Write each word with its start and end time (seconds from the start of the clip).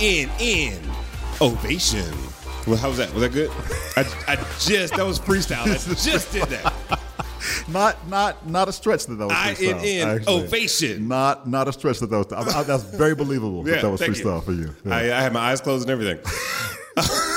CNN 0.00 0.80
Ovation. 1.42 2.10
Well, 2.66 2.78
how 2.78 2.88
was 2.88 2.96
that? 2.96 3.12
Was 3.12 3.22
that 3.22 3.32
good? 3.32 3.50
I, 3.96 4.06
I 4.26 4.36
just 4.58 4.96
that 4.96 5.04
was 5.04 5.18
freestyle. 5.18 5.64
I 5.64 5.74
just 5.94 6.32
did 6.32 6.44
that. 6.44 6.72
Not 7.68 8.08
not 8.08 8.48
not 8.48 8.68
a 8.68 8.72
stretch 8.72 9.04
that 9.06 9.16
that 9.16 9.26
was 9.26 9.36
freestyle. 9.36 9.84
INN 9.84 10.08
actually. 10.08 10.42
Ovation. 10.42 11.08
Not 11.08 11.46
not 11.46 11.68
a 11.68 11.72
stretch 11.74 11.98
that 11.98 12.08
that 12.08 12.16
was. 12.16 12.32
I, 12.32 12.60
I, 12.60 12.62
that's 12.62 12.84
very 12.84 13.14
believable 13.14 13.62
that 13.64 13.82
that 13.82 13.90
was 13.90 14.00
freestyle 14.00 14.42
for 14.42 14.52
you. 14.52 14.74
Yeah. 14.86 14.96
I, 14.96 15.00
I 15.18 15.20
had 15.20 15.34
my 15.34 15.40
eyes 15.40 15.60
closed 15.60 15.86
and 15.86 15.90
everything. 15.90 16.18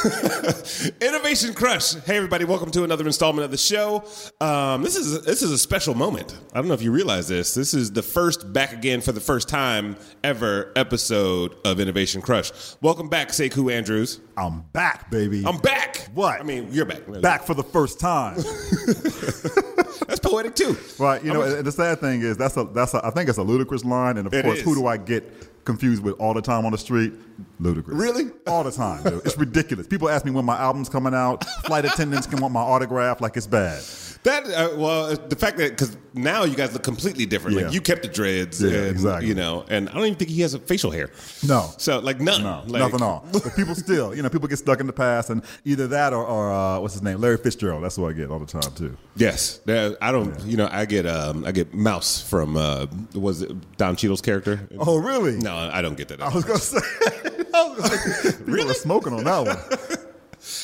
Innovation 1.02 1.54
Crush. 1.54 1.94
Hey 1.94 2.18
everybody, 2.18 2.44
welcome 2.44 2.70
to 2.72 2.84
another 2.84 3.06
installment 3.06 3.46
of 3.46 3.52
the 3.52 3.58
show. 3.58 4.04
Um, 4.42 4.82
this 4.84 4.98
is 4.98 5.24
this 5.24 5.42
is 5.42 5.52
a 5.52 5.58
special 5.58 5.94
moment. 5.94 6.38
I 6.52 6.58
don't 6.58 6.68
know 6.68 6.74
if 6.74 6.82
you 6.82 6.92
realize 6.92 7.30
this. 7.30 7.54
This 7.54 7.74
is 7.74 7.92
the 7.94 8.02
first 8.02 8.52
back 8.52 8.74
again 8.74 9.00
for 9.00 9.14
the 9.14 9.22
first 9.22 9.48
time 9.48 9.96
ever 10.22 10.74
episode 10.76 11.56
of 11.64 11.80
Innovation 11.80 12.22
Crush. 12.22 12.52
Welcome 12.82 13.08
back, 13.08 13.30
Sekou 13.30 13.72
Andrews. 13.72 14.20
I'm 14.36 14.62
back, 14.74 15.10
baby. 15.10 15.44
I'm 15.46 15.60
back. 15.60 16.10
What? 16.14 16.38
I 16.38 16.44
mean, 16.44 16.68
you're 16.72 16.86
back. 16.86 17.04
back 17.22 17.44
for 17.44 17.54
the 17.54 17.64
first 17.64 17.98
time. 18.00 18.36
That's 20.08 20.20
poetic 20.20 20.54
too. 20.56 20.76
right. 21.00 21.24
You 21.24 21.32
know, 21.32 21.44
and 21.44 21.66
the 21.66 21.72
sad 21.72 22.00
thing 22.02 22.22
is 22.24 22.36
that's 22.36 22.58
a 22.58 22.66
that's 22.66 22.94
a, 22.94 23.06
I 23.06 23.10
think 23.12 23.30
it's 23.30 23.38
a 23.38 23.42
Ludacris 23.44 23.86
line, 23.86 24.18
and 24.18 24.28
of 24.28 24.34
It 24.34 24.44
course, 24.44 24.58
is. 24.60 24.64
who 24.66 24.76
do 24.76 24.86
I 24.86 24.98
get 24.98 25.64
confused 25.64 26.04
with 26.04 26.16
all 26.20 26.34
the 26.34 26.42
time 26.42 26.66
on 26.66 26.74
the 26.74 26.78
street? 26.78 27.14
Ludacris. 27.62 27.84
Really? 27.88 28.32
All 28.48 28.64
the 28.64 28.72
time. 28.72 29.04
dude. 29.04 29.26
It's 29.26 29.38
ridiculous. 29.38 29.88
People 29.88 30.10
ask 30.10 30.26
me 30.26 30.32
when 30.32 30.46
my 30.46 30.58
album's 30.58 30.90
coming 30.90 31.14
out. 31.14 31.44
Flight 31.66 31.86
attendants 31.86 32.28
can 32.28 32.42
want 32.42 32.54
my 32.54 32.62
autograph 32.62 33.22
like 33.22 33.38
it's 33.38 33.48
bad. 33.48 33.82
That 34.24 34.46
uh, 34.48 34.78
well, 34.78 35.16
the 35.16 35.36
fact 35.36 35.58
that 35.58 35.72
because 35.72 35.98
now 36.14 36.46
you 36.46 36.56
guys 36.56 36.72
look 36.72 36.84
completely 36.84 37.26
different. 37.26 37.58
Yeah. 37.58 37.66
Like 37.66 37.74
you 37.74 37.82
kept 37.82 38.04
the 38.04 38.08
dreads, 38.08 38.62
Yeah, 38.62 38.72
and, 38.72 38.88
exactly. 38.88 39.28
You 39.28 39.36
know, 39.36 39.66
and 39.68 39.90
I 39.90 39.94
don't 39.94 40.06
even 40.06 40.16
think 40.16 40.32
he 40.32 40.42
has 40.42 40.54
a 40.54 40.60
facial 40.60 40.92
hair. 40.92 41.10
No. 41.46 41.70
So 41.78 42.00
like 42.00 42.22
none. 42.22 42.42
No, 42.42 42.64
like, 42.66 42.80
nothing 42.80 42.96
at 42.96 43.02
all. 43.02 43.28
But 43.34 43.56
people 43.56 43.76
still, 43.76 44.16
you 44.16 44.22
know, 44.24 44.30
people 44.30 44.48
get 44.48 44.60
stuck 44.60 44.80
in 44.80 44.88
the 44.88 44.94
past, 44.94 45.30
and 45.30 45.44
either 45.66 45.88
that 45.88 46.14
or, 46.14 46.26
or 46.26 46.54
uh, 46.54 46.80
what's 46.80 46.94
his 46.94 47.04
name, 47.04 47.20
Larry 47.20 47.38
Fitzgerald. 47.38 47.84
That's 47.84 47.98
what 47.98 48.10
I 48.10 48.14
get 48.14 48.30
all 48.30 48.40
the 48.40 48.46
time 48.46 48.74
too. 48.76 48.96
Yes, 49.18 49.60
I 49.68 50.12
don't. 50.12 50.40
You 50.46 50.56
know, 50.56 50.70
I 50.72 50.86
get 50.86 51.06
um, 51.06 51.44
I 51.44 51.52
get 51.52 51.74
Mouse 51.74 52.22
from 52.22 52.56
uh, 52.56 52.88
was 53.14 53.42
it 53.42 53.78
Don 53.78 53.98
Cheadle's 53.98 54.22
character? 54.22 54.68
Oh, 54.80 54.98
really? 54.98 55.38
No, 55.38 55.56
I 55.56 55.82
don't 55.82 55.98
get 55.98 56.08
that. 56.08 56.22
I 56.22 56.30
was 56.30 56.46
gonna 56.46 56.60
say. 56.60 56.80
Like, 57.24 58.38
people 58.46 58.72
are 58.72 58.74
smoking 58.74 59.14
on 59.14 59.24
that 59.24 59.46
one. 59.46 60.08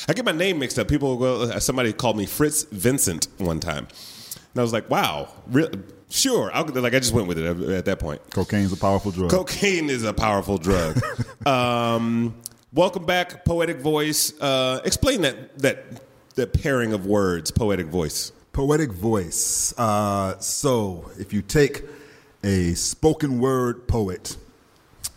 I 0.08 0.12
get 0.12 0.24
my 0.24 0.32
name 0.32 0.58
mixed 0.58 0.78
up. 0.78 0.88
People, 0.88 1.16
well, 1.18 1.60
somebody 1.60 1.92
called 1.92 2.16
me 2.16 2.26
Fritz 2.26 2.64
Vincent 2.64 3.28
one 3.38 3.60
time, 3.60 3.88
and 4.52 4.58
I 4.58 4.62
was 4.62 4.72
like, 4.72 4.90
"Wow, 4.90 5.28
re- 5.46 5.70
sure." 6.10 6.50
I'll, 6.52 6.66
like 6.66 6.94
I 6.94 6.98
just 6.98 7.14
went 7.14 7.28
with 7.28 7.38
it 7.38 7.46
at, 7.46 7.60
at 7.70 7.84
that 7.86 7.98
point. 7.98 8.20
Cocaine's 8.30 8.72
a 8.72 8.76
powerful 8.76 9.10
drug. 9.10 9.30
Cocaine 9.30 9.88
is 9.88 10.04
a 10.04 10.12
powerful 10.12 10.58
drug. 10.58 11.00
um, 11.46 12.34
welcome 12.72 13.06
back, 13.06 13.44
poetic 13.44 13.78
voice. 13.78 14.38
Uh, 14.40 14.80
explain 14.84 15.22
that 15.22 15.58
that 15.58 15.84
that 16.34 16.52
pairing 16.52 16.92
of 16.92 17.06
words, 17.06 17.50
poetic 17.50 17.86
voice. 17.86 18.32
Poetic 18.52 18.92
voice. 18.92 19.72
Uh, 19.78 20.38
so, 20.40 21.10
if 21.18 21.32
you 21.32 21.40
take 21.40 21.84
a 22.42 22.74
spoken 22.74 23.40
word 23.40 23.86
poet 23.86 24.36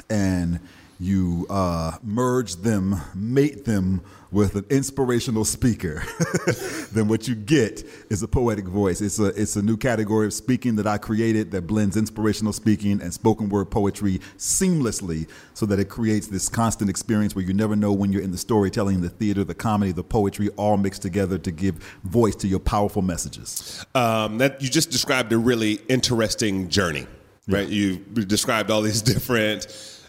and 0.10 0.60
you 1.04 1.46
uh, 1.50 1.98
merge 2.02 2.56
them, 2.56 2.96
mate 3.14 3.66
them 3.66 4.02
with 4.32 4.56
an 4.56 4.66
inspirational 4.70 5.46
speaker, 5.46 6.02
then 6.94 7.08
what 7.08 7.28
you 7.28 7.36
get 7.36 7.84
is 8.10 8.24
a 8.24 8.28
poetic 8.28 8.66
voice. 8.66 9.00
It's 9.02 9.20
a 9.20 9.26
it's 9.26 9.56
a 9.56 9.62
new 9.62 9.78
category 9.78 10.26
of 10.26 10.34
speaking 10.34 10.76
that 10.78 10.88
I 10.88 10.98
created 10.98 11.52
that 11.52 11.68
blends 11.68 11.98
inspirational 11.98 12.54
speaking 12.54 13.02
and 13.02 13.14
spoken 13.14 13.50
word 13.50 13.66
poetry 13.66 14.20
seamlessly, 14.38 15.28
so 15.54 15.66
that 15.68 15.80
it 15.80 15.90
creates 15.90 16.28
this 16.28 16.50
constant 16.50 16.90
experience 16.90 17.36
where 17.36 17.46
you 17.46 17.54
never 17.54 17.76
know 17.76 17.92
when 17.92 18.12
you're 18.12 18.24
in 18.24 18.32
the 18.32 18.38
storytelling, 18.38 19.02
the 19.02 19.10
theater, 19.10 19.44
the 19.44 19.54
comedy, 19.54 19.92
the 19.92 20.04
poetry, 20.04 20.50
all 20.58 20.78
mixed 20.78 21.02
together 21.02 21.38
to 21.38 21.52
give 21.52 21.76
voice 22.04 22.36
to 22.38 22.48
your 22.48 22.60
powerful 22.60 23.02
messages. 23.02 23.86
Um, 23.94 24.38
that 24.40 24.62
you 24.62 24.70
just 24.70 24.90
described 24.90 25.32
a 25.34 25.38
really 25.38 25.74
interesting 25.90 26.70
journey, 26.70 27.06
right? 27.48 27.68
You 27.68 27.98
described 27.98 28.72
all 28.72 28.82
these 28.82 29.02
different 29.14 29.68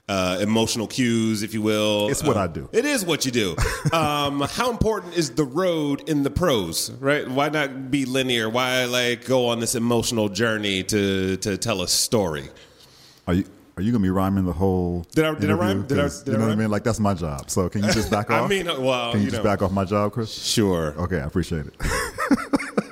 uh, 0.08 0.38
emotional 0.40 0.86
cues, 0.86 1.42
if 1.42 1.54
you 1.54 1.62
will. 1.62 2.08
It's 2.10 2.22
what 2.22 2.36
Um, 2.36 2.42
I 2.42 2.46
do. 2.46 2.68
It 2.72 2.84
is 2.84 3.04
what 3.06 3.24
you 3.24 3.30
do. 3.30 3.56
um, 3.92 4.40
how 4.42 4.70
important 4.70 5.14
is 5.16 5.30
the 5.30 5.44
road 5.44 6.08
in 6.08 6.22
the 6.22 6.30
prose, 6.30 6.90
right? 7.00 7.26
Why 7.28 7.48
not 7.48 7.90
be 7.90 8.04
linear? 8.04 8.48
Why 8.50 8.84
like 8.84 9.24
go 9.24 9.46
on 9.48 9.60
this 9.60 9.74
emotional 9.74 10.28
journey 10.28 10.82
to 10.84 11.36
to 11.38 11.56
tell 11.56 11.80
a 11.82 11.88
story? 11.88 12.48
Are 13.26 13.34
you 13.34 13.44
are 13.76 13.82
you 13.82 13.90
gonna 13.92 14.02
be 14.02 14.10
rhyming 14.10 14.44
the 14.44 14.52
whole? 14.52 15.06
Did 15.14 15.24
I- 15.24 15.34
did 15.34 15.50
I 15.50 15.54
rhyme? 15.54 15.86
Did 15.86 15.98
I- 15.98 16.08
did 16.08 16.26
you 16.28 16.34
I 16.34 16.36
know 16.36 16.44
what 16.46 16.52
I 16.52 16.56
mean? 16.56 16.70
Like 16.70 16.84
that's 16.84 17.00
my 17.00 17.14
job. 17.14 17.50
So 17.50 17.68
can 17.70 17.82
you 17.82 17.90
just 17.92 18.10
back 18.16 18.30
off? 18.30 18.44
I 18.44 18.48
mean, 18.48 18.66
well, 18.66 19.12
can 19.12 19.20
you, 19.20 19.24
you 19.26 19.30
just 19.30 19.42
know. 19.42 19.50
back 19.50 19.62
off 19.62 19.72
my 19.72 19.84
job, 19.84 20.12
Chris? 20.12 20.30
Sure. 20.30 20.94
Okay, 20.98 21.16
I 21.20 21.24
appreciate 21.24 21.66
it. 21.66 21.74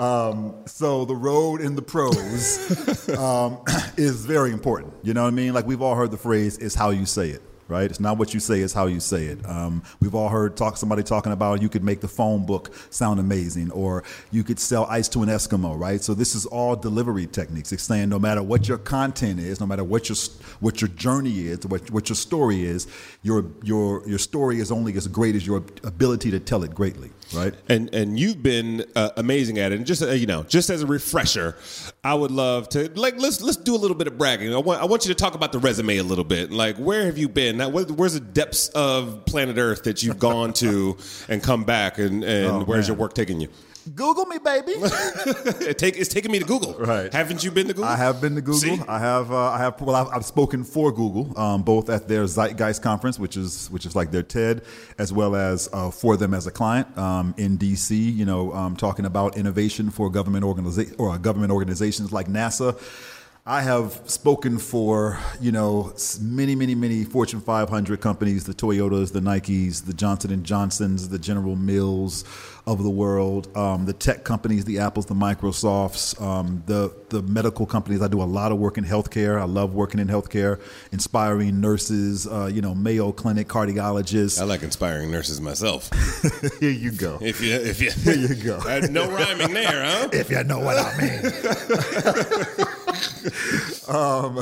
um, 0.00 0.54
so 0.66 1.04
the 1.04 1.14
road 1.14 1.60
in 1.60 1.76
the 1.76 1.82
prose 1.82 3.08
um, 3.18 3.58
is 3.98 4.24
very 4.24 4.50
important. 4.50 4.94
You 5.02 5.12
know 5.12 5.22
what 5.22 5.28
I 5.28 5.32
mean? 5.32 5.52
Like 5.52 5.66
we've 5.66 5.82
all 5.82 5.94
heard 5.94 6.10
the 6.10 6.16
phrase 6.16 6.56
"is 6.56 6.74
how 6.74 6.90
you 6.90 7.04
say 7.04 7.28
it." 7.28 7.42
Right? 7.68 7.88
It's 7.88 8.00
not 8.00 8.18
what 8.18 8.34
you 8.34 8.40
say; 8.40 8.60
it's 8.60 8.72
how 8.72 8.86
you 8.86 8.98
say 8.98 9.26
it. 9.26 9.46
Um, 9.46 9.82
we've 10.00 10.14
all 10.14 10.30
heard 10.30 10.56
talk 10.56 10.78
somebody 10.78 11.02
talking 11.02 11.32
about 11.32 11.60
you 11.60 11.68
could 11.68 11.84
make 11.84 12.00
the 12.00 12.08
phone 12.08 12.46
book 12.46 12.74
sound 12.88 13.20
amazing, 13.20 13.70
or 13.72 14.02
you 14.32 14.42
could 14.42 14.58
sell 14.58 14.86
ice 14.86 15.06
to 15.10 15.22
an 15.22 15.28
Eskimo. 15.28 15.78
Right? 15.78 16.00
So 16.00 16.14
this 16.14 16.34
is 16.34 16.46
all 16.46 16.76
delivery 16.76 17.26
techniques. 17.26 17.70
It's 17.70 17.82
saying 17.82 18.08
no 18.08 18.18
matter 18.18 18.42
what 18.42 18.68
your 18.68 18.78
content 18.78 19.38
is, 19.38 19.60
no 19.60 19.66
matter 19.66 19.84
what 19.84 20.08
your 20.08 20.16
what 20.60 20.80
your 20.80 20.88
journey 20.88 21.46
is, 21.46 21.66
what 21.66 21.90
what 21.90 22.08
your 22.08 22.16
story 22.16 22.64
is, 22.64 22.88
your 23.22 23.44
your 23.62 24.02
your 24.08 24.18
story 24.18 24.60
is 24.60 24.72
only 24.72 24.96
as 24.96 25.06
great 25.06 25.34
as 25.34 25.46
your 25.46 25.58
ability 25.84 26.30
to 26.30 26.40
tell 26.40 26.64
it 26.64 26.74
greatly. 26.74 27.10
Right? 27.34 27.54
and 27.68 27.94
and 27.94 28.18
you've 28.18 28.42
been 28.42 28.84
uh, 28.96 29.10
amazing 29.16 29.58
at 29.58 29.70
it. 29.72 29.76
And 29.76 29.86
just 29.86 30.02
uh, 30.02 30.10
you 30.10 30.26
know, 30.26 30.42
just 30.42 30.68
as 30.68 30.82
a 30.82 30.86
refresher, 30.86 31.56
I 32.02 32.14
would 32.14 32.30
love 32.30 32.68
to 32.70 32.90
like 32.94 33.14
let's 33.18 33.40
let's 33.40 33.56
do 33.56 33.74
a 33.74 33.78
little 33.78 33.96
bit 33.96 34.06
of 34.08 34.18
bragging. 34.18 34.52
I 34.52 34.58
want 34.58 34.82
I 34.82 34.84
want 34.86 35.04
you 35.06 35.14
to 35.14 35.14
talk 35.14 35.34
about 35.34 35.52
the 35.52 35.58
resume 35.60 35.98
a 35.98 36.02
little 36.02 36.24
bit. 36.24 36.50
Like 36.50 36.76
where 36.76 37.06
have 37.06 37.18
you 37.18 37.28
been? 37.28 37.56
Now, 37.58 37.68
where, 37.68 37.84
where's 37.84 38.14
the 38.14 38.20
depths 38.20 38.68
of 38.70 39.24
planet 39.26 39.58
Earth 39.58 39.84
that 39.84 40.02
you've 40.02 40.18
gone 40.18 40.52
to 40.54 40.96
and 41.28 41.42
come 41.42 41.64
back, 41.64 41.98
and 41.98 42.24
and 42.24 42.46
Oh, 42.50 42.64
where's 42.64 42.88
man. 42.88 42.96
your 42.96 43.00
work 43.00 43.14
taking 43.14 43.40
you? 43.40 43.48
Google 43.94 44.26
me, 44.26 44.38
baby. 44.38 44.72
It 45.60 45.78
take 45.78 45.96
it's 45.96 46.08
taking 46.08 46.30
me 46.32 46.38
to 46.38 46.44
Google. 46.44 46.74
Right. 46.74 47.12
Haven't 47.12 47.44
you 47.44 47.50
been 47.50 47.66
to 47.68 47.74
Google? 47.74 47.88
I 47.88 47.96
have 47.96 48.20
been 48.20 48.34
to 48.34 48.40
Google. 48.40 48.60
See? 48.60 48.78
I 48.88 48.98
have. 48.98 49.30
Uh, 49.30 49.50
I 49.50 49.58
have. 49.58 49.80
Well, 49.80 49.96
I've, 49.96 50.08
I've 50.08 50.24
spoken 50.24 50.64
for 50.64 50.90
Google, 50.92 51.38
um, 51.38 51.62
both 51.62 51.88
at 51.90 52.08
their 52.08 52.24
Zeitgeist 52.24 52.82
conference, 52.82 53.18
which 53.18 53.36
is 53.36 53.70
which 53.70 53.86
is 53.86 53.94
like 53.94 54.10
their 54.10 54.22
TED, 54.22 54.62
as 54.98 55.12
well 55.12 55.34
as 55.36 55.68
uh, 55.72 55.90
for 55.90 56.16
them 56.16 56.34
as 56.34 56.46
a 56.46 56.50
client 56.50 56.96
um, 56.98 57.34
in 57.36 57.58
DC. 57.58 57.90
You 58.14 58.24
know, 58.24 58.52
um, 58.52 58.76
talking 58.76 59.04
about 59.04 59.36
innovation 59.36 59.90
for 59.90 60.10
government 60.10 60.44
organiza- 60.44 60.94
or 60.98 61.10
uh, 61.10 61.18
government 61.18 61.52
organizations 61.52 62.12
like 62.12 62.26
NASA. 62.28 62.78
I 63.46 63.62
have 63.62 64.02
spoken 64.04 64.58
for 64.58 65.18
you 65.40 65.50
know 65.50 65.94
many, 66.20 66.54
many, 66.54 66.74
many 66.74 67.04
Fortune 67.04 67.40
500 67.40 68.00
companies, 68.00 68.44
the 68.44 68.52
Toyotas, 68.52 69.12
the 69.12 69.20
Nikes, 69.20 69.86
the 69.86 69.94
Johnson 69.94 70.30
and 70.30 70.44
Johnsons, 70.44 71.08
the 71.08 71.18
General 71.18 71.56
Mills 71.56 72.24
of 72.66 72.82
the 72.82 72.90
world, 72.90 73.48
um, 73.56 73.86
the 73.86 73.94
tech 73.94 74.24
companies, 74.24 74.66
the 74.66 74.78
Apples, 74.78 75.06
the 75.06 75.14
Microsofts, 75.14 76.20
um, 76.20 76.62
the 76.66 76.94
the 77.08 77.22
medical 77.22 77.64
companies. 77.64 78.02
I 78.02 78.08
do 78.08 78.20
a 78.20 78.24
lot 78.24 78.52
of 78.52 78.58
work 78.58 78.76
in 78.76 78.84
healthcare. 78.84 79.40
I 79.40 79.44
love 79.44 79.74
working 79.74 80.00
in 80.00 80.06
healthcare, 80.08 80.60
inspiring 80.92 81.62
nurses. 81.62 82.26
Uh, 82.26 82.50
you 82.52 82.60
know, 82.60 82.74
Mayo 82.74 83.10
Clinic 83.10 83.48
cardiologists. 83.48 84.38
I 84.38 84.44
like 84.44 84.62
inspiring 84.62 85.10
nurses 85.10 85.40
myself. 85.40 85.88
Here 86.60 86.70
you 86.70 86.92
go. 86.92 87.18
If 87.22 87.40
you 87.40 87.54
if 87.54 87.80
you 87.80 87.90
Here 87.90 88.14
you 88.14 88.34
go. 88.34 88.60
No 88.90 89.10
rhyming 89.10 89.52
there, 89.54 89.84
huh? 89.84 90.08
if 90.12 90.30
you 90.30 90.42
know 90.44 90.58
what 90.58 90.76
I 90.78 90.96
mean. 91.00 92.66
um, 93.88 94.38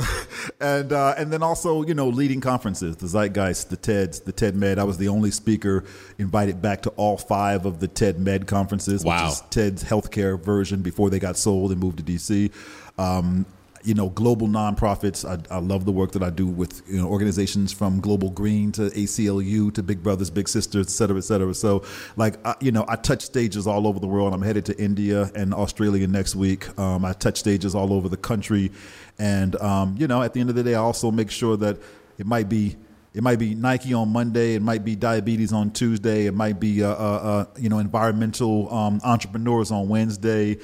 and 0.59 0.91
uh, 0.93 1.15
and 1.17 1.31
then 1.31 1.43
also 1.43 1.83
you 1.83 1.93
know 1.93 2.07
leading 2.07 2.41
conferences, 2.41 2.97
the 2.97 3.07
Zeitgeist, 3.07 3.69
the 3.69 3.77
TEDs, 3.77 4.23
the 4.23 4.31
TED 4.31 4.55
Med. 4.55 4.79
I 4.79 4.83
was 4.83 4.97
the 4.97 5.07
only 5.07 5.31
speaker 5.31 5.83
invited 6.17 6.61
back 6.61 6.81
to 6.83 6.89
all 6.91 7.17
five 7.17 7.65
of 7.65 7.79
the 7.79 7.87
TED 7.87 8.19
Med 8.19 8.47
conferences, 8.47 9.03
Wow. 9.03 9.25
which 9.25 9.33
is 9.33 9.41
TED's 9.49 9.83
healthcare 9.83 10.39
version 10.41 10.81
before 10.81 11.09
they 11.09 11.19
got 11.19 11.37
sold 11.37 11.71
and 11.71 11.79
moved 11.79 11.97
to 11.97 12.03
DC. 12.03 12.51
Um, 12.97 13.45
you 13.83 13.93
know, 13.93 14.09
global 14.09 14.47
nonprofits. 14.47 15.25
I, 15.27 15.55
I 15.55 15.59
love 15.59 15.85
the 15.85 15.91
work 15.91 16.11
that 16.11 16.23
I 16.23 16.29
do 16.29 16.47
with 16.47 16.81
you 16.87 16.97
know 16.97 17.07
organizations 17.07 17.71
from 17.71 17.99
Global 17.99 18.29
Green 18.29 18.71
to 18.73 18.89
ACLU 18.89 19.73
to 19.73 19.83
Big 19.83 20.03
Brothers 20.03 20.29
Big 20.29 20.47
Sisters, 20.47 20.87
et 20.87 20.89
cetera, 20.89 21.17
et 21.17 21.23
cetera. 21.23 21.53
So, 21.53 21.83
like, 22.15 22.45
I, 22.45 22.55
you 22.59 22.71
know, 22.71 22.85
I 22.87 22.95
touch 22.95 23.23
stages 23.23 23.67
all 23.67 23.87
over 23.87 23.99
the 23.99 24.07
world. 24.07 24.33
I'm 24.33 24.41
headed 24.41 24.65
to 24.65 24.77
India 24.81 25.31
and 25.35 25.53
Australia 25.53 26.07
next 26.07 26.35
week. 26.35 26.77
Um, 26.77 27.05
I 27.05 27.13
touch 27.13 27.37
stages 27.37 27.75
all 27.75 27.93
over 27.93 28.09
the 28.09 28.17
country, 28.17 28.71
and 29.17 29.55
um, 29.61 29.95
you 29.97 30.07
know, 30.07 30.21
at 30.21 30.33
the 30.33 30.41
end 30.41 30.49
of 30.49 30.55
the 30.55 30.63
day, 30.63 30.75
I 30.75 30.79
also 30.79 31.11
make 31.11 31.31
sure 31.31 31.57
that 31.57 31.77
it 32.17 32.25
might 32.25 32.49
be. 32.49 32.75
It 33.11 33.23
might 33.23 33.39
be 33.39 33.55
Nike 33.55 33.91
on 33.95 34.09
Monday. 34.09 34.53
It 34.53 34.61
might 34.61 34.85
be 34.85 34.95
diabetes 34.95 35.51
on 35.51 35.71
Tuesday. 35.71 36.27
It 36.27 36.33
might 36.35 36.59
be 36.59 36.83
uh, 36.83 36.89
uh, 36.89 36.93
uh, 36.93 37.45
you 37.57 37.67
know 37.67 37.79
environmental 37.79 38.71
um, 38.71 39.01
entrepreneurs 39.03 39.71
on 39.71 39.89
Wednesday 39.89 40.59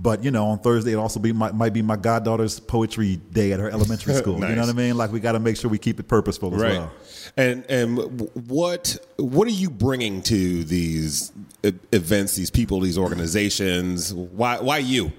But 0.00 0.22
you 0.22 0.30
know, 0.30 0.46
on 0.46 0.60
Thursday 0.60 0.92
it 0.92 0.96
also 0.96 1.18
be 1.18 1.32
might, 1.32 1.54
might 1.54 1.72
be 1.72 1.82
my 1.82 1.96
goddaughter's 1.96 2.60
poetry 2.60 3.16
day 3.32 3.52
at 3.52 3.60
her 3.60 3.68
elementary 3.68 4.14
school. 4.22 4.38
Nice. 4.38 4.50
You 4.50 4.56
know 4.56 4.62
what 4.62 4.70
I 4.70 4.74
mean? 4.74 4.96
Like 4.96 5.12
we 5.12 5.20
got 5.20 5.32
to 5.32 5.40
make 5.40 5.56
sure 5.56 5.70
we 5.70 5.78
keep 5.78 5.98
it 5.98 6.06
purposeful 6.06 6.54
as 6.54 6.60
right. 6.60 6.72
well. 6.72 6.92
And 7.36 7.64
and 7.68 8.20
what 8.48 8.96
what 9.16 9.48
are 9.48 9.52
you 9.52 9.70
bringing 9.70 10.22
to 10.22 10.64
these 10.64 11.32
events, 11.62 12.36
these 12.36 12.50
people, 12.50 12.80
these 12.80 12.98
organizations? 12.98 14.14
Why 14.14 14.60
why 14.60 14.78
you? 14.78 15.12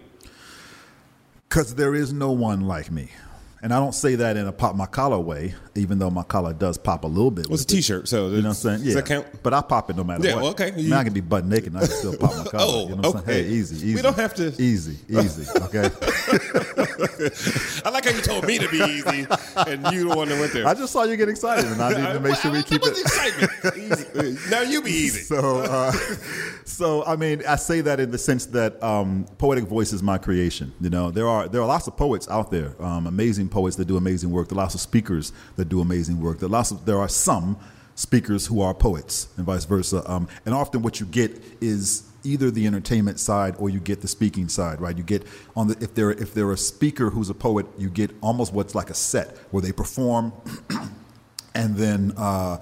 Because 1.48 1.76
there 1.76 1.96
is 1.96 2.14
no 2.14 2.32
one 2.32 2.62
like 2.62 2.92
me. 2.92 3.10
And 3.62 3.74
I 3.74 3.80
don't 3.80 3.96
say 3.96 4.16
that 4.16 4.38
in 4.38 4.48
a 4.48 4.54
pop 4.54 4.76
my 4.76 4.86
collar 4.86 5.20
way, 5.20 5.56
even 5.80 5.98
though 6.00 6.10
my 6.10 6.24
collar 6.24 6.54
does 6.54 6.78
pop 6.78 7.04
a 7.04 7.08
little 7.08 7.32
bit. 7.32 7.48
Well, 7.48 7.56
it's 7.56 7.64
a. 7.64 7.68
T-shirt, 7.68 8.08
so 8.08 8.28
You 8.28 8.38
know 8.38 8.38
what 8.38 8.46
I'm 8.50 8.54
saying? 8.54 8.78
Does 8.80 8.88
Yeah. 8.88 8.94
that 8.96 9.06
count? 9.06 9.28
But 9.44 9.54
I 9.54 9.62
pop 9.62 9.90
it 9.90 9.96
no 9.96 10.04
matter 10.04 10.24
Yeah, 10.28 10.36
what. 10.36 10.42
well, 10.44 10.52
okay. 10.52 10.72
I, 10.72 10.76
You- 10.78 10.94
I 10.96 11.04
can 11.04 11.14
be 11.14 11.22
butt 11.22 11.46
naked 11.46 11.68
and 11.74 11.78
I 11.78 11.88
can 11.88 11.96
still 11.96 12.18
pop 12.18 12.36
my 12.38 12.44
collar. 12.52 12.64
Oh, 12.68 12.90
you 12.90 12.96
know 12.96 12.96
what 12.98 13.06
I'm 13.06 13.12
saying? 13.12 13.24
okay. 13.24 13.44
Hey, 13.44 13.50
easy, 13.50 13.86
We 13.86 13.94
easy. 13.94 14.02
don't 14.02 14.16
have 14.18 14.34
to- 14.36 14.62
Easy, 14.62 14.98
easy. 15.10 15.46
Okay. 15.62 15.90
I 17.86 17.90
like 17.92 18.06
how 18.06 18.12
you 18.12 18.22
told 18.22 18.46
me 18.46 18.58
to 18.60 18.68
be 18.70 18.78
easy, 18.78 19.28
and 19.56 19.86
you 19.94 20.10
the 20.10 20.14
one 20.16 20.30
that 20.30 20.40
went 20.40 20.54
there. 20.54 20.68
I 20.68 20.74
just 20.74 20.92
saw 20.94 21.04
you 21.04 21.16
get 21.18 21.30
excited, 21.30 21.66
and 21.72 21.82
I 21.82 21.90
need 21.90 22.14
to 22.14 22.20
make 22.20 22.36
sure 22.36 22.52
we 22.52 22.64
keep 22.64 22.82
it. 22.84 22.98
excitement. 22.98 23.52
Easy. 23.78 24.50
Now 24.50 24.62
you 24.62 24.82
be 24.82 24.92
easy. 24.92 25.22
So, 25.22 25.60
uh, 25.60 25.92
so 26.66 27.04
I 27.06 27.16
mean, 27.16 27.42
I 27.48 27.56
say 27.56 27.82
that 27.82 28.00
in 28.00 28.12
the 28.12 28.18
sense 28.18 28.46
that 28.48 28.82
um, 28.84 29.26
poetic 29.38 29.66
voice 29.66 29.94
is 29.94 30.02
my 30.04 30.18
creation. 30.18 30.74
You 30.82 30.90
know, 30.90 31.12
there 31.12 31.28
are 31.28 31.48
there 31.48 31.62
are 31.62 31.68
lots 31.68 31.88
of 31.88 31.96
poets 31.98 32.28
out 32.30 32.52
there, 32.52 32.74
um, 32.82 33.08
amazing 33.08 33.50
poets 33.50 33.76
that 33.78 33.86
do 33.86 33.98
amazing 33.98 34.32
work. 34.32 34.48
There 34.50 34.58
are 34.58 34.62
lots 34.62 34.76
of 34.76 34.82
speakers 34.82 35.32
that 35.56 35.69
do 35.70 35.82
amazing 35.82 36.22
work. 36.22 36.40
There 36.40 36.48
are 36.48 36.52
lots 36.52 36.72
of 36.72 36.86
there 36.86 37.00
are 37.00 37.08
some 37.08 37.58
speakers 37.96 38.48
who 38.48 38.62
are 38.62 38.74
poets, 38.74 39.28
and 39.38 39.46
vice 39.46 39.66
versa. 39.66 40.10
Um, 40.10 40.28
and 40.46 40.56
often, 40.56 40.82
what 40.82 41.00
you 41.00 41.06
get 41.06 41.42
is 41.62 42.04
either 42.24 42.52
the 42.52 42.68
entertainment 42.68 43.20
side 43.20 43.56
or 43.60 43.70
you 43.70 43.80
get 43.80 44.02
the 44.02 44.08
speaking 44.08 44.50
side, 44.50 44.82
right? 44.82 44.98
You 44.98 45.04
get 45.04 45.24
on 45.56 45.68
the 45.68 45.78
if 45.84 45.94
they're 45.94 46.12
if 46.12 46.34
they're 46.34 46.52
a 46.52 46.58
speaker 46.58 47.10
who's 47.10 47.30
a 47.30 47.34
poet, 47.34 47.66
you 47.78 47.90
get 47.90 48.12
almost 48.22 48.54
what's 48.54 48.76
like 48.76 48.90
a 48.90 48.94
set 48.94 49.38
where 49.52 49.62
they 49.62 49.72
perform 49.72 50.34
and 51.56 51.76
then 51.76 52.14
uh, 52.18 52.58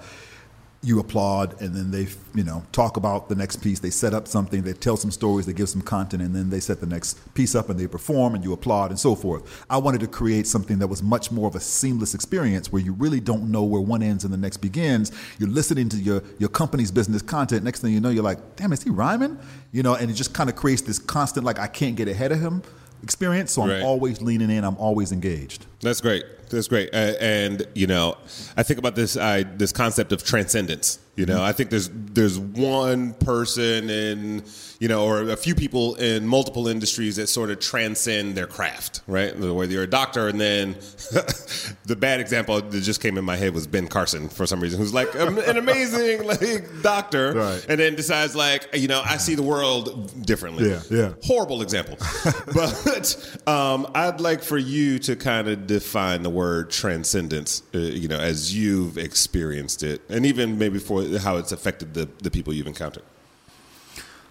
you 0.80 1.00
applaud, 1.00 1.60
and 1.60 1.74
then 1.74 1.90
they, 1.90 2.06
you 2.36 2.44
know, 2.44 2.62
talk 2.70 2.96
about 2.96 3.28
the 3.28 3.34
next 3.34 3.56
piece. 3.56 3.80
They 3.80 3.90
set 3.90 4.14
up 4.14 4.28
something, 4.28 4.62
they 4.62 4.72
tell 4.72 4.96
some 4.96 5.10
stories, 5.10 5.44
they 5.44 5.52
give 5.52 5.68
some 5.68 5.82
content, 5.82 6.22
and 6.22 6.32
then 6.34 6.50
they 6.50 6.60
set 6.60 6.78
the 6.80 6.86
next 6.86 7.18
piece 7.34 7.56
up, 7.56 7.68
and 7.68 7.78
they 7.80 7.88
perform, 7.88 8.36
and 8.36 8.44
you 8.44 8.52
applaud, 8.52 8.90
and 8.90 8.98
so 9.00 9.16
forth. 9.16 9.64
I 9.68 9.78
wanted 9.78 10.00
to 10.02 10.06
create 10.06 10.46
something 10.46 10.78
that 10.78 10.86
was 10.86 11.02
much 11.02 11.32
more 11.32 11.48
of 11.48 11.56
a 11.56 11.60
seamless 11.60 12.14
experience, 12.14 12.70
where 12.72 12.80
you 12.80 12.92
really 12.92 13.18
don't 13.18 13.50
know 13.50 13.64
where 13.64 13.80
one 13.80 14.04
ends 14.04 14.22
and 14.22 14.32
the 14.32 14.38
next 14.38 14.58
begins. 14.58 15.10
You're 15.40 15.48
listening 15.50 15.88
to 15.88 15.96
your 15.96 16.22
your 16.38 16.48
company's 16.48 16.92
business 16.92 17.22
content. 17.22 17.64
Next 17.64 17.80
thing 17.80 17.92
you 17.92 18.00
know, 18.00 18.10
you're 18.10 18.22
like, 18.22 18.56
"Damn, 18.56 18.72
is 18.72 18.82
he 18.84 18.90
rhyming?" 18.90 19.36
You 19.72 19.82
know, 19.82 19.94
and 19.94 20.08
it 20.10 20.14
just 20.14 20.32
kind 20.32 20.48
of 20.48 20.54
creates 20.54 20.82
this 20.82 21.00
constant, 21.00 21.44
like, 21.44 21.58
I 21.58 21.66
can't 21.66 21.96
get 21.96 22.06
ahead 22.06 22.30
of 22.30 22.40
him 22.40 22.62
experience. 23.02 23.52
So 23.52 23.62
I'm 23.62 23.68
Right. 23.70 23.82
always 23.82 24.20
leaning 24.22 24.50
in. 24.50 24.64
I'm 24.64 24.76
always 24.76 25.12
engaged. 25.12 25.66
That's 25.80 26.00
great. 26.00 26.24
That's 26.48 26.68
great. 26.68 26.92
Uh, 26.94 27.14
and 27.20 27.66
you 27.74 27.86
know, 27.86 28.16
I 28.56 28.62
think 28.62 28.78
about 28.78 28.94
this 28.94 29.14
this 29.14 29.72
concept 29.72 30.12
of 30.12 30.24
transcendence. 30.24 30.98
You 31.18 31.26
know, 31.26 31.42
I 31.42 31.50
think 31.50 31.70
there's 31.70 31.90
there's 31.92 32.38
one 32.38 33.12
person 33.14 33.90
in 33.90 34.44
you 34.80 34.86
know, 34.86 35.04
or 35.04 35.22
a 35.30 35.36
few 35.36 35.56
people 35.56 35.96
in 35.96 36.24
multiple 36.24 36.68
industries 36.68 37.16
that 37.16 37.26
sort 37.26 37.50
of 37.50 37.58
transcend 37.58 38.36
their 38.36 38.46
craft, 38.46 39.00
right? 39.08 39.36
Whether 39.36 39.72
you're 39.72 39.82
a 39.82 39.88
doctor, 39.88 40.28
and 40.28 40.40
then 40.40 40.74
the 41.86 41.96
bad 41.98 42.20
example 42.20 42.60
that 42.60 42.80
just 42.82 43.00
came 43.02 43.18
in 43.18 43.24
my 43.24 43.34
head 43.36 43.54
was 43.54 43.66
Ben 43.66 43.88
Carson 43.88 44.28
for 44.28 44.46
some 44.46 44.60
reason, 44.60 44.78
who's 44.78 44.94
like 44.94 45.12
an 45.16 45.56
amazing 45.56 46.22
like 46.26 46.82
doctor, 46.82 47.32
Right. 47.34 47.66
and 47.68 47.80
then 47.80 47.96
decides 47.96 48.36
like 48.36 48.68
you 48.72 48.86
know 48.86 49.02
I 49.04 49.16
see 49.16 49.34
the 49.34 49.42
world 49.42 50.24
differently. 50.24 50.70
Yeah, 50.70 50.80
yeah. 50.90 51.12
Horrible 51.24 51.62
example, 51.62 51.96
but 52.54 53.40
um, 53.48 53.90
I'd 53.96 54.20
like 54.20 54.44
for 54.44 54.58
you 54.58 55.00
to 55.00 55.16
kind 55.16 55.48
of 55.48 55.66
define 55.66 56.22
the 56.22 56.30
word 56.30 56.70
transcendence, 56.70 57.64
uh, 57.74 57.78
you 57.78 58.06
know, 58.06 58.20
as 58.20 58.54
you've 58.54 58.96
experienced 58.96 59.82
it, 59.82 60.02
and 60.08 60.24
even 60.24 60.56
maybe 60.56 60.78
for 60.78 61.02
how 61.16 61.36
it's 61.36 61.52
affected 61.52 61.94
the 61.94 62.08
the 62.22 62.30
people 62.30 62.52
you've 62.52 62.66
encountered. 62.66 63.04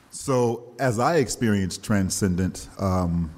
So, 0.09 0.63
as 0.79 0.99
I 0.99 1.17
experience 1.17 1.77
transcendent, 1.77 2.67
um, 2.79 3.31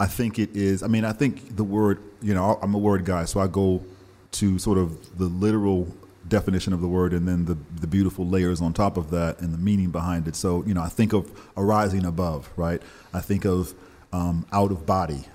I 0.00 0.06
think 0.06 0.38
it 0.38 0.56
is. 0.56 0.82
I 0.82 0.88
mean, 0.88 1.04
I 1.04 1.12
think 1.12 1.56
the 1.56 1.64
word. 1.64 2.02
You 2.20 2.34
know, 2.34 2.58
I'm 2.62 2.74
a 2.74 2.78
word 2.78 3.04
guy, 3.04 3.26
so 3.26 3.40
I 3.40 3.46
go 3.46 3.84
to 4.32 4.58
sort 4.58 4.78
of 4.78 5.18
the 5.18 5.26
literal 5.26 5.86
definition 6.26 6.72
of 6.72 6.80
the 6.80 6.88
word, 6.88 7.12
and 7.12 7.28
then 7.28 7.44
the 7.44 7.56
the 7.80 7.86
beautiful 7.86 8.26
layers 8.26 8.60
on 8.60 8.72
top 8.72 8.96
of 8.96 9.10
that, 9.10 9.40
and 9.40 9.52
the 9.52 9.58
meaning 9.58 9.90
behind 9.90 10.26
it. 10.26 10.36
So, 10.36 10.64
you 10.64 10.74
know, 10.74 10.82
I 10.82 10.88
think 10.88 11.12
of 11.12 11.30
arising 11.56 12.04
above, 12.04 12.50
right? 12.56 12.82
I 13.12 13.20
think 13.20 13.44
of 13.44 13.74
um, 14.12 14.46
out 14.52 14.72
of 14.72 14.86
body 14.86 15.26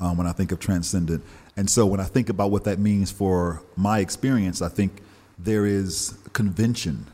um, 0.00 0.16
when 0.16 0.26
I 0.26 0.32
think 0.32 0.52
of 0.52 0.60
transcendent, 0.60 1.24
and 1.56 1.68
so 1.68 1.86
when 1.86 2.00
I 2.00 2.04
think 2.04 2.28
about 2.28 2.50
what 2.50 2.64
that 2.64 2.78
means 2.78 3.10
for 3.10 3.62
my 3.76 3.98
experience, 3.98 4.62
I 4.62 4.68
think 4.68 5.02
there 5.38 5.66
is 5.66 6.16
convention 6.34 7.06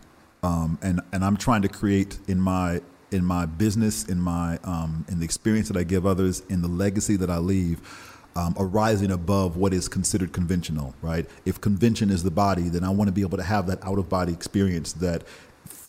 um, 0.43 0.79
and 0.83 1.01
and 1.13 1.25
I'm 1.25 1.37
trying 1.37 1.63
to 1.63 1.69
create 1.69 2.19
in 2.29 2.41
my 2.41 2.81
in 3.11 3.25
my 3.25 3.47
business, 3.47 4.05
in 4.09 4.21
my 4.21 4.59
um, 4.65 5.05
in 5.09 5.19
the 5.19 5.25
experience 5.25 5.69
that 5.69 5.77
I 5.77 5.83
give 5.83 6.07
others, 6.07 6.43
in 6.49 6.63
the 6.63 6.69
legacy 6.69 7.17
that 7.17 7.31
I 7.31 7.39
leave, 7.39 7.81
um, 8.37 8.55
arising 8.59 9.11
above 9.11 9.57
what 9.57 9.75
is 9.75 9.89
considered 9.89 10.33
conventional. 10.33 10.95
Right? 11.03 11.29
If 11.45 11.61
convention 11.61 12.11
is 12.11 12.23
the 12.23 12.31
body, 12.31 12.69
then 12.69 12.85
I 12.85 12.91
want 12.91 13.09
to 13.09 13.13
be 13.13 13.23
able 13.23 13.37
to 13.39 13.45
have 13.45 13.67
that 13.67 13.85
out 13.85 13.99
of 13.99 14.09
body 14.09 14.33
experience 14.33 14.93
that 14.95 15.25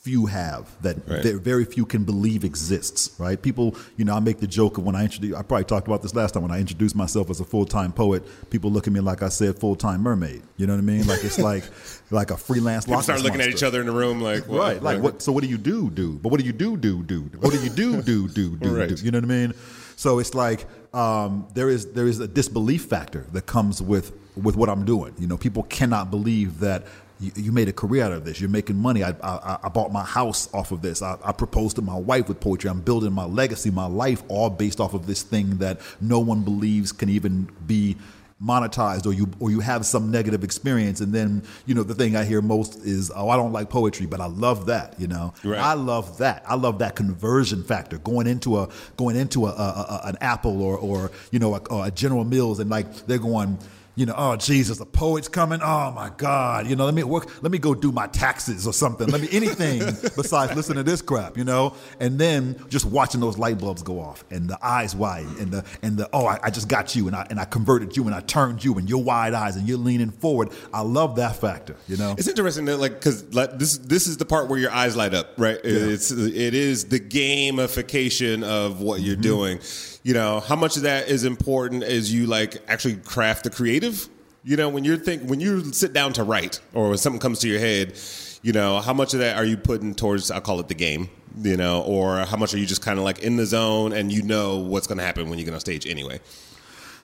few 0.01 0.25
have 0.25 0.67
that 0.81 0.97
Right. 1.07 1.21
very, 1.21 1.39
very 1.39 1.63
few 1.65 1.85
can 1.85 2.03
believe 2.05 2.43
exists 2.43 3.11
right 3.19 3.39
people 3.39 3.75
you 3.97 4.03
know 4.05 4.15
i 4.15 4.19
make 4.19 4.39
the 4.39 4.47
joke 4.47 4.79
of 4.79 4.83
when 4.83 4.95
i 4.95 5.03
introduce 5.03 5.35
i 5.35 5.43
probably 5.43 5.63
talked 5.65 5.87
about 5.87 6.01
this 6.01 6.15
last 6.15 6.31
time 6.33 6.41
when 6.41 6.51
i 6.51 6.59
introduced 6.59 6.95
myself 6.95 7.29
as 7.29 7.39
a 7.39 7.45
full-time 7.45 7.91
poet 7.91 8.23
people 8.49 8.71
look 8.71 8.87
at 8.87 8.93
me 8.93 8.99
like 8.99 9.21
i 9.21 9.29
said 9.29 9.57
full-time 9.59 10.01
mermaid 10.01 10.41
you 10.57 10.65
know 10.65 10.73
what 10.73 10.79
i 10.79 10.81
mean 10.81 11.05
like 11.05 11.23
it's 11.23 11.37
like 11.37 11.63
like 12.09 12.31
a 12.31 12.37
freelance 12.37 12.85
People 12.85 13.01
start 13.03 13.21
looking 13.21 13.41
at 13.41 13.49
each 13.49 13.61
other 13.61 13.79
in 13.79 13.85
the 13.85 13.91
room 13.91 14.21
like, 14.21 14.47
what? 14.47 14.59
Right. 14.59 14.81
Like 14.83 15.01
what? 15.03 15.21
So 15.21 15.31
what 15.31 15.43
do 15.43 15.49
you 15.49 15.57
do? 15.57 15.89
Do? 15.91 16.13
But 16.21 16.29
what 16.29 16.39
do 16.41 16.45
you 16.45 16.51
do? 16.51 16.75
Do? 16.75 17.03
Do? 17.03 17.21
What 17.39 17.53
do 17.53 17.59
you 17.63 17.69
do? 17.69 18.01
Do? 18.01 18.27
Do? 18.27 18.57
Do? 18.57 18.77
Right. 18.77 18.89
do? 18.89 18.95
You 18.95 19.11
know 19.11 19.19
what 19.19 19.25
I 19.25 19.27
mean? 19.27 19.53
So 19.95 20.19
it's 20.19 20.33
like 20.33 20.65
um, 20.93 21.47
there 21.53 21.69
is 21.69 21.93
there 21.93 22.07
is 22.07 22.19
a 22.19 22.27
disbelief 22.27 22.85
factor 22.85 23.25
that 23.31 23.45
comes 23.45 23.81
with 23.81 24.11
with 24.35 24.55
what 24.57 24.67
I'm 24.67 24.83
doing. 24.83 25.13
You 25.19 25.27
know, 25.27 25.37
people 25.37 25.63
cannot 25.63 26.09
believe 26.11 26.59
that. 26.59 26.85
You, 27.21 27.31
you 27.35 27.51
made 27.51 27.69
a 27.69 27.73
career 27.73 28.03
out 28.03 28.11
of 28.11 28.25
this. 28.25 28.41
You're 28.41 28.49
making 28.49 28.75
money. 28.77 29.03
I, 29.03 29.11
I, 29.23 29.57
I 29.63 29.69
bought 29.69 29.91
my 29.91 30.03
house 30.03 30.51
off 30.53 30.71
of 30.71 30.81
this. 30.81 31.01
I, 31.01 31.17
I 31.23 31.31
proposed 31.31 31.75
to 31.77 31.81
my 31.81 31.95
wife 31.95 32.27
with 32.27 32.39
poetry. 32.39 32.69
I'm 32.69 32.81
building 32.81 33.13
my 33.13 33.25
legacy, 33.25 33.69
my 33.71 33.85
life, 33.85 34.23
all 34.27 34.49
based 34.49 34.79
off 34.79 34.93
of 34.93 35.05
this 35.07 35.21
thing 35.21 35.57
that 35.59 35.79
no 36.01 36.19
one 36.19 36.41
believes 36.41 36.91
can 36.91 37.09
even 37.09 37.47
be 37.67 37.95
monetized 38.43 39.05
or 39.05 39.13
you 39.13 39.29
or 39.39 39.51
you 39.51 39.59
have 39.59 39.85
some 39.85 40.09
negative 40.09 40.43
experience 40.43 40.99
and 40.99 41.13
then 41.13 41.43
you 41.67 41.75
know 41.75 41.83
the 41.83 41.93
thing 41.93 42.15
i 42.15 42.23
hear 42.23 42.41
most 42.41 42.75
is 42.77 43.11
oh 43.15 43.29
i 43.29 43.37
don't 43.37 43.51
like 43.53 43.69
poetry 43.69 44.07
but 44.07 44.19
i 44.19 44.25
love 44.25 44.65
that 44.65 44.99
you 44.99 45.05
know 45.05 45.31
Right. 45.43 45.59
i 45.59 45.73
love 45.75 46.17
that 46.17 46.43
i 46.47 46.55
love 46.55 46.79
that 46.79 46.95
conversion 46.95 47.61
factor 47.63 47.99
going 47.99 48.25
into 48.25 48.57
a 48.57 48.67
going 48.97 49.15
into 49.15 49.45
a, 49.45 49.51
a, 49.51 49.53
a 49.53 50.01
an 50.05 50.17
apple 50.21 50.63
or 50.63 50.75
or 50.75 51.11
you 51.29 51.37
know 51.37 51.53
a, 51.53 51.81
a 51.83 51.91
general 51.91 52.23
mills 52.23 52.59
and 52.59 52.67
like 52.71 52.91
they're 53.05 53.19
going 53.19 53.59
you 54.01 54.07
know, 54.07 54.15
oh 54.17 54.35
Jesus, 54.35 54.79
the 54.79 54.85
poet's 54.87 55.27
coming. 55.27 55.59
Oh 55.61 55.91
my 55.91 56.09
God, 56.17 56.65
you 56.65 56.75
know, 56.75 56.85
let 56.85 56.95
me 56.95 57.03
work. 57.03 57.29
Let 57.43 57.51
me 57.51 57.59
go 57.59 57.75
do 57.75 57.91
my 57.91 58.07
taxes 58.07 58.65
or 58.65 58.73
something. 58.73 59.07
Let 59.07 59.21
me 59.21 59.27
anything 59.31 59.77
besides 60.15 60.55
listen 60.55 60.75
to 60.77 60.81
this 60.81 61.03
crap, 61.03 61.37
you 61.37 61.43
know. 61.43 61.75
And 61.99 62.17
then 62.17 62.65
just 62.67 62.85
watching 62.85 63.21
those 63.21 63.37
light 63.37 63.59
bulbs 63.59 63.83
go 63.83 63.99
off 63.99 64.25
and 64.31 64.49
the 64.49 64.57
eyes 64.65 64.95
wide 64.95 65.27
and 65.39 65.51
the 65.51 65.63
and 65.83 65.97
the 65.97 66.09
oh, 66.13 66.25
I, 66.25 66.39
I 66.41 66.49
just 66.49 66.67
got 66.67 66.95
you 66.95 67.05
and 67.05 67.15
I 67.15 67.27
and 67.29 67.39
I 67.39 67.45
converted 67.45 67.95
you 67.95 68.07
and 68.07 68.15
I 68.15 68.21
turned 68.21 68.63
you 68.63 68.73
and 68.79 68.89
you're 68.89 69.03
wide 69.03 69.35
eyes 69.35 69.55
and 69.55 69.67
you're 69.67 69.77
leaning 69.77 70.09
forward. 70.09 70.49
I 70.73 70.81
love 70.81 71.17
that 71.17 71.35
factor, 71.35 71.75
you 71.87 71.97
know. 71.97 72.15
It's 72.17 72.27
interesting 72.27 72.65
that 72.65 72.77
like 72.77 72.95
because 72.95 73.31
like, 73.35 73.59
this 73.59 73.77
this 73.77 74.07
is 74.07 74.17
the 74.17 74.25
part 74.25 74.49
where 74.49 74.57
your 74.57 74.71
eyes 74.71 74.95
light 74.95 75.13
up, 75.13 75.27
right? 75.37 75.59
It's 75.63 76.09
it 76.09 76.55
is 76.55 76.85
the 76.85 76.99
gamification 76.99 78.41
of 78.41 78.81
what 78.81 79.01
you're 79.01 79.13
mm-hmm. 79.13 79.21
doing. 79.21 79.59
You 80.03 80.13
know 80.13 80.39
how 80.39 80.55
much 80.55 80.77
of 80.77 80.83
that 80.83 81.09
is 81.09 81.23
important 81.23 81.83
as 81.83 82.13
you 82.13 82.25
like 82.25 82.57
actually 82.67 82.95
craft 82.95 83.43
the 83.43 83.49
creative. 83.49 84.09
You 84.43 84.57
know 84.57 84.69
when 84.69 84.83
you're 84.83 84.97
think 84.97 85.23
when 85.29 85.39
you 85.39 85.71
sit 85.73 85.93
down 85.93 86.13
to 86.13 86.23
write 86.23 86.59
or 86.73 86.89
when 86.89 86.97
something 86.97 87.19
comes 87.19 87.39
to 87.39 87.47
your 87.47 87.59
head, 87.59 87.93
you 88.41 88.51
know 88.51 88.79
how 88.79 88.93
much 88.93 89.13
of 89.13 89.19
that 89.19 89.37
are 89.37 89.45
you 89.45 89.57
putting 89.57 89.93
towards 89.93 90.31
I 90.31 90.39
call 90.39 90.59
it 90.59 90.67
the 90.67 90.73
game. 90.75 91.09
You 91.37 91.55
know, 91.55 91.83
or 91.83 92.25
how 92.25 92.35
much 92.35 92.53
are 92.53 92.57
you 92.57 92.65
just 92.65 92.81
kind 92.81 92.99
of 92.99 93.05
like 93.05 93.19
in 93.19 93.37
the 93.37 93.45
zone 93.45 93.93
and 93.93 94.11
you 94.11 94.21
know 94.21 94.57
what's 94.57 94.85
going 94.85 94.97
to 94.97 95.03
happen 95.03 95.29
when 95.29 95.39
you 95.39 95.45
get 95.45 95.53
on 95.53 95.61
stage 95.61 95.87
anyway? 95.87 96.19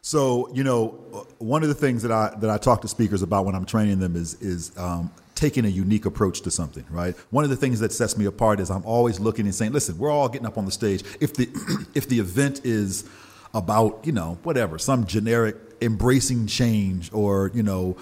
So 0.02 0.50
you 0.54 0.64
know, 0.64 0.88
one 1.38 1.64
of 1.64 1.70
the 1.70 1.76
things 1.76 2.02
that 2.02 2.12
I 2.12 2.34
that 2.40 2.50
I 2.50 2.58
talk 2.58 2.82
to 2.82 2.88
speakers 2.88 3.22
about 3.22 3.46
when 3.46 3.56
I'm 3.56 3.66
training 3.66 4.00
them 4.00 4.16
is 4.16 4.34
is 4.42 4.72
um, 4.78 5.12
taking 5.38 5.66
a 5.66 5.70
unique 5.70 6.06
approach 6.06 6.42
to 6.42 6.52
something. 6.52 6.84
Right. 6.90 7.16
One 7.30 7.44
of 7.44 7.50
the 7.50 7.56
things 7.56 7.80
that 7.80 7.94
sets 7.94 8.18
me 8.18 8.26
apart 8.26 8.60
is 8.60 8.70
I'm 8.70 8.84
always 8.84 9.20
looking 9.20 9.46
and 9.46 9.56
saying, 9.56 9.72
"Listen, 9.72 9.98
we're 9.98 10.12
all 10.12 10.28
getting 10.28 10.48
up 10.48 10.58
on 10.58 10.66
the 10.66 10.72
stage. 10.72 11.04
If 11.22 11.36
the 11.36 11.48
if 11.94 12.10
the 12.10 12.20
event 12.20 12.62
is 12.66 13.08
about 13.54 14.02
you 14.04 14.12
know 14.12 14.38
whatever 14.44 14.78
some 14.78 15.06
generic 15.06 15.56
embracing 15.82 16.48
change 16.48 17.14
or 17.14 17.52
you 17.54 17.64
know 17.64 17.96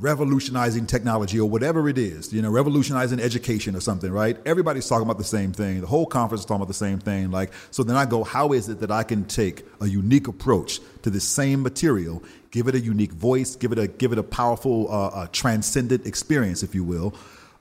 revolutionizing 0.00 0.86
technology 0.86 1.38
or 1.38 1.48
whatever 1.48 1.88
it 1.88 1.98
is, 1.98 2.32
you 2.32 2.40
know, 2.40 2.50
revolutionizing 2.50 3.20
education 3.20 3.76
or 3.76 3.80
something, 3.80 4.10
right? 4.10 4.38
Everybody's 4.46 4.88
talking 4.88 5.04
about 5.04 5.18
the 5.18 5.24
same 5.24 5.52
thing. 5.52 5.80
The 5.80 5.86
whole 5.86 6.06
conference 6.06 6.40
is 6.40 6.46
talking 6.46 6.62
about 6.62 6.68
the 6.68 6.74
same 6.74 6.98
thing. 6.98 7.30
Like, 7.30 7.52
so 7.70 7.82
then 7.82 7.96
I 7.96 8.06
go, 8.06 8.24
how 8.24 8.52
is 8.52 8.68
it 8.68 8.80
that 8.80 8.90
I 8.90 9.02
can 9.02 9.24
take 9.24 9.64
a 9.80 9.86
unique 9.86 10.28
approach 10.28 10.80
to 11.02 11.10
the 11.10 11.20
same 11.20 11.62
material, 11.62 12.22
give 12.56 12.68
it 12.68 12.74
a 12.74 12.80
unique 12.80 13.12
voice, 13.12 13.54
give 13.54 13.70
it 13.70 13.78
a 13.78 13.86
give 13.86 14.12
it 14.12 14.18
a 14.18 14.22
powerful, 14.22 14.90
uh, 14.90 15.08
uh, 15.08 15.26
transcendent 15.30 16.06
experience, 16.06 16.62
if 16.62 16.74
you 16.74 16.82
will, 16.82 17.14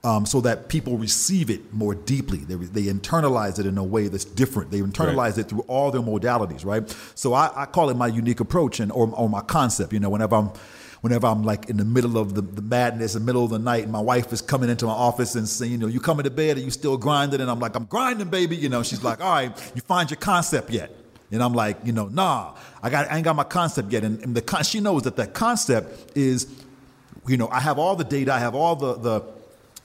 um, 0.06 0.26
so 0.26 0.40
that 0.40 0.70
people 0.70 0.98
receive 0.98 1.50
it 1.50 1.74
more 1.74 1.94
deeply. 1.94 2.38
They, 2.38 2.56
they 2.56 2.84
internalize 2.84 3.60
it 3.60 3.66
in 3.66 3.78
a 3.78 3.84
way 3.84 4.08
that's 4.08 4.24
different. 4.24 4.72
They 4.72 4.80
internalize 4.80 5.18
right. 5.18 5.40
it 5.40 5.50
through 5.50 5.66
all 5.68 5.92
their 5.92 6.02
modalities, 6.02 6.64
right? 6.64 6.90
So 7.14 7.34
I, 7.34 7.64
I, 7.64 7.66
call 7.66 7.90
it 7.90 7.98
my 7.98 8.08
unique 8.08 8.40
approach 8.40 8.80
and 8.80 8.90
or, 8.90 9.14
or 9.14 9.28
my 9.28 9.42
concept. 9.42 9.92
You 9.92 10.00
know, 10.00 10.10
whenever 10.10 10.36
I'm 10.38 10.52
whenever 11.02 11.28
I'm 11.28 11.44
like 11.44 11.70
in 11.70 11.76
the 11.76 11.84
middle 11.84 12.18
of 12.18 12.34
the, 12.34 12.42
the 12.42 12.62
madness, 12.62 13.16
the 13.16 13.20
middle 13.20 13.44
of 13.44 13.50
the 13.50 13.60
night, 13.60 13.84
and 13.84 13.92
my 13.92 14.00
wife 14.00 14.32
is 14.32 14.42
coming 14.42 14.70
into 14.70 14.86
my 14.86 14.94
office 14.94 15.36
and 15.36 15.46
saying, 15.46 15.74
you 15.74 15.78
know, 15.78 15.88
you 15.88 16.00
coming 16.00 16.24
to 16.24 16.32
bed? 16.32 16.56
Are 16.56 16.62
you 16.62 16.72
still 16.72 16.96
grinding? 16.96 17.42
And 17.42 17.52
I'm 17.52 17.60
like, 17.60 17.76
I'm 17.76 17.86
grinding, 17.86 18.30
baby. 18.30 18.56
You 18.56 18.70
know, 18.70 18.82
she's 18.82 19.04
like, 19.04 19.20
all 19.20 19.34
right, 19.34 19.72
you 19.76 19.82
find 19.82 20.10
your 20.10 20.20
concept 20.22 20.70
yet? 20.70 20.90
And 21.36 21.44
I'm 21.44 21.54
like, 21.54 21.78
you 21.84 21.92
know, 21.92 22.08
nah, 22.08 22.56
I 22.82 22.90
got, 22.90 23.12
I 23.12 23.18
ain't 23.18 23.26
got 23.26 23.36
my 23.36 23.44
concept 23.44 23.92
yet. 23.92 24.04
And, 24.04 24.22
and 24.24 24.36
the 24.36 24.64
she 24.64 24.80
knows 24.80 25.04
that 25.04 25.18
that 25.18 25.34
concept 25.34 26.18
is, 26.18 26.48
you 27.28 27.38
know, 27.38 27.48
I 27.50 27.60
have 27.60 27.78
all 27.78 27.96
the 27.96 28.04
data, 28.04 28.34
I 28.34 28.40
have 28.40 28.56
all 28.56 28.76
the 28.76 28.94
the 28.96 29.22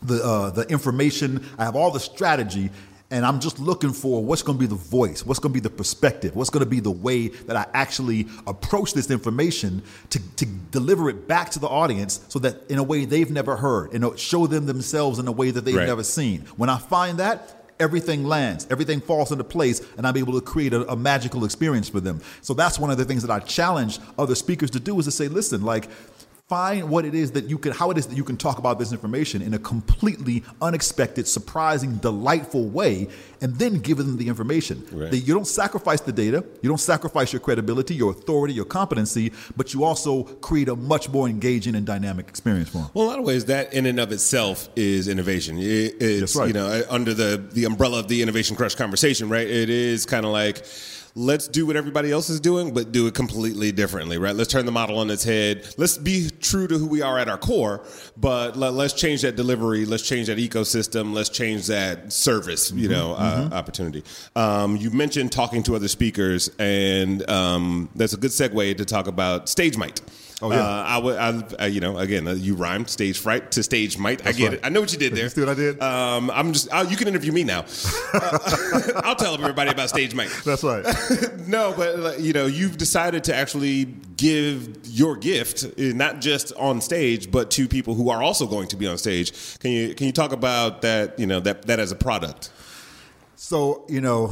the 0.02 0.24
uh, 0.24 0.50
the 0.50 0.62
information, 0.62 1.46
I 1.58 1.64
have 1.64 1.76
all 1.76 1.90
the 1.90 2.00
strategy, 2.00 2.70
and 3.10 3.26
I'm 3.26 3.40
just 3.40 3.58
looking 3.58 3.92
for 3.92 4.24
what's 4.24 4.42
going 4.42 4.56
to 4.56 4.60
be 4.60 4.66
the 4.66 4.76
voice, 4.76 5.26
what's 5.26 5.40
going 5.40 5.52
to 5.52 5.60
be 5.60 5.62
the 5.62 5.74
perspective, 5.74 6.36
what's 6.36 6.50
going 6.50 6.64
to 6.64 6.70
be 6.70 6.80
the 6.80 6.90
way 6.90 7.28
that 7.28 7.56
I 7.56 7.66
actually 7.74 8.28
approach 8.46 8.94
this 8.94 9.10
information 9.10 9.82
to, 10.10 10.20
to 10.36 10.46
deliver 10.70 11.10
it 11.10 11.26
back 11.26 11.50
to 11.50 11.58
the 11.58 11.66
audience 11.66 12.24
so 12.28 12.38
that 12.38 12.70
in 12.70 12.78
a 12.78 12.82
way 12.82 13.04
they've 13.04 13.30
never 13.30 13.56
heard, 13.56 13.92
and 13.92 14.18
show 14.18 14.46
them 14.46 14.66
themselves 14.66 15.18
in 15.18 15.26
a 15.26 15.32
way 15.32 15.50
that 15.50 15.64
they've 15.64 15.74
right. 15.74 15.86
never 15.86 16.04
seen. 16.04 16.42
When 16.56 16.70
I 16.70 16.78
find 16.78 17.18
that, 17.18 17.59
everything 17.80 18.24
lands, 18.24 18.66
everything 18.70 19.00
falls 19.00 19.32
into 19.32 19.44
place, 19.44 19.80
and 19.96 20.06
I'm 20.06 20.16
able 20.16 20.34
to 20.34 20.40
create 20.40 20.72
a, 20.72 20.88
a, 20.90 20.96
magical 20.96 21.44
experience 21.44 21.88
for 21.88 22.00
them. 22.00 22.20
So 22.42 22.54
that's 22.54 22.78
one 22.78 22.90
of 22.90 22.98
the 22.98 23.04
things 23.04 23.22
that 23.22 23.30
I 23.30 23.40
challenge 23.40 23.98
other 24.18 24.34
speakers 24.34 24.70
to 24.70 24.80
do 24.80 24.98
is 24.98 25.06
to 25.06 25.10
say, 25.10 25.28
listen, 25.28 25.62
like 25.62 25.88
find 26.50 26.90
what 26.90 27.04
it 27.04 27.14
is 27.14 27.30
that 27.30 27.44
you 27.44 27.56
can 27.56 27.70
how 27.70 27.92
it 27.92 27.96
is 27.96 28.08
that 28.08 28.16
you 28.16 28.24
can 28.24 28.36
talk 28.36 28.58
about 28.58 28.76
this 28.76 28.90
information 28.90 29.40
in 29.40 29.54
a 29.54 29.58
completely 29.60 30.42
unexpected 30.60 31.28
surprising 31.28 31.94
delightful 31.98 32.66
way 32.66 33.06
and 33.40 33.54
then 33.54 33.78
give 33.78 33.98
them 33.98 34.16
the 34.16 34.26
information 34.26 34.84
right. 34.90 35.14
you 35.14 35.32
don't 35.32 35.46
sacrifice 35.46 36.00
the 36.00 36.10
data 36.10 36.44
you 36.60 36.68
don't 36.68 36.80
sacrifice 36.80 37.32
your 37.32 37.38
credibility 37.38 37.94
your 37.94 38.10
authority 38.10 38.52
your 38.52 38.64
competency 38.64 39.32
but 39.56 39.72
you 39.72 39.84
also 39.84 40.24
create 40.48 40.68
a 40.68 40.74
much 40.74 41.08
more 41.08 41.28
engaging 41.28 41.76
and 41.76 41.86
dynamic 41.86 42.26
experience 42.26 42.68
for 42.68 42.78
them 42.78 42.90
well 42.94 43.04
in 43.04 43.10
a 43.10 43.12
lot 43.12 43.20
of 43.20 43.24
ways 43.24 43.44
that 43.44 43.72
in 43.72 43.86
and 43.86 44.00
of 44.00 44.10
itself 44.10 44.68
is 44.74 45.06
innovation 45.06 45.56
it's 45.60 46.34
right. 46.34 46.48
you 46.48 46.52
know 46.52 46.82
under 46.90 47.14
the 47.14 47.36
the 47.52 47.64
umbrella 47.64 48.00
of 48.00 48.08
the 48.08 48.22
innovation 48.22 48.56
crush 48.56 48.74
conversation 48.74 49.28
right 49.28 49.46
it 49.46 49.70
is 49.70 50.04
kind 50.04 50.26
of 50.26 50.32
like 50.32 50.66
let's 51.14 51.48
do 51.48 51.66
what 51.66 51.76
everybody 51.76 52.12
else 52.12 52.30
is 52.30 52.40
doing, 52.40 52.72
but 52.72 52.92
do 52.92 53.06
it 53.06 53.14
completely 53.14 53.72
differently, 53.72 54.18
right? 54.18 54.34
Let's 54.34 54.50
turn 54.50 54.66
the 54.66 54.72
model 54.72 54.98
on 54.98 55.10
its 55.10 55.24
head. 55.24 55.66
Let's 55.76 55.98
be 55.98 56.30
true 56.40 56.66
to 56.66 56.78
who 56.78 56.86
we 56.86 57.02
are 57.02 57.18
at 57.18 57.28
our 57.28 57.38
core, 57.38 57.84
but 58.16 58.56
let, 58.56 58.72
us 58.74 58.92
change 58.92 59.22
that 59.22 59.36
delivery. 59.36 59.84
Let's 59.84 60.06
change 60.06 60.28
that 60.28 60.38
ecosystem. 60.38 61.12
Let's 61.12 61.28
change 61.28 61.66
that 61.66 62.12
service, 62.12 62.70
you 62.72 62.88
mm-hmm. 62.88 62.92
know, 62.92 63.14
uh, 63.14 63.40
mm-hmm. 63.42 63.54
opportunity. 63.54 64.04
Um, 64.36 64.76
you 64.76 64.90
mentioned 64.90 65.32
talking 65.32 65.62
to 65.64 65.76
other 65.76 65.88
speakers, 65.88 66.50
and 66.58 67.28
um, 67.28 67.90
that's 67.94 68.12
a 68.12 68.16
good 68.16 68.30
segue 68.30 68.76
to 68.76 68.84
talk 68.84 69.06
about 69.06 69.48
stage 69.48 69.76
might. 69.76 70.00
Oh 70.42 70.50
yeah. 70.50 70.60
Uh, 70.60 70.84
I 70.86 70.98
would, 70.98 71.54
I, 71.58 71.66
you 71.66 71.80
know, 71.80 71.98
again, 71.98 72.26
uh, 72.26 72.32
you 72.32 72.54
rhymed 72.54 72.88
stage 72.88 73.18
fright 73.18 73.50
to 73.52 73.62
stage 73.62 73.98
might. 73.98 74.22
That's 74.22 74.36
I 74.36 74.38
get 74.38 74.48
right. 74.48 74.54
it. 74.54 74.60
I 74.64 74.68
know 74.70 74.80
what 74.80 74.92
you 74.92 74.98
did 74.98 75.14
there. 75.14 75.24
You 75.24 75.28
see 75.28 75.40
what 75.40 75.50
I 75.50 75.54
did? 75.54 75.82
Um, 75.82 76.30
I'm 76.30 76.52
just. 76.54 76.72
I'll, 76.72 76.86
you 76.86 76.96
can 76.96 77.08
interview 77.08 77.30
me 77.30 77.44
now. 77.44 77.66
Uh, 78.14 78.38
I'll 79.04 79.16
tell 79.16 79.34
everybody 79.34 79.70
about 79.70 79.90
stage 79.90 80.14
might. 80.14 80.30
That's 80.46 80.64
right. 80.64 80.84
no, 81.46 81.74
but 81.76 82.20
you 82.20 82.32
know, 82.32 82.46
you've 82.46 82.78
decided 82.78 83.24
to 83.24 83.34
actually 83.34 83.84
give 84.16 84.78
your 84.84 85.16
gift 85.16 85.64
eh, 85.78 85.92
not 85.94 86.22
just 86.22 86.54
on 86.54 86.80
stage, 86.80 87.30
but 87.30 87.50
to 87.52 87.68
people 87.68 87.94
who 87.94 88.08
are 88.08 88.22
also 88.22 88.46
going 88.46 88.68
to 88.68 88.76
be 88.76 88.86
on 88.86 88.96
stage. 88.96 89.58
Can 89.58 89.72
you 89.72 89.94
can 89.94 90.06
you 90.06 90.12
talk 90.12 90.32
about 90.32 90.80
that? 90.82 91.18
You 91.18 91.26
know, 91.26 91.40
that 91.40 91.66
that 91.66 91.80
as 91.80 91.92
a 91.92 91.96
product. 91.96 92.50
So 93.36 93.84
you 93.90 94.00
know, 94.00 94.28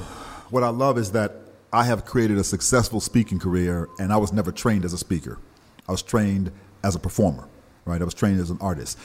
what 0.49 0.63
I 0.63 0.71
love 0.71 0.97
is 0.97 1.13
that 1.13 1.33
I 1.71 1.85
have 1.85 2.07
created 2.07 2.39
a 2.39 2.45
successful 2.45 2.99
speaking 3.01 3.39
career, 3.39 3.91
and 3.99 4.11
I 4.11 4.17
was 4.17 4.33
never 4.33 4.51
trained 4.53 4.87
as 4.87 4.95
a 4.95 4.99
speaker. 4.99 5.39
I 5.89 5.93
was 5.93 6.03
trained 6.03 6.53
as 6.85 6.95
a 6.95 6.99
performer, 6.99 7.49
right? 7.85 8.01
I 8.01 8.05
was 8.05 8.15
trained 8.15 8.41
as 8.41 8.51
an 8.51 8.59
artist. 8.61 8.99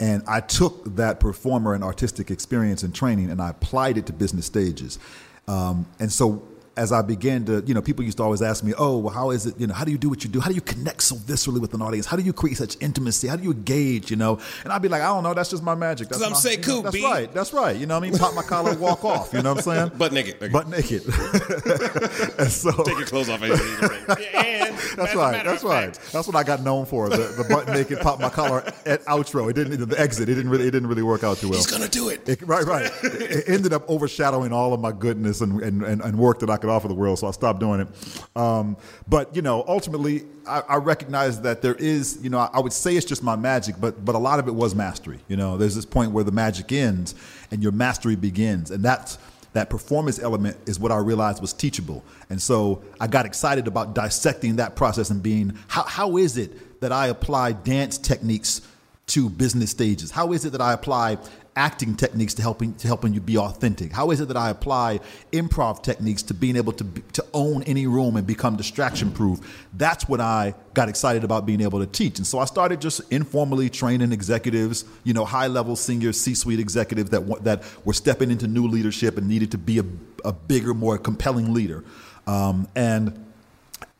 And 0.00 0.22
I 0.26 0.40
took 0.40 0.96
that 0.96 1.20
performer 1.20 1.74
and 1.74 1.84
artistic 1.84 2.30
experience 2.30 2.82
and 2.82 2.94
training 2.94 3.30
and 3.30 3.40
I 3.40 3.50
applied 3.50 3.98
it 3.98 4.06
to 4.06 4.12
business 4.12 4.46
stages. 4.46 4.98
Um, 5.46 5.86
and 6.00 6.10
so 6.10 6.42
as 6.76 6.90
I 6.90 7.02
began 7.02 7.44
to, 7.46 7.62
you 7.66 7.74
know, 7.74 7.82
people 7.82 8.04
used 8.04 8.16
to 8.16 8.22
always 8.22 8.40
ask 8.40 8.64
me, 8.64 8.72
oh, 8.78 8.96
well, 8.98 9.12
how 9.12 9.30
is 9.30 9.44
it, 9.44 9.60
you 9.60 9.66
know, 9.66 9.74
how 9.74 9.84
do 9.84 9.90
you 9.90 9.98
do 9.98 10.08
what 10.08 10.24
you 10.24 10.30
do? 10.30 10.40
How 10.40 10.48
do 10.48 10.54
you 10.54 10.62
connect 10.62 11.02
so 11.02 11.16
viscerally 11.16 11.60
with 11.60 11.74
an 11.74 11.82
audience? 11.82 12.06
How 12.06 12.16
do 12.16 12.22
you 12.22 12.32
create 12.32 12.56
such 12.56 12.76
intimacy? 12.80 13.28
How 13.28 13.36
do 13.36 13.42
you 13.42 13.52
engage, 13.52 14.10
you 14.10 14.16
know? 14.16 14.38
And 14.64 14.72
I'd 14.72 14.80
be 14.80 14.88
like, 14.88 15.02
I 15.02 15.06
don't 15.06 15.22
know, 15.22 15.34
that's 15.34 15.50
just 15.50 15.62
my 15.62 15.74
magic. 15.74 16.08
Because 16.08 16.22
I'm 16.22 16.34
say 16.34 16.56
cool, 16.56 16.82
That's 16.82 16.96
B. 16.96 17.04
right, 17.04 17.32
that's 17.32 17.52
right. 17.52 17.76
You 17.76 17.84
know 17.86 17.98
what 17.98 18.06
I 18.06 18.10
mean? 18.10 18.18
Pop 18.18 18.34
my 18.34 18.42
collar, 18.42 18.74
walk 18.76 19.04
off, 19.04 19.34
you 19.34 19.42
know 19.42 19.54
what 19.54 19.66
I'm 19.66 19.90
saying? 19.90 19.98
Butt 19.98 20.12
naked. 20.14 20.52
Butt 20.52 20.68
naked. 20.68 21.04
and 22.38 22.50
so, 22.50 22.72
Take 22.84 22.98
your 22.98 23.06
clothes 23.06 23.28
off. 23.28 23.42
and 23.42 24.78
that's 24.96 25.14
right, 25.14 25.44
that's 25.44 25.64
right. 25.64 25.94
Fact. 25.94 26.12
That's 26.12 26.26
what 26.26 26.36
I 26.36 26.42
got 26.42 26.62
known 26.62 26.86
for, 26.86 27.10
the, 27.10 27.16
the 27.16 27.44
butt 27.50 27.68
naked, 27.68 28.00
pop 28.00 28.18
my 28.18 28.30
collar 28.30 28.60
at 28.86 29.04
outro. 29.04 29.50
It 29.50 29.54
didn't, 29.54 29.88
the 29.90 30.00
exit, 30.00 30.30
it 30.30 30.36
didn't 30.36 30.50
really, 30.50 30.68
it 30.68 30.70
didn't 30.70 30.88
really 30.88 31.02
work 31.02 31.22
out 31.22 31.36
too 31.36 31.50
well. 31.50 31.58
He's 31.58 31.66
going 31.66 31.82
to 31.82 31.90
do 31.90 32.08
it. 32.08 32.26
it. 32.26 32.40
Right, 32.42 32.64
right. 32.64 32.90
it 33.02 33.44
ended 33.46 33.74
up 33.74 33.88
overshadowing 33.90 34.52
all 34.54 34.72
of 34.72 34.80
my 34.80 34.92
goodness 34.92 35.42
and, 35.42 35.62
and, 35.62 35.82
and, 35.82 36.00
and 36.00 36.18
work 36.18 36.38
that 36.40 36.48
I 36.48 36.61
could 36.62 36.70
of 36.70 36.88
the 36.88 36.94
world, 36.94 37.18
so 37.18 37.26
I 37.26 37.30
stopped 37.32 37.60
doing 37.60 37.80
it. 37.80 37.88
Um, 38.36 38.76
but 39.08 39.34
you 39.36 39.42
know, 39.42 39.64
ultimately, 39.68 40.24
I, 40.46 40.62
I, 40.68 40.76
recognize 40.76 41.40
that 41.42 41.60
there 41.60 41.74
is, 41.74 42.18
you 42.22 42.30
know, 42.30 42.38
I, 42.38 42.50
I 42.54 42.60
would 42.60 42.72
say 42.72 42.96
it's 42.96 43.06
just 43.06 43.22
my 43.22 43.36
magic, 43.36 43.76
but 43.80 44.04
but 44.04 44.14
a 44.14 44.18
lot 44.18 44.38
of 44.38 44.48
it 44.48 44.54
was 44.54 44.74
mastery. 44.74 45.20
You 45.28 45.36
know, 45.36 45.56
there's 45.56 45.74
this 45.74 45.84
point 45.84 46.12
where 46.12 46.24
the 46.24 46.32
magic 46.32 46.72
ends 46.72 47.14
and 47.50 47.62
your 47.62 47.72
mastery 47.72 48.16
begins, 48.16 48.70
and 48.70 48.82
that's 48.82 49.18
that 49.52 49.68
performance 49.68 50.18
element 50.18 50.56
is 50.66 50.78
what 50.80 50.92
I 50.92 50.96
realized 50.96 51.40
was 51.40 51.52
teachable. 51.52 52.02
And 52.30 52.40
so 52.40 52.82
I 53.00 53.06
got 53.06 53.26
excited 53.26 53.66
about 53.66 53.94
dissecting 53.94 54.56
that 54.56 54.76
process 54.76 55.10
and 55.10 55.22
being 55.22 55.58
how, 55.68 55.82
how 55.82 56.16
is 56.16 56.38
it 56.38 56.80
that 56.80 56.90
I 56.90 57.08
apply 57.08 57.52
dance 57.52 57.98
techniques 57.98 58.62
to 59.08 59.28
business 59.28 59.70
stages? 59.70 60.10
How 60.10 60.32
is 60.32 60.44
it 60.44 60.52
that 60.52 60.62
I 60.62 60.72
apply 60.72 61.18
acting 61.54 61.94
techniques 61.94 62.34
to 62.34 62.42
helping 62.42 62.74
to 62.74 62.86
helping 62.86 63.12
you 63.12 63.20
be 63.20 63.36
authentic? 63.36 63.92
How 63.92 64.10
is 64.10 64.20
it 64.20 64.28
that 64.28 64.36
I 64.36 64.50
apply 64.50 65.00
improv 65.32 65.82
techniques 65.82 66.22
to 66.24 66.34
being 66.34 66.56
able 66.56 66.72
to 66.72 66.84
to 66.84 67.24
own 67.34 67.62
any 67.64 67.86
room 67.86 68.16
and 68.16 68.26
become 68.26 68.56
distraction 68.56 69.10
proof? 69.12 69.66
That's 69.74 70.08
what 70.08 70.20
I 70.20 70.54
got 70.74 70.88
excited 70.88 71.24
about 71.24 71.44
being 71.46 71.60
able 71.60 71.80
to 71.80 71.86
teach. 71.86 72.18
And 72.18 72.26
so 72.26 72.38
I 72.38 72.46
started 72.46 72.80
just 72.80 73.00
informally 73.12 73.68
training 73.68 74.12
executives, 74.12 74.84
you 75.04 75.12
know, 75.12 75.24
high 75.24 75.48
level 75.48 75.76
senior 75.76 76.12
C-suite 76.12 76.60
executives 76.60 77.10
that 77.10 77.44
that 77.44 77.62
were 77.84 77.94
stepping 77.94 78.30
into 78.30 78.46
new 78.46 78.66
leadership 78.66 79.18
and 79.18 79.28
needed 79.28 79.50
to 79.50 79.58
be 79.58 79.78
a, 79.78 79.84
a 80.24 80.32
bigger, 80.32 80.74
more 80.74 80.98
compelling 80.98 81.52
leader. 81.52 81.84
Um, 82.26 82.68
and 82.74 83.18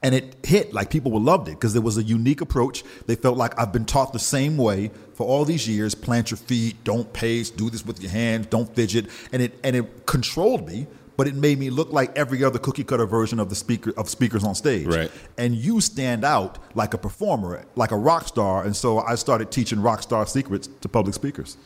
and 0.03 0.15
it 0.15 0.37
hit 0.45 0.73
like 0.73 0.91
people 0.91 1.19
loved 1.21 1.49
it 1.49 1.53
because 1.53 1.73
there 1.75 1.83
was 1.83 1.97
a 1.97 2.03
unique 2.03 2.41
approach. 2.41 2.83
They 3.07 3.15
felt 3.15 3.37
like 3.37 3.59
I've 3.59 3.73
been 3.73 3.85
taught 3.85 4.13
the 4.13 4.19
same 4.19 4.57
way 4.57 4.91
for 5.23 5.29
all 5.29 5.45
these 5.45 5.69
years: 5.69 5.95
plant 5.95 6.33
your 6.33 6.39
feet, 6.39 6.83
don't 6.83 7.13
pace, 7.13 7.49
do 7.49 7.71
this 7.71 7.87
with 7.87 8.03
your 8.03 8.11
hands, 8.11 8.47
don't 8.47 8.75
fidget, 8.75 9.07
and 9.33 9.41
it 9.41 9.59
and 9.63 9.77
it 9.77 10.07
controlled 10.07 10.67
me. 10.67 10.89
But 11.17 11.29
it 11.29 11.35
made 11.35 11.59
me 11.59 11.69
look 11.71 11.93
like 11.93 12.17
every 12.19 12.43
other 12.43 12.59
cookie 12.59 12.83
cutter 12.83 13.07
version 13.07 13.39
of 13.39 13.49
the 13.51 13.55
speaker 13.55 13.93
of 13.97 14.09
speakers 14.09 14.43
on 14.43 14.55
stage. 14.55 14.87
Right. 14.87 15.11
And 15.37 15.55
you 15.55 15.81
stand 15.81 16.25
out 16.25 16.59
like 16.75 16.95
a 16.95 16.99
performer, 16.99 17.65
like 17.77 17.93
a 17.93 17.97
rock 17.97 18.27
star. 18.27 18.65
And 18.65 18.75
so 18.75 18.99
I 18.99 19.15
started 19.17 19.53
teaching 19.53 19.81
rock 19.83 20.03
star 20.03 20.27
secrets 20.27 20.71
to 20.81 20.89
public 20.89 21.15
speakers. 21.15 21.59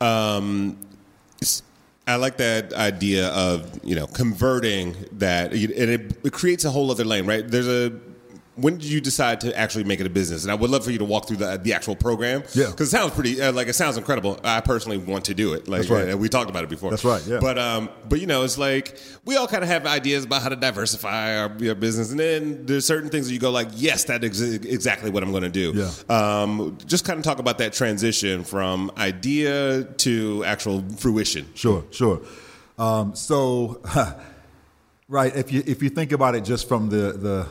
Um, 0.00 0.76
I 2.08 2.16
like 2.16 2.38
that 2.38 2.74
idea 2.74 3.28
of 3.28 3.80
you 3.84 3.94
know 3.94 4.06
converting 4.08 4.96
that, 5.12 5.52
and 5.52 5.72
it, 5.72 6.18
it 6.24 6.32
creates 6.32 6.64
a 6.64 6.70
whole 6.70 6.90
other 6.90 7.04
lane, 7.04 7.24
right? 7.24 7.48
There's 7.48 7.68
a 7.68 7.90
when 8.58 8.76
did 8.76 8.86
you 8.86 9.00
decide 9.00 9.40
to 9.42 9.56
actually 9.56 9.84
make 9.84 10.00
it 10.00 10.06
a 10.06 10.10
business? 10.10 10.42
And 10.42 10.50
I 10.50 10.54
would 10.56 10.68
love 10.68 10.84
for 10.84 10.90
you 10.90 10.98
to 10.98 11.04
walk 11.04 11.28
through 11.28 11.36
the, 11.36 11.58
the 11.62 11.72
actual 11.72 11.94
program. 11.94 12.42
Yeah. 12.54 12.66
Because 12.70 12.88
it 12.88 12.90
sounds 12.90 13.14
pretty, 13.14 13.40
uh, 13.40 13.52
like, 13.52 13.68
it 13.68 13.74
sounds 13.74 13.96
incredible. 13.96 14.38
I 14.42 14.60
personally 14.60 14.98
want 14.98 15.26
to 15.26 15.34
do 15.34 15.54
it. 15.54 15.68
Like, 15.68 15.82
That's 15.82 15.90
right. 15.90 16.10
Uh, 16.12 16.18
we 16.18 16.28
talked 16.28 16.50
about 16.50 16.64
it 16.64 16.70
before. 16.70 16.90
That's 16.90 17.04
right, 17.04 17.24
yeah. 17.26 17.38
But, 17.40 17.56
um, 17.58 17.88
but 18.08 18.20
you 18.20 18.26
know, 18.26 18.42
it's 18.42 18.58
like, 18.58 18.98
we 19.24 19.36
all 19.36 19.46
kind 19.46 19.62
of 19.62 19.68
have 19.68 19.86
ideas 19.86 20.24
about 20.24 20.42
how 20.42 20.48
to 20.48 20.56
diversify 20.56 21.38
our, 21.38 21.44
our, 21.44 21.74
business. 21.74 22.10
And 22.10 22.18
then 22.18 22.66
there's 22.66 22.84
certain 22.84 23.10
things 23.10 23.28
that 23.28 23.32
you 23.32 23.38
go, 23.38 23.50
like, 23.50 23.68
yes, 23.74 24.04
that's 24.04 24.24
ex- 24.24 24.40
exactly 24.40 25.10
what 25.10 25.22
I'm 25.22 25.30
going 25.30 25.44
to 25.44 25.48
do. 25.48 25.72
Yeah. 25.74 25.90
Um, 26.08 26.78
just 26.86 27.04
kind 27.04 27.18
of 27.18 27.24
talk 27.24 27.38
about 27.38 27.58
that 27.58 27.72
transition 27.72 28.42
from 28.42 28.90
idea 28.96 29.84
to 29.84 30.44
actual 30.44 30.82
fruition. 30.96 31.46
Sure, 31.54 31.84
sure. 31.92 32.22
Um, 32.76 33.14
so, 33.14 33.82
right, 35.08 35.34
if 35.36 35.52
you, 35.52 35.62
if 35.64 35.80
you 35.80 35.90
think 35.90 36.10
about 36.10 36.34
it 36.34 36.44
just 36.44 36.66
from 36.66 36.88
the, 36.88 37.12
the, 37.12 37.48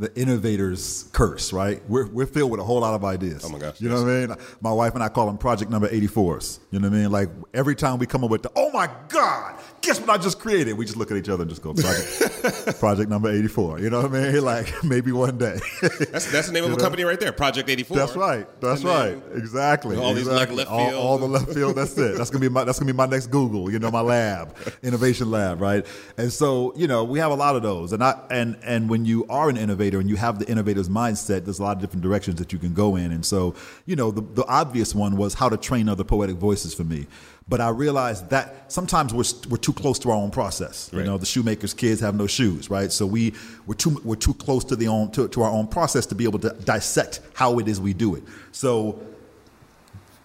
the 0.00 0.10
innovator's 0.18 1.10
curse, 1.12 1.52
right? 1.52 1.82
We're, 1.86 2.06
we're 2.06 2.26
filled 2.26 2.50
with 2.50 2.58
a 2.58 2.64
whole 2.64 2.80
lot 2.80 2.94
of 2.94 3.04
ideas. 3.04 3.44
Oh 3.44 3.50
my 3.50 3.58
gosh, 3.58 3.80
You 3.82 3.90
know 3.90 4.02
what 4.02 4.10
I 4.10 4.26
mean? 4.26 4.36
My 4.62 4.72
wife 4.72 4.94
and 4.94 5.04
I 5.04 5.10
call 5.10 5.26
them 5.26 5.36
project 5.36 5.70
number 5.70 5.88
84s. 5.88 6.58
You 6.70 6.80
know 6.80 6.88
what 6.88 6.96
I 6.96 7.00
mean? 7.00 7.12
Like 7.12 7.28
every 7.52 7.74
time 7.76 7.98
we 7.98 8.06
come 8.06 8.24
up 8.24 8.30
with 8.30 8.42
the, 8.42 8.50
oh 8.56 8.70
my 8.72 8.88
God, 9.10 9.60
guess 9.80 10.00
what 10.00 10.10
I 10.10 10.18
just 10.18 10.38
created? 10.38 10.74
We 10.74 10.84
just 10.84 10.96
look 10.96 11.10
at 11.10 11.16
each 11.16 11.28
other 11.28 11.42
and 11.42 11.50
just 11.50 11.62
go, 11.62 11.74
project, 11.74 12.78
project 12.80 13.10
number 13.10 13.30
84. 13.30 13.80
You 13.80 13.90
know 13.90 14.02
what 14.02 14.14
I 14.14 14.32
mean? 14.32 14.40
Like 14.50 14.82
maybe 14.82 15.12
one 15.12 15.38
day. 15.38 15.60
That's, 15.80 16.30
that's 16.32 16.46
the 16.46 16.52
name 16.52 16.64
of 16.64 16.72
a 16.72 16.76
company 16.76 17.04
right 17.04 17.20
there, 17.20 17.30
Project 17.30 17.68
84. 17.68 17.96
That's 17.96 18.16
right. 18.16 18.60
That's 18.60 18.82
right. 18.82 19.20
Exactly. 19.34 19.96
all 19.96 20.14
these, 20.14 20.26
like, 20.26 20.50
left 20.50 20.70
all, 20.70 20.88
field. 20.88 21.00
all 21.00 21.18
the 21.18 21.26
left 21.26 21.52
field. 21.52 21.76
That's 21.76 21.96
it. 21.98 22.16
That's 22.16 22.30
gonna 22.30 22.40
be 22.40 22.48
my. 22.48 22.64
That's 22.64 22.78
gonna 22.78 22.92
be 22.92 22.96
my 22.96 23.06
next 23.06 23.26
Google. 23.26 23.70
You 23.70 23.78
know, 23.78 23.90
my 23.90 24.00
lab, 24.00 24.56
innovation 24.82 25.30
lab, 25.30 25.60
right? 25.60 25.86
And 26.16 26.32
so, 26.32 26.72
you 26.74 26.86
know, 26.88 27.04
we 27.04 27.18
have 27.18 27.30
a 27.30 27.34
lot 27.34 27.54
of 27.54 27.62
those. 27.62 27.92
And 27.92 28.02
I 28.02 28.18
and 28.30 28.56
and 28.64 28.88
when 28.88 29.04
you 29.04 29.26
are 29.28 29.48
an 29.48 29.56
innovator 29.56 30.00
and 30.00 30.08
you 30.08 30.16
have 30.16 30.38
the 30.38 30.48
innovator's 30.48 30.88
mindset, 30.88 31.44
there's 31.44 31.58
a 31.58 31.62
lot 31.62 31.76
of 31.76 31.82
different 31.82 32.02
directions 32.02 32.38
that 32.38 32.52
you 32.52 32.58
can 32.58 32.72
go 32.72 32.96
in. 32.96 33.12
And 33.12 33.24
so, 33.24 33.54
you 33.84 33.94
know, 33.94 34.10
the 34.10 34.22
the 34.22 34.46
obvious 34.46 34.94
one 34.94 35.16
was 35.16 35.34
how 35.34 35.48
to 35.48 35.56
train 35.56 35.88
other 35.88 36.04
poetic 36.04 36.36
voices 36.36 36.74
for 36.74 36.84
me. 36.84 37.06
But 37.50 37.60
I 37.60 37.70
realized 37.70 38.30
that 38.30 38.72
sometimes 38.72 39.12
we're, 39.12 39.50
we're 39.50 39.56
too 39.56 39.72
close 39.72 39.98
to 39.98 40.10
our 40.10 40.16
own 40.16 40.30
process. 40.30 40.88
You 40.92 41.02
know, 41.02 41.18
the 41.18 41.26
shoemaker's 41.26 41.74
kids 41.74 42.00
have 42.00 42.14
no 42.14 42.28
shoes, 42.28 42.70
right? 42.70 42.92
So 42.92 43.04
we 43.04 43.34
we're 43.66 43.74
too 43.74 44.00
we're 44.04 44.14
too 44.14 44.34
close 44.34 44.64
to 44.66 44.76
the 44.76 44.86
own 44.86 45.10
to, 45.10 45.26
to 45.26 45.42
our 45.42 45.50
own 45.50 45.66
process 45.66 46.06
to 46.06 46.14
be 46.14 46.22
able 46.22 46.38
to 46.38 46.50
dissect 46.50 47.20
how 47.34 47.58
it 47.58 47.66
is 47.66 47.80
we 47.80 47.92
do 47.92 48.14
it. 48.14 48.22
So 48.52 49.02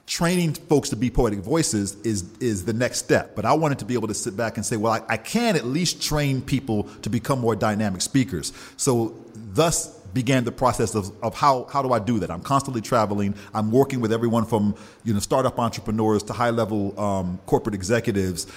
training 0.06 0.54
folks 0.54 0.90
to 0.90 0.96
be 0.96 1.10
poetic 1.10 1.40
voices 1.40 1.96
is 2.04 2.32
is 2.38 2.64
the 2.64 2.74
next 2.74 3.00
step. 3.00 3.36
But 3.36 3.44
I 3.44 3.54
wanted 3.54 3.80
to 3.80 3.86
be 3.86 3.96
able 3.96 4.08
to 4.10 4.14
sit 4.14 4.38
back 4.38 4.58
and 4.58 4.66
say, 4.66 4.78
well, 4.78 4.94
I, 4.94 5.02
I 5.10 5.18
can 5.18 5.56
at 5.56 5.66
least 5.66 6.04
train 6.04 6.44
people 6.44 6.84
to 7.02 7.10
become 7.10 7.40
more 7.40 7.56
dynamic 7.56 8.02
speakers. 8.02 8.54
So 8.78 9.16
thus 9.34 9.95
began 10.16 10.46
the 10.46 10.52
process 10.52 10.96
of, 10.96 11.12
of 11.22 11.36
how, 11.36 11.66
how 11.66 11.84
do 11.84 11.92
I 11.92 12.00
do 12.00 12.18
that? 12.20 12.32
I'm 12.32 12.42
constantly 12.42 12.82
traveling. 12.82 13.36
I'm 13.54 13.70
working 13.72 14.00
with 14.00 14.12
everyone 14.12 14.46
from 14.46 14.76
you 15.04 15.14
know 15.14 15.20
startup 15.20 15.60
entrepreneurs 15.60 16.24
to 16.24 16.34
high 16.34 16.50
level 16.50 17.00
um, 17.00 17.40
corporate 17.46 17.76
executives. 17.76 18.48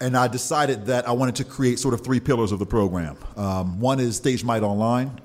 And 0.00 0.16
I 0.16 0.26
decided 0.26 0.86
that 0.86 1.06
I 1.06 1.12
wanted 1.12 1.36
to 1.36 1.44
create 1.44 1.78
sort 1.78 1.94
of 1.94 2.00
three 2.00 2.18
pillars 2.18 2.50
of 2.50 2.58
the 2.58 2.66
program. 2.66 3.16
Um, 3.36 3.78
one 3.78 4.00
is 4.00 4.16
Stage 4.16 4.42
Might 4.42 4.64
Online, 4.64 5.20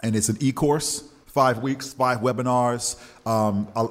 and 0.00 0.14
it's 0.14 0.28
an 0.28 0.36
e-course 0.38 1.08
five 1.26 1.58
weeks 1.58 1.92
five 1.92 2.18
webinars 2.20 2.96
um, 3.26 3.68
uh, 3.74 3.88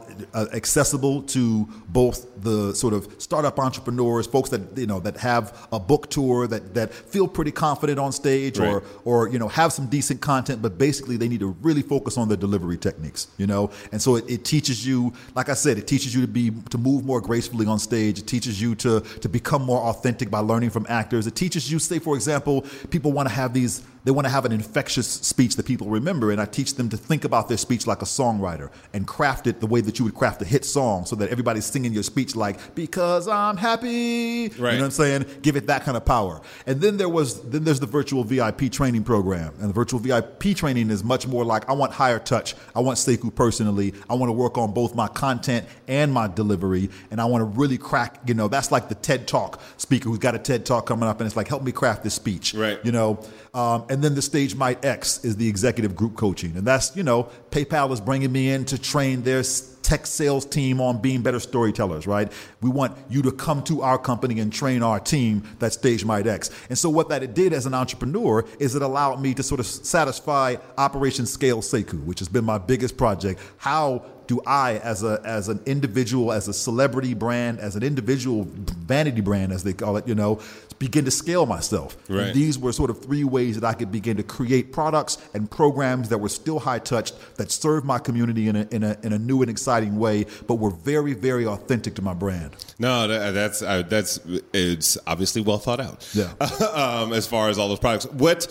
accessible 0.53 1.23
to 1.23 1.67
both 1.87 2.27
the 2.43 2.73
sort 2.75 2.93
of 2.93 3.07
startup 3.17 3.57
entrepreneurs 3.59 4.27
folks 4.27 4.49
that 4.49 4.77
you 4.77 4.85
know 4.85 4.99
that 4.99 5.17
have 5.17 5.67
a 5.71 5.79
book 5.79 6.09
tour 6.09 6.45
that 6.47 6.73
that 6.73 6.93
feel 6.93 7.27
pretty 7.27 7.51
confident 7.51 7.97
on 7.97 8.11
stage 8.11 8.59
or 8.59 8.83
or 9.05 9.29
you 9.29 9.39
know 9.39 9.47
have 9.47 9.73
some 9.73 9.87
decent 9.87 10.21
content 10.21 10.61
but 10.61 10.77
basically 10.77 11.17
they 11.17 11.27
need 11.27 11.39
to 11.39 11.55
really 11.61 11.81
focus 11.81 12.17
on 12.17 12.27
their 12.27 12.37
delivery 12.37 12.77
techniques 12.77 13.27
you 13.37 13.47
know? 13.47 13.71
And 13.91 14.01
so 14.01 14.15
it, 14.15 14.29
it 14.29 14.45
teaches 14.45 14.85
you 14.85 15.13
like 15.35 15.49
i 15.49 15.53
said 15.53 15.77
it 15.77 15.87
teaches 15.87 16.13
you 16.13 16.21
to 16.21 16.27
be 16.27 16.51
to 16.69 16.77
move 16.77 17.05
more 17.05 17.21
gracefully 17.21 17.65
on 17.65 17.79
stage. 17.79 18.19
It 18.19 18.27
teaches 18.27 18.61
you 18.61 18.75
to 18.75 19.01
to 19.01 19.29
become 19.29 19.63
more 19.63 19.79
authentic 19.79 20.29
by 20.29 20.39
learning 20.39 20.71
from 20.71 20.85
actors. 20.89 21.27
It 21.27 21.35
teaches 21.35 21.71
you 21.71 21.79
say 21.79 21.99
for 21.99 22.15
example 22.15 22.65
people 22.89 23.11
want 23.11 23.27
to 23.29 23.33
have 23.33 23.53
these 23.53 23.83
they 24.05 24.11
want 24.11 24.25
to 24.25 24.31
have 24.31 24.45
an 24.45 24.51
infectious 24.51 25.07
speech 25.07 25.55
that 25.55 25.65
people 25.65 25.87
remember 25.87 26.31
and 26.31 26.41
i 26.41 26.45
teach 26.45 26.75
them 26.75 26.89
to 26.89 26.97
think 26.97 27.23
about 27.23 27.47
their 27.47 27.57
speech 27.57 27.87
like 27.87 28.01
a 28.01 28.05
songwriter 28.05 28.69
and 28.93 29.07
craft 29.07 29.22
it 29.23 29.59
the 29.59 29.67
way 29.67 29.81
that 29.81 29.99
you 29.99 30.05
would 30.05 30.15
craft 30.15 30.41
a 30.41 30.45
hit 30.45 30.65
song 30.65 31.05
so 31.05 31.15
that 31.15 31.29
everybody's 31.29 31.65
singing 31.65 31.93
your 31.93 32.03
speech 32.03 32.35
like 32.35 32.75
because 32.75 33.27
i'm 33.27 33.57
happy. 33.57 34.49
Right. 34.49 34.53
you 34.57 34.61
know 34.61 34.69
what 34.69 34.83
i'm 34.85 34.91
saying? 34.91 35.25
Give 35.41 35.55
it 35.55 35.67
that 35.67 35.83
kind 35.83 35.97
of 35.97 36.05
power. 36.05 36.41
And 36.65 36.81
then 36.81 36.97
there 36.97 37.09
was 37.09 37.41
then 37.49 37.63
there's 37.63 37.79
the 37.79 37.85
virtual 37.85 38.23
vip 38.23 38.71
training 38.71 39.03
program. 39.03 39.53
And 39.59 39.69
the 39.69 39.73
virtual 39.73 39.99
vip 39.99 40.39
training 40.55 40.89
is 40.89 41.03
much 41.03 41.27
more 41.27 41.43
like 41.45 41.69
i 41.69 41.73
want 41.73 41.91
higher 41.93 42.19
touch. 42.19 42.55
I 42.75 42.79
want 42.79 42.97
Sekou 42.97 43.33
personally. 43.33 43.93
I 44.09 44.13
want 44.15 44.29
to 44.29 44.33
work 44.33 44.57
on 44.57 44.73
both 44.73 44.95
my 44.95 45.07
content 45.07 45.65
and 45.87 46.11
my 46.11 46.27
delivery. 46.27 46.89
And 47.11 47.19
i 47.21 47.25
want 47.25 47.41
to 47.41 47.45
really 47.59 47.77
crack 47.77 48.19
you 48.25 48.33
know 48.33 48.47
that's 48.47 48.71
like 48.71 48.89
the 48.89 48.95
ted 48.95 49.27
talk 49.27 49.61
speaker 49.77 50.09
who's 50.09 50.19
got 50.19 50.35
a 50.35 50.39
ted 50.39 50.65
talk 50.65 50.85
coming 50.87 51.07
up 51.07 51.19
and 51.19 51.27
it's 51.27 51.35
like 51.35 51.47
help 51.47 51.63
me 51.63 51.71
craft 51.71 52.03
this 52.03 52.13
speech 52.15 52.53
Right. 52.53 52.79
you 52.83 52.91
know? 52.91 53.19
Um, 53.53 53.85
and 53.89 54.03
then 54.03 54.15
the 54.15 54.21
stage 54.21 54.55
might 54.55 54.83
x 54.83 55.23
is 55.23 55.35
the 55.37 55.47
executive 55.47 55.95
group 55.95 56.15
coaching. 56.15 56.55
And 56.57 56.65
that's 56.65 56.95
you 56.95 57.03
know 57.03 57.29
paypal 57.51 57.91
is 57.91 58.01
bringing 58.01 58.31
me 58.31 58.49
in 58.49 58.65
to 58.65 58.77
train 58.79 59.12
their 59.21 59.43
tech 59.83 60.07
sales 60.07 60.45
team 60.45 60.81
on 60.81 60.99
being 61.01 61.21
better 61.21 61.39
storytellers 61.39 62.07
right? 62.07 62.31
We 62.61 62.69
want 62.69 62.97
you 63.09 63.21
to 63.23 63.31
come 63.31 63.63
to 63.63 63.81
our 63.81 63.97
company 63.97 64.39
and 64.39 64.51
train 64.51 64.81
our 64.81 64.99
team 64.99 65.43
that 65.59 65.73
stage 65.73 66.05
might 66.05 66.25
x. 66.25 66.49
And 66.69 66.77
so 66.77 66.89
what 66.89 67.09
that 67.09 67.21
it 67.21 67.35
did 67.35 67.53
as 67.53 67.65
an 67.65 67.73
entrepreneur 67.73 68.45
is 68.59 68.75
it 68.75 68.81
allowed 68.81 69.21
me 69.21 69.33
to 69.35 69.43
sort 69.43 69.59
of 69.59 69.65
satisfy 69.65 70.55
operation 70.77 71.25
scale 71.25 71.61
Sekou 71.61 72.03
which 72.05 72.19
has 72.19 72.29
been 72.29 72.45
my 72.45 72.57
biggest 72.57 72.97
project. 72.97 73.39
How 73.57 74.05
do 74.27 74.41
I, 74.45 74.77
as 74.77 75.03
a 75.03 75.21
as 75.25 75.49
an 75.49 75.59
individual, 75.65 76.31
as 76.31 76.47
a 76.47 76.53
celebrity 76.53 77.13
brand, 77.13 77.59
as 77.59 77.75
an 77.75 77.83
individual 77.83 78.47
vanity 78.47 79.21
brand, 79.21 79.51
as 79.51 79.63
they 79.63 79.73
call 79.73 79.97
it, 79.97 80.07
you 80.07 80.15
know, 80.15 80.39
begin 80.79 81.05
to 81.05 81.11
scale 81.11 81.45
myself? 81.45 81.97
And 82.07 82.17
Right. 82.17 82.33
these 82.33 82.57
were 82.57 82.71
sort 82.71 82.89
of 82.89 83.01
three 83.01 83.23
ways 83.23 83.59
that 83.59 83.65
I 83.67 83.73
could 83.73 83.91
begin 83.91 84.17
to 84.17 84.23
create 84.23 84.71
products 84.71 85.17
and 85.33 85.49
programs 85.49 86.09
that 86.09 86.19
were 86.19 86.29
still 86.29 86.59
high 86.59 86.79
touched, 86.79 87.15
that 87.37 87.51
served 87.51 87.85
my 87.85 87.99
community 87.99 88.47
in 88.47 88.55
a, 88.55 88.67
in 88.71 88.83
a 88.83 88.97
in 89.03 89.13
a 89.13 89.19
new 89.19 89.41
and 89.41 89.49
exciting 89.49 89.97
way, 89.97 90.25
but 90.47 90.55
were 90.55 90.71
very 90.71 91.13
very 91.13 91.45
authentic 91.45 91.95
to 91.95 92.01
my 92.01 92.13
brand. 92.13 92.51
No, 92.79 93.07
that's 93.31 93.61
uh, 93.61 93.83
that's 93.83 94.19
it's 94.53 94.97
obviously 95.07 95.41
well 95.41 95.57
thought 95.59 95.79
out. 95.79 96.07
Yeah. 96.13 96.31
um, 96.73 97.13
as 97.13 97.27
far 97.27 97.49
as 97.49 97.57
all 97.57 97.67
those 97.69 97.79
products, 97.79 98.05
what 98.07 98.47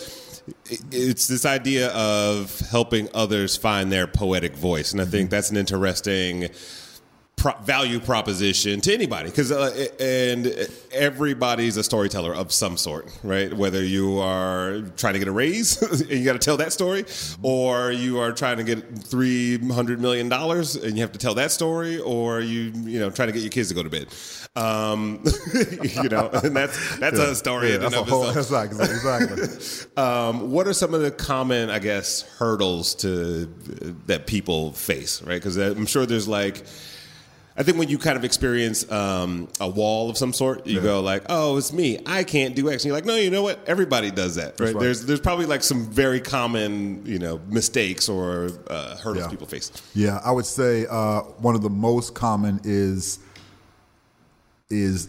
it's 0.91 1.27
this 1.27 1.45
idea 1.47 1.89
of 1.91 2.59
helping 2.71 3.09
others 3.15 3.57
find 3.57 3.93
their 3.93 4.07
poetic 4.07 4.55
voice, 4.57 4.93
and 4.93 5.01
I 5.01 5.05
think 5.05 5.31
that's 5.31 5.51
an 5.51 5.57
interesting 5.57 6.49
pro- 7.37 7.57
value 7.63 7.99
proposition 8.01 8.81
to 8.83 8.93
anybody 8.95 9.31
because 9.31 9.51
uh, 9.51 9.87
and 10.01 10.47
everybody's 10.93 11.77
a 11.77 11.83
storyteller 11.83 12.35
of 12.35 12.53
some 12.53 12.77
sort, 12.77 13.09
right? 13.23 13.53
Whether 13.53 13.83
you 13.83 14.19
are 14.19 14.83
trying 14.97 15.15
to 15.15 15.19
get 15.19 15.29
a 15.29 15.33
raise 15.33 15.81
and 16.03 16.11
you 16.11 16.25
got 16.25 16.35
to 16.35 16.39
tell 16.39 16.57
that 16.59 16.73
story, 16.73 17.05
or 17.43 17.91
you 17.93 18.19
are 18.21 18.33
trying 18.33 18.59
to 18.59 18.65
get 18.65 18.99
three 18.99 19.59
hundred 19.69 20.01
million 20.01 20.29
dollars 20.29 20.77
and 20.77 20.97
you 20.97 21.03
have 21.03 21.13
to 21.13 21.19
tell 21.19 21.35
that 21.35 21.51
story, 21.51 21.99
or 21.99 22.41
you 22.41 22.73
you 22.85 22.99
know 23.01 23.11
trying 23.11 23.29
to 23.29 23.33
get 23.33 23.43
your 23.43 23.51
kids 23.51 23.69
to 23.69 23.75
go 23.75 23.83
to 23.83 23.91
bed. 23.91 24.07
Um, 24.55 25.25
you 25.83 26.09
know, 26.11 26.29
and 26.29 26.55
that's 26.55 26.99
that's 26.99 27.19
a 27.19 27.35
story 27.35 27.71
Yeah, 27.71 27.75
in 27.77 27.81
that's 27.83 27.95
a 27.95 28.05
whole, 28.05 28.29
itself. 28.29 28.71
exactly, 28.71 28.85
exactly. 28.85 29.89
Um, 30.03 30.51
what 30.53 30.67
are 30.67 30.73
some 30.73 30.95
of 30.95 31.01
the 31.03 31.11
common, 31.11 31.71
I 31.71 31.79
guess, 31.79 32.23
hurdles 32.39 32.95
to 32.97 33.47
that 34.07 34.27
people 34.27 34.73
face, 34.73 35.23
right? 35.23 35.35
Because 35.37 35.57
I'm 35.57 35.87
sure 35.87 36.07
there's 36.07 36.29
like, 36.29 36.65
I 37.57 37.63
think 37.63 37.77
when 37.77 37.89
you 37.89 37.99
kind 37.99 38.17
of 38.17 38.25
experience 38.25 38.91
um, 38.91 39.47
a 39.61 39.69
wall 39.69 40.09
of 40.09 40.17
some 40.17 40.33
sort, 40.33 40.67
you 40.67 40.77
Yeah. 40.77 40.83
go 40.83 41.01
like, 41.01 41.25
"Oh, 41.29 41.59
it's 41.59 41.73
me. 41.73 41.99
I 42.07 42.25
can't 42.25 42.57
do 42.57 42.71
X." 42.71 42.83
And 42.83 42.89
you're 42.89 42.97
like, 42.97 43.05
"No, 43.05 43.17
you 43.17 43.31
know 43.31 43.43
what? 43.43 43.61
Everybody 43.67 44.11
does 44.11 44.37
that." 44.37 44.59
Right? 44.59 44.75
right. 44.75 44.81
There's 44.81 45.05
there's 45.05 45.21
probably 45.21 45.45
like 45.47 45.63
some 45.63 45.85
very 45.91 46.21
common, 46.21 47.05
you 47.05 47.19
know, 47.19 47.41
mistakes 47.49 48.09
or 48.09 48.51
uh, 48.71 48.97
hurdles 48.97 49.25
Yeah. 49.25 49.29
people 49.31 49.47
face. 49.47 49.71
Yeah, 49.95 50.21
I 50.25 50.33
would 50.33 50.47
say 50.47 50.87
uh, 50.89 51.21
one 51.41 51.55
of 51.55 51.61
the 51.63 51.71
most 51.71 52.15
common 52.15 52.61
is 52.65 53.19
is 54.71 55.09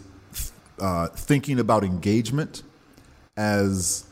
uh, 0.80 1.08
thinking 1.10 1.60
about 1.60 1.84
engagement 1.84 2.64
as 3.38 4.04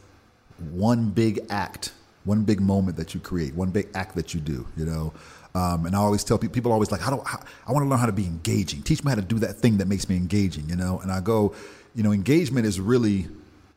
one 0.72 1.10
big 1.10 1.40
act, 1.50 1.92
one 2.24 2.44
big 2.44 2.62
moment 2.62 2.96
that 2.98 3.14
you 3.14 3.20
create, 3.20 3.56
one 3.56 3.72
big 3.72 3.90
act 3.94 4.16
that 4.16 4.34
you 4.34 4.40
do. 4.40 4.66
You 4.78 4.86
know, 4.86 5.14
um, 5.54 5.86
and 5.86 5.96
I 5.96 6.00
always 6.00 6.24
tell 6.24 6.38
people, 6.38 6.54
people 6.54 6.72
always 6.72 6.92
like, 6.92 7.02
"How 7.02 7.16
do 7.16 7.22
how, 7.26 7.40
I 7.68 7.72
want 7.72 7.84
to 7.84 7.90
learn 7.90 8.00
how 8.00 8.06
to 8.06 8.12
be 8.12 8.26
engaging? 8.26 8.84
Teach 8.84 9.04
me 9.04 9.10
how 9.10 9.16
to 9.16 9.22
do 9.22 9.40
that 9.40 9.56
thing 9.56 9.78
that 9.78 9.88
makes 9.88 10.08
me 10.08 10.16
engaging." 10.16 10.70
You 10.70 10.76
know, 10.76 11.00
and 11.00 11.12
I 11.12 11.20
go, 11.20 11.54
you 11.96 12.04
know, 12.04 12.12
engagement 12.12 12.66
is 12.66 12.80
really 12.80 13.28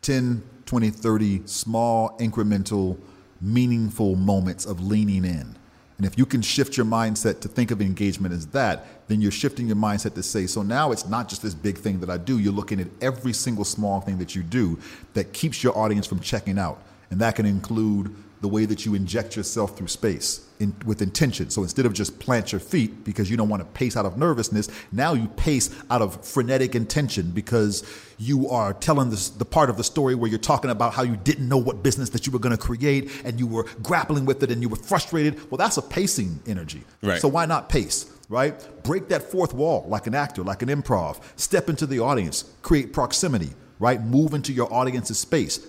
10, 0.02 0.42
20, 0.66 0.90
30 0.90 1.42
small, 1.46 2.16
incremental, 2.18 2.98
meaningful 3.40 4.14
moments 4.16 4.64
of 4.64 4.80
leaning 4.80 5.24
in. 5.24 5.56
And 5.96 6.06
if 6.06 6.18
you 6.18 6.26
can 6.26 6.42
shift 6.42 6.76
your 6.76 6.86
mindset 6.86 7.40
to 7.40 7.48
think 7.48 7.70
of 7.70 7.80
engagement 7.80 8.34
as 8.34 8.48
that, 8.48 9.08
then 9.08 9.20
you're 9.20 9.30
shifting 9.30 9.68
your 9.68 9.76
mindset 9.76 10.14
to 10.14 10.22
say, 10.22 10.46
so 10.46 10.62
now 10.62 10.90
it's 10.90 11.06
not 11.06 11.28
just 11.28 11.42
this 11.42 11.54
big 11.54 11.78
thing 11.78 12.00
that 12.00 12.10
I 12.10 12.16
do. 12.16 12.38
You're 12.38 12.52
looking 12.52 12.80
at 12.80 12.88
every 13.00 13.32
single 13.32 13.64
small 13.64 14.00
thing 14.00 14.18
that 14.18 14.34
you 14.34 14.42
do 14.42 14.78
that 15.12 15.32
keeps 15.32 15.62
your 15.62 15.76
audience 15.78 16.06
from 16.06 16.18
checking 16.18 16.58
out. 16.58 16.82
And 17.10 17.20
that 17.20 17.36
can 17.36 17.46
include 17.46 18.14
the 18.40 18.48
way 18.48 18.66
that 18.66 18.84
you 18.84 18.94
inject 18.94 19.36
yourself 19.36 19.76
through 19.76 19.88
space 19.88 20.46
in, 20.60 20.74
with 20.84 21.00
intention. 21.00 21.50
So 21.50 21.62
instead 21.62 21.86
of 21.86 21.92
just 21.92 22.18
plant 22.18 22.52
your 22.52 22.60
feet 22.60 23.04
because 23.04 23.30
you 23.30 23.36
don't 23.36 23.48
want 23.48 23.62
to 23.62 23.66
pace 23.66 23.96
out 23.96 24.06
of 24.06 24.18
nervousness, 24.18 24.68
now 24.92 25.14
you 25.14 25.28
pace 25.28 25.70
out 25.90 26.02
of 26.02 26.24
frenetic 26.24 26.74
intention 26.74 27.30
because 27.30 27.84
you 28.18 28.48
are 28.50 28.72
telling 28.74 29.10
this, 29.10 29.30
the 29.30 29.44
part 29.44 29.70
of 29.70 29.76
the 29.76 29.84
story 29.84 30.14
where 30.14 30.28
you're 30.28 30.38
talking 30.38 30.70
about 30.70 30.94
how 30.94 31.02
you 31.02 31.16
didn't 31.16 31.48
know 31.48 31.58
what 31.58 31.82
business 31.82 32.10
that 32.10 32.26
you 32.26 32.32
were 32.32 32.38
going 32.38 32.56
to 32.56 32.62
create 32.62 33.10
and 33.24 33.38
you 33.38 33.46
were 33.46 33.64
grappling 33.82 34.24
with 34.24 34.42
it 34.42 34.50
and 34.50 34.62
you 34.62 34.68
were 34.68 34.76
frustrated. 34.76 35.50
Well, 35.50 35.58
that's 35.58 35.76
a 35.76 35.82
pacing 35.82 36.40
energy. 36.46 36.84
Right. 37.02 37.20
So 37.20 37.28
why 37.28 37.46
not 37.46 37.68
pace? 37.68 38.10
Right? 38.28 38.54
Break 38.82 39.08
that 39.08 39.22
fourth 39.30 39.52
wall 39.52 39.84
like 39.88 40.06
an 40.06 40.14
actor, 40.14 40.42
like 40.42 40.62
an 40.62 40.68
improv. 40.68 41.20
Step 41.36 41.68
into 41.68 41.86
the 41.86 42.00
audience, 42.00 42.44
create 42.62 42.92
proximity, 42.92 43.50
right? 43.78 44.02
Move 44.02 44.34
into 44.34 44.52
your 44.52 44.72
audience's 44.72 45.18
space 45.18 45.66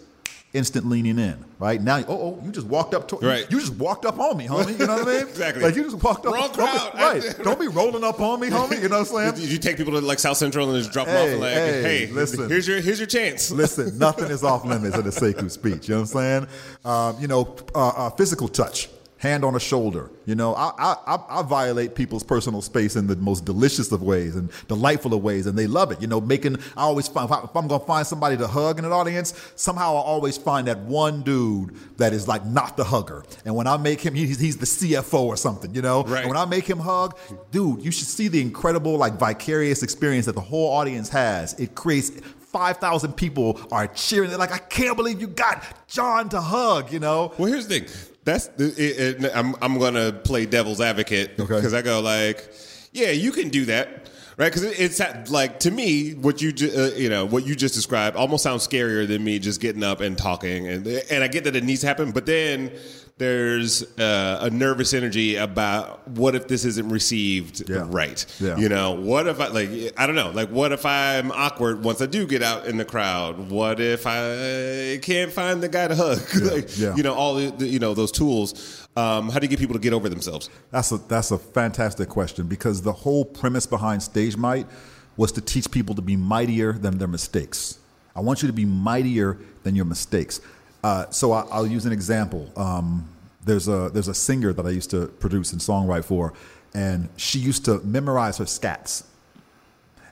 instant 0.56 0.88
leaning 0.88 1.20
in, 1.20 1.44
right? 1.60 1.82
Now, 1.82 1.98
oh, 2.00 2.06
oh, 2.10 2.42
you 2.44 2.52
just 2.52 2.68
walked 2.68 2.94
up 2.94 3.08
to 3.10 3.18
Right. 3.18 3.46
You 3.52 3.60
just 3.60 3.76
walked 3.76 4.06
up 4.06 4.20
on 4.20 4.38
me, 4.38 4.48
homie. 4.48 4.80
You 4.80 4.88
know 4.88 4.96
what 4.98 5.08
I 5.08 5.12
mean? 5.12 5.28
Exactly. 5.28 5.64
Like 5.64 5.76
you 5.76 5.84
just 5.84 6.02
walked 6.04 6.26
up, 6.26 6.34
Wrong 6.34 6.50
don't 6.54 6.58
be- 6.58 6.80
crowd. 6.80 6.94
right? 6.96 7.36
Don't 7.44 7.60
be 7.60 7.68
rolling 7.68 8.04
up 8.04 8.20
on 8.22 8.40
me, 8.40 8.50
homie. 8.50 8.82
You 8.82 8.90
know 8.90 9.00
what 9.00 9.10
I'm 9.12 9.34
saying? 9.34 9.36
Did 9.42 9.52
you 9.52 9.58
take 9.58 9.78
people 9.78 9.94
to 9.94 10.00
like 10.02 10.20
South 10.20 10.38
Central 10.38 10.70
and 10.70 10.78
just 10.82 10.92
drop 10.94 11.08
them 11.08 11.16
off 11.18 11.24
Hey, 11.28 11.32
and 11.34 11.42
like, 11.42 11.54
hey, 11.54 11.82
hey, 12.08 12.12
listen. 12.14 12.50
here's 12.50 12.68
your 12.68 12.80
here's 12.82 13.00
your 13.00 13.08
chance. 13.08 13.52
Listen, 13.66 13.98
nothing 13.98 14.32
is 14.32 14.44
off 14.44 14.66
limits 14.66 14.96
in 14.98 15.02
a 15.02 15.10
Sekou 15.12 15.52
speech. 15.52 15.90
You 15.90 15.96
know 15.96 16.02
what 16.02 16.16
I'm 16.16 16.46
saying? 16.46 16.48
Um, 16.86 17.18
you 17.22 17.28
know, 17.28 17.56
uh, 17.76 17.88
uh, 17.90 18.10
physical 18.12 18.48
touch, 18.48 18.88
hand 19.18 19.46
on 19.46 19.56
a 19.56 19.60
shoulder. 19.60 20.12
You 20.26 20.36
know, 20.36 20.56
I, 20.56 20.72
I, 20.78 21.20
I, 21.30 21.42
violate 21.44 21.96
people's 21.96 22.24
personal 22.24 22.62
space 22.62 22.96
in 22.96 23.08
the 23.08 23.16
most 23.16 23.46
delicious 23.46 23.92
of 23.92 24.02
ways 24.02 24.36
and 24.36 24.52
delightful 24.68 25.14
of 25.14 25.24
ways, 25.24 25.46
and 25.46 25.58
they 25.58 25.68
love 25.68 25.92
it. 25.92 26.02
You 26.02 26.08
know, 26.08 26.20
making, 26.20 26.58
I 26.76 26.82
always 26.82 27.08
find, 27.08 27.30
if, 27.30 27.32
I, 27.32 27.60
am 27.60 27.68
going 27.68 27.80
to 27.80 27.86
find 27.86 28.06
somebody 28.06 28.36
to 28.38 28.48
hug 28.48 28.80
in 28.80 28.86
an 28.86 28.92
audience, 28.92 29.34
somehow 29.56 29.96
I 29.96 30.02
always 30.02 30.38
find 30.38 30.68
that 30.68 30.80
one 30.80 31.22
dude 31.22 31.76
that 31.98 32.12
is 32.12 32.28
like 32.28 32.46
not 32.46 32.76
the 32.76 32.84
hugger. 32.84 33.24
And 33.46 33.56
when 33.56 33.68
I 33.68 33.78
make 33.78 34.02
him, 34.02 34.16
he's, 34.16 34.40
he's 34.40 34.58
the 34.58 34.66
CFO 34.66 35.22
or 35.22 35.38
something, 35.38 35.74
you 35.74 35.82
know? 35.82 36.04
Right. 36.04 36.22
And 36.22 36.28
when 36.28 36.38
I 36.38 36.46
make 36.46 36.70
him 36.70 36.80
hug, 36.80 37.18
dude, 37.52 37.84
you 37.84 37.92
should 37.92 38.08
see 38.08 38.28
the 38.28 38.42
incredible, 38.42 38.98
like, 38.98 39.14
vicarious 39.14 39.84
experience 39.84 40.26
that 40.26 40.36
the 40.36 40.42
whole 40.42 40.72
audience 40.74 41.10
has. 41.10 41.54
It 41.60 41.76
creates 41.76 42.10
5,000 42.10 43.14
people 43.14 43.60
are 43.72 43.88
cheering. 43.88 44.30
They're 44.30 44.40
like, 44.40 44.54
I 44.54 44.58
can't 44.58 44.96
believe 44.96 45.22
you 45.22 45.28
got 45.28 45.64
John 45.88 46.30
to 46.30 46.42
hug, 46.42 46.92
you 46.92 47.00
know? 47.00 47.34
Well, 47.38 47.50
here's 47.50 47.68
the 47.68 47.80
thing. 47.82 48.15
That's 48.26 48.48
the, 48.48 48.66
it, 48.66 49.24
it, 49.24 49.32
I'm 49.36 49.56
I'm 49.62 49.78
gonna 49.80 50.12
play 50.12 50.46
devil's 50.46 50.82
advocate 50.82 51.40
Okay. 51.40 51.56
because 51.56 51.74
I 51.74 51.82
go 51.82 52.02
like, 52.02 52.52
yeah, 52.92 53.12
you 53.12 53.32
can 53.32 53.50
do 53.50 53.66
that, 53.66 54.10
right? 54.38 54.52
Because 54.52 54.64
it, 54.64 54.80
it's 54.80 55.30
like 55.30 55.60
to 55.62 55.72
me, 55.72 56.14
what 56.16 56.42
you 56.42 56.52
ju- 56.52 56.72
uh, 56.76 56.96
you 56.98 57.10
know 57.10 57.26
what 57.26 57.46
you 57.46 57.56
just 57.56 57.76
described 57.76 58.18
almost 58.18 58.44
sounds 58.44 58.68
scarier 58.68 59.08
than 59.08 59.24
me 59.24 59.38
just 59.38 59.62
getting 59.62 59.84
up 59.84 60.02
and 60.02 60.18
talking, 60.18 60.68
and 60.68 60.88
and 60.88 61.24
I 61.24 61.28
get 61.28 61.44
that 61.44 61.56
it 61.56 61.64
needs 61.64 61.82
to 61.82 61.88
happen, 61.88 62.12
but 62.12 62.26
then 62.26 62.72
there's 63.18 63.82
uh, 63.98 64.40
a 64.42 64.50
nervous 64.50 64.94
energy 64.94 65.38
about 65.38 66.06
what 66.10 66.36
if 66.36 66.50
this 66.50 66.66
isn't 66.66 66.90
received 66.90 67.70
Yeah. 67.70 67.86
right? 67.88 68.26
Yeah. 68.42 68.58
You 68.58 68.68
know, 68.68 68.92
what 68.92 69.26
if 69.28 69.40
I 69.40 69.48
like 69.48 69.70
I 69.98 70.06
don't 70.06 70.16
know, 70.18 70.32
like 70.32 70.50
what 70.50 70.74
if 70.74 70.86
I'm 70.86 71.32
awkward 71.32 71.84
once 71.84 72.02
I 72.02 72.08
do 72.08 72.28
get 72.28 72.44
out 72.44 72.66
in 72.66 72.76
the 72.76 72.84
crowd? 72.84 73.50
What 73.50 73.80
if 73.80 74.06
I 74.06 75.00
can't 75.02 75.32
find 75.32 75.64
the 75.64 75.70
guy 75.70 75.88
to 75.88 75.96
hug? 75.96 76.20
like, 76.42 76.78
yeah. 76.78 76.94
You 76.96 77.04
know, 77.04 77.14
all 77.14 77.36
the, 77.36 77.52
the- 77.52 77.68
you 77.68 77.80
know 77.80 77.94
those 77.94 78.12
tools. 78.12 78.86
Um, 78.98 79.30
how 79.30 79.40
do 79.40 79.46
you 79.46 79.50
get 79.50 79.60
people 79.60 79.76
to 79.76 79.80
get 79.80 79.94
over 79.94 80.10
themselves? 80.10 80.50
That's 80.72 80.92
a 80.92 80.98
that's 80.98 81.32
a 81.32 81.38
fantastic 81.38 82.10
question 82.10 82.48
because 82.48 82.82
the 82.82 82.94
whole 82.94 83.24
premise 83.24 83.66
behind 83.66 84.04
Stage 84.04 84.36
Might 84.36 84.68
was 85.16 85.32
to 85.34 85.42
teach 85.42 85.72
people 85.72 85.96
to 85.96 86.02
be 86.02 86.18
mightier 86.18 86.74
than 86.74 86.98
their 86.98 87.08
mistakes. 87.08 87.80
I 88.14 88.20
want 88.22 88.42
you 88.42 88.48
to 88.48 88.54
be 88.54 88.66
mightier 88.66 89.38
than 89.64 89.76
your 89.76 89.86
mistakes. 89.86 90.40
Uh, 90.86 91.10
so 91.10 91.32
I, 91.32 91.42
I'll 91.50 91.66
use 91.66 91.88
an 91.88 91.92
example. 91.92 92.48
Um, 92.56 93.10
there's 93.44 93.68
a 93.68 93.90
there's 93.92 94.08
a 94.08 94.14
singer 94.14 94.54
that 94.54 94.68
I 94.68 94.70
used 94.70 94.92
to 94.92 95.08
produce 95.08 95.52
and 95.52 95.60
songwrite 95.60 96.06
for, 96.06 96.34
and 96.76 97.10
she 97.18 97.40
used 97.40 97.66
to 97.66 97.80
memorize 97.80 98.38
her 98.38 98.46
scats. 98.46 99.04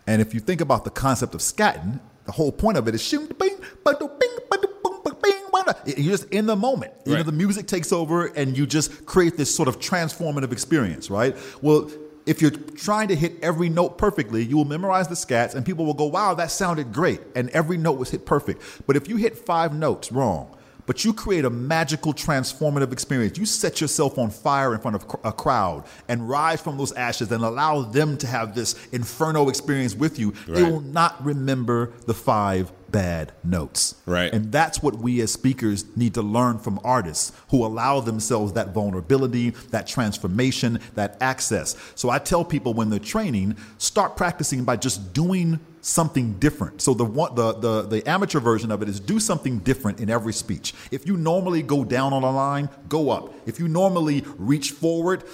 And 0.08 0.20
if 0.20 0.34
you 0.34 0.40
think 0.40 0.62
about 0.62 0.84
the 0.84 0.90
concept 0.90 1.36
of 1.36 1.42
scatting, 1.42 2.00
the 2.26 2.32
whole 2.32 2.52
point 2.52 2.78
of 2.78 2.88
it 2.88 2.96
is 2.96 3.04
shing, 3.04 3.28
bing, 3.28 3.38
bing, 3.38 3.58
ba-do, 3.86 4.08
boom, 4.08 5.00
ba- 5.04 5.16
bing, 5.22 5.44
ba-da. 5.52 5.74
you're 5.86 6.18
just 6.18 6.28
in 6.32 6.48
the 6.48 6.56
moment. 6.56 6.92
You 7.06 7.18
know, 7.18 7.24
the 7.24 7.32
music 7.32 7.68
takes 7.68 7.94
over 7.94 8.26
and 8.26 8.58
you 8.58 8.66
just 8.66 9.06
create 9.06 9.38
this 9.38 9.54
sort 9.54 9.68
of 9.68 9.78
transformative 9.80 10.52
experience, 10.52 11.12
right? 11.12 11.38
Well, 11.62 11.92
if 12.26 12.42
you're 12.42 12.52
trying 12.52 13.10
to 13.10 13.16
hit 13.16 13.34
every 13.44 13.70
note 13.70 14.00
perfectly, 14.00 14.44
you 14.44 14.58
will 14.58 14.66
memorize 14.66 15.08
the 15.08 15.16
scats 15.16 15.54
and 15.54 15.64
people 15.64 15.86
will 15.86 15.94
go, 15.94 16.06
wow, 16.06 16.34
that 16.34 16.50
sounded 16.50 16.92
great. 16.92 17.22
And 17.36 17.52
every 17.52 17.78
note 17.78 18.00
was 18.00 18.10
hit 18.10 18.26
perfect. 18.26 18.60
But 18.88 18.96
if 18.96 19.08
you 19.08 19.18
hit 19.18 19.38
five 19.38 19.72
notes 19.74 20.12
wrong, 20.12 20.58
but 20.86 21.06
you 21.06 21.14
create 21.14 21.46
a 21.46 21.50
magical, 21.50 22.14
transformative 22.14 22.92
experience. 22.92 23.38
You 23.38 23.46
set 23.46 23.82
yourself 23.82 24.18
on 24.18 24.30
fire 24.30 24.74
in 24.74 24.82
front 24.82 24.96
of 24.96 25.06
a 25.24 25.32
crowd 25.32 25.86
and 26.08 26.28
rise 26.28 26.62
from 26.62 26.78
those 26.78 26.92
ashes 26.94 27.32
and 27.32 27.44
allow 27.44 27.82
them 27.82 28.18
to 28.18 28.28
have 28.28 28.56
this 28.56 28.76
inferno 28.92 29.50
experience 29.50 29.96
with 29.96 30.20
you. 30.20 30.32
They 30.48 30.64
will 30.64 30.82
not 30.82 31.24
remember 31.24 31.92
the 32.06 32.14
five 32.14 32.72
bad 32.94 33.34
notes. 33.44 33.96
Right. 34.06 34.32
And 34.32 34.54
that's 34.54 34.82
what 34.82 34.96
we 34.96 35.20
as 35.20 35.34
speakers 35.34 35.84
need 35.98 36.14
to 36.14 36.22
learn 36.22 36.60
from 36.60 36.80
artists 36.86 37.34
who 37.50 37.66
allow 37.66 38.00
themselves 38.00 38.54
that 38.54 38.70
vulnerability, 38.70 39.50
that 39.72 39.86
transformation, 39.88 40.80
that 40.94 41.18
access. 41.20 41.76
So 41.96 42.10
I 42.10 42.20
tell 42.20 42.46
people 42.46 42.74
when 42.74 42.90
they're 42.90 43.00
training, 43.00 43.58
start 43.78 44.16
practicing 44.16 44.64
by 44.64 44.78
just 44.78 45.12
doing 45.12 45.60
something 45.82 46.34
different. 46.40 46.82
So 46.82 46.94
the 46.94 47.04
one, 47.04 47.36
the, 47.36 47.54
the 47.54 47.82
the 47.82 48.10
amateur 48.10 48.40
version 48.40 48.72
of 48.72 48.82
it 48.82 48.88
is 48.88 49.02
do 49.02 49.20
something 49.20 49.60
different 49.60 50.00
in 50.00 50.10
every 50.10 50.32
speech. 50.32 50.74
If 50.92 51.06
you 51.06 51.18
normally 51.18 51.62
go 51.62 51.84
down 51.84 52.14
on 52.14 52.24
a 52.24 52.32
line, 52.32 52.70
go 52.88 53.10
up. 53.10 53.34
If 53.46 53.60
you 53.60 53.68
normally 53.68 54.24
reach 54.38 54.72
forward, 54.72 55.26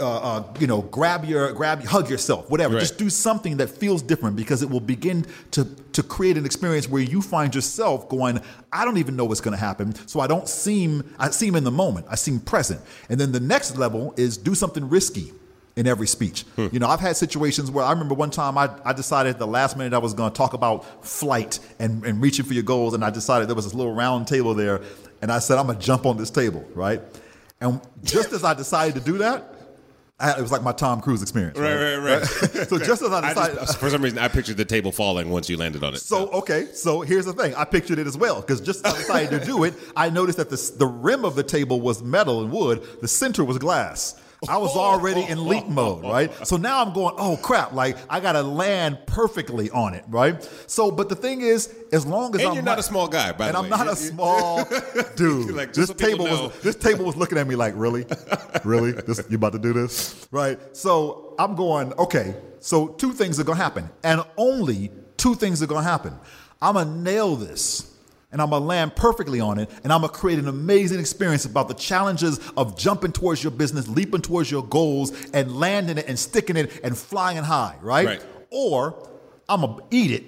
uh, 0.00 0.18
uh, 0.18 0.44
you 0.58 0.66
know, 0.66 0.82
grab 0.82 1.24
your 1.24 1.52
grab, 1.52 1.84
hug 1.84 2.08
yourself, 2.08 2.50
whatever. 2.50 2.74
Right. 2.74 2.80
Just 2.80 2.98
do 2.98 3.10
something 3.10 3.58
that 3.58 3.68
feels 3.68 4.02
different 4.02 4.36
because 4.36 4.62
it 4.62 4.70
will 4.70 4.80
begin 4.80 5.26
to 5.52 5.64
to 5.92 6.02
create 6.02 6.36
an 6.36 6.46
experience 6.46 6.88
where 6.88 7.02
you 7.02 7.20
find 7.22 7.54
yourself 7.54 8.08
going, 8.08 8.40
I 8.72 8.84
don't 8.84 8.98
even 8.98 9.16
know 9.16 9.24
what's 9.24 9.40
going 9.40 9.56
to 9.56 9.60
happen, 9.60 9.94
so 10.06 10.20
I 10.20 10.26
don't 10.26 10.48
seem 10.48 11.14
I 11.18 11.30
seem 11.30 11.56
in 11.56 11.64
the 11.64 11.70
moment. 11.70 12.06
I 12.08 12.14
seem 12.14 12.40
present. 12.40 12.80
And 13.08 13.20
then 13.20 13.32
the 13.32 13.40
next 13.40 13.76
level 13.76 14.14
is 14.16 14.36
do 14.36 14.54
something 14.54 14.88
risky 14.88 15.32
in 15.76 15.86
every 15.86 16.06
speech. 16.06 16.44
You 16.56 16.78
know, 16.78 16.88
I've 16.88 17.00
had 17.00 17.16
situations 17.16 17.70
where 17.70 17.84
I 17.84 17.92
remember 17.92 18.14
one 18.14 18.30
time 18.30 18.58
I, 18.58 18.70
I 18.84 18.92
decided 18.92 19.30
at 19.30 19.38
the 19.38 19.46
last 19.46 19.76
minute 19.76 19.94
I 19.94 19.98
was 19.98 20.14
going 20.14 20.30
to 20.30 20.36
talk 20.36 20.52
about 20.52 21.04
flight 21.06 21.58
and, 21.78 22.04
and 22.04 22.20
reaching 22.20 22.44
for 22.44 22.54
your 22.54 22.64
goals, 22.64 22.92
and 22.92 23.04
I 23.04 23.10
decided 23.10 23.48
there 23.48 23.56
was 23.56 23.64
this 23.64 23.74
little 23.74 23.94
round 23.94 24.26
table 24.26 24.52
there, 24.52 24.82
and 25.22 25.30
I 25.32 25.38
said 25.38 25.58
I'm 25.58 25.66
going 25.66 25.78
to 25.78 25.84
jump 25.84 26.06
on 26.06 26.16
this 26.16 26.30
table, 26.30 26.64
right? 26.74 27.00
And 27.60 27.80
just 28.02 28.32
as 28.32 28.42
I 28.42 28.54
decided 28.54 28.94
to 28.94 29.00
do 29.00 29.18
that, 29.18 29.49
I 30.20 30.38
it 30.38 30.42
was 30.42 30.52
like 30.52 30.62
my 30.62 30.72
Tom 30.72 31.00
Cruise 31.00 31.22
experience. 31.22 31.58
Right, 31.58 31.74
right, 31.74 31.96
right. 31.96 32.24
so 32.68 32.78
just 32.78 33.02
as 33.02 33.10
I 33.10 33.18
I 33.18 33.28
decided, 33.28 33.58
just, 33.58 33.78
for 33.78 33.90
some 33.90 34.02
reason, 34.02 34.18
I 34.18 34.28
pictured 34.28 34.56
the 34.56 34.64
table 34.64 34.92
falling 34.92 35.30
once 35.30 35.48
you 35.48 35.56
landed 35.56 35.82
on 35.82 35.94
it. 35.94 35.98
so 36.00 36.28
okay, 36.30 36.66
so 36.72 37.00
here's 37.00 37.24
the 37.24 37.32
thing. 37.32 37.54
I 37.54 37.64
pictured 37.64 37.98
it 37.98 38.06
as 38.06 38.16
well 38.16 38.40
because 38.40 38.60
just 38.60 38.86
as 38.86 38.94
I 38.94 38.98
decided 38.98 39.40
to 39.40 39.46
do 39.46 39.64
it, 39.64 39.74
I 39.96 40.10
noticed 40.10 40.38
that 40.38 40.50
the 40.50 40.72
the 40.78 40.86
rim 40.86 41.24
of 41.24 41.34
the 41.34 41.42
table 41.42 41.80
was 41.80 42.02
metal 42.02 42.42
and 42.42 42.52
wood. 42.52 42.82
The 43.00 43.08
center 43.08 43.44
was 43.44 43.58
glass. 43.58 44.20
I 44.48 44.56
was 44.56 44.74
already 44.76 45.22
in 45.22 45.46
leap 45.46 45.66
mode, 45.68 46.02
right? 46.02 46.32
So 46.46 46.56
now 46.56 46.82
I'm 46.82 46.92
going, 46.92 47.14
oh 47.18 47.36
crap! 47.36 47.72
Like 47.72 47.96
I 48.08 48.20
got 48.20 48.32
to 48.32 48.42
land 48.42 48.98
perfectly 49.06 49.70
on 49.70 49.94
it, 49.94 50.04
right? 50.08 50.42
So, 50.66 50.90
but 50.90 51.08
the 51.08 51.16
thing 51.16 51.42
is, 51.42 51.74
as 51.92 52.06
long 52.06 52.34
as 52.34 52.40
And 52.40 52.50
I'm 52.50 52.54
you're 52.54 52.62
not 52.62 52.78
a 52.78 52.82
small 52.82 53.08
guy, 53.08 53.32
by 53.32 53.48
and 53.48 53.56
the 53.56 53.60
way, 53.60 53.66
and 53.66 53.74
I'm 53.74 53.86
not 53.86 53.92
a 53.92 53.96
small 53.96 54.64
dude. 55.16 55.54
Like, 55.54 55.72
this 55.72 55.88
so 55.88 55.94
table 55.94 56.24
was 56.24 56.60
this 56.62 56.76
table 56.76 57.04
was 57.04 57.16
looking 57.16 57.38
at 57.38 57.46
me 57.46 57.56
like, 57.56 57.74
really, 57.76 58.06
really, 58.64 58.92
this 58.92 59.22
you 59.28 59.36
about 59.36 59.52
to 59.52 59.58
do 59.58 59.72
this, 59.72 60.26
right? 60.30 60.58
So 60.76 61.34
I'm 61.38 61.54
going, 61.54 61.92
okay. 61.94 62.34
So 62.60 62.88
two 62.88 63.12
things 63.12 63.40
are 63.40 63.44
gonna 63.44 63.56
happen, 63.62 63.90
and 64.04 64.22
only 64.36 64.90
two 65.16 65.34
things 65.34 65.62
are 65.62 65.66
gonna 65.66 65.82
happen. 65.82 66.14
I'm 66.62 66.74
gonna 66.74 66.90
nail 66.90 67.36
this. 67.36 67.89
And 68.32 68.40
I'm 68.40 68.50
gonna 68.50 68.64
land 68.64 68.94
perfectly 68.94 69.40
on 69.40 69.58
it, 69.58 69.68
and 69.82 69.92
I'm 69.92 70.02
gonna 70.02 70.12
create 70.12 70.38
an 70.38 70.46
amazing 70.46 71.00
experience 71.00 71.44
about 71.44 71.68
the 71.68 71.74
challenges 71.74 72.38
of 72.56 72.78
jumping 72.78 73.12
towards 73.12 73.42
your 73.42 73.50
business, 73.50 73.88
leaping 73.88 74.22
towards 74.22 74.50
your 74.50 74.62
goals, 74.62 75.12
and 75.32 75.58
landing 75.58 75.98
it 75.98 76.06
and 76.08 76.18
sticking 76.18 76.56
it 76.56 76.80
and 76.84 76.96
flying 76.96 77.42
high, 77.42 77.76
right? 77.82 78.06
Right. 78.06 78.26
Or 78.50 79.08
I'm 79.48 79.62
gonna 79.62 79.82
eat 79.90 80.12
it, 80.12 80.24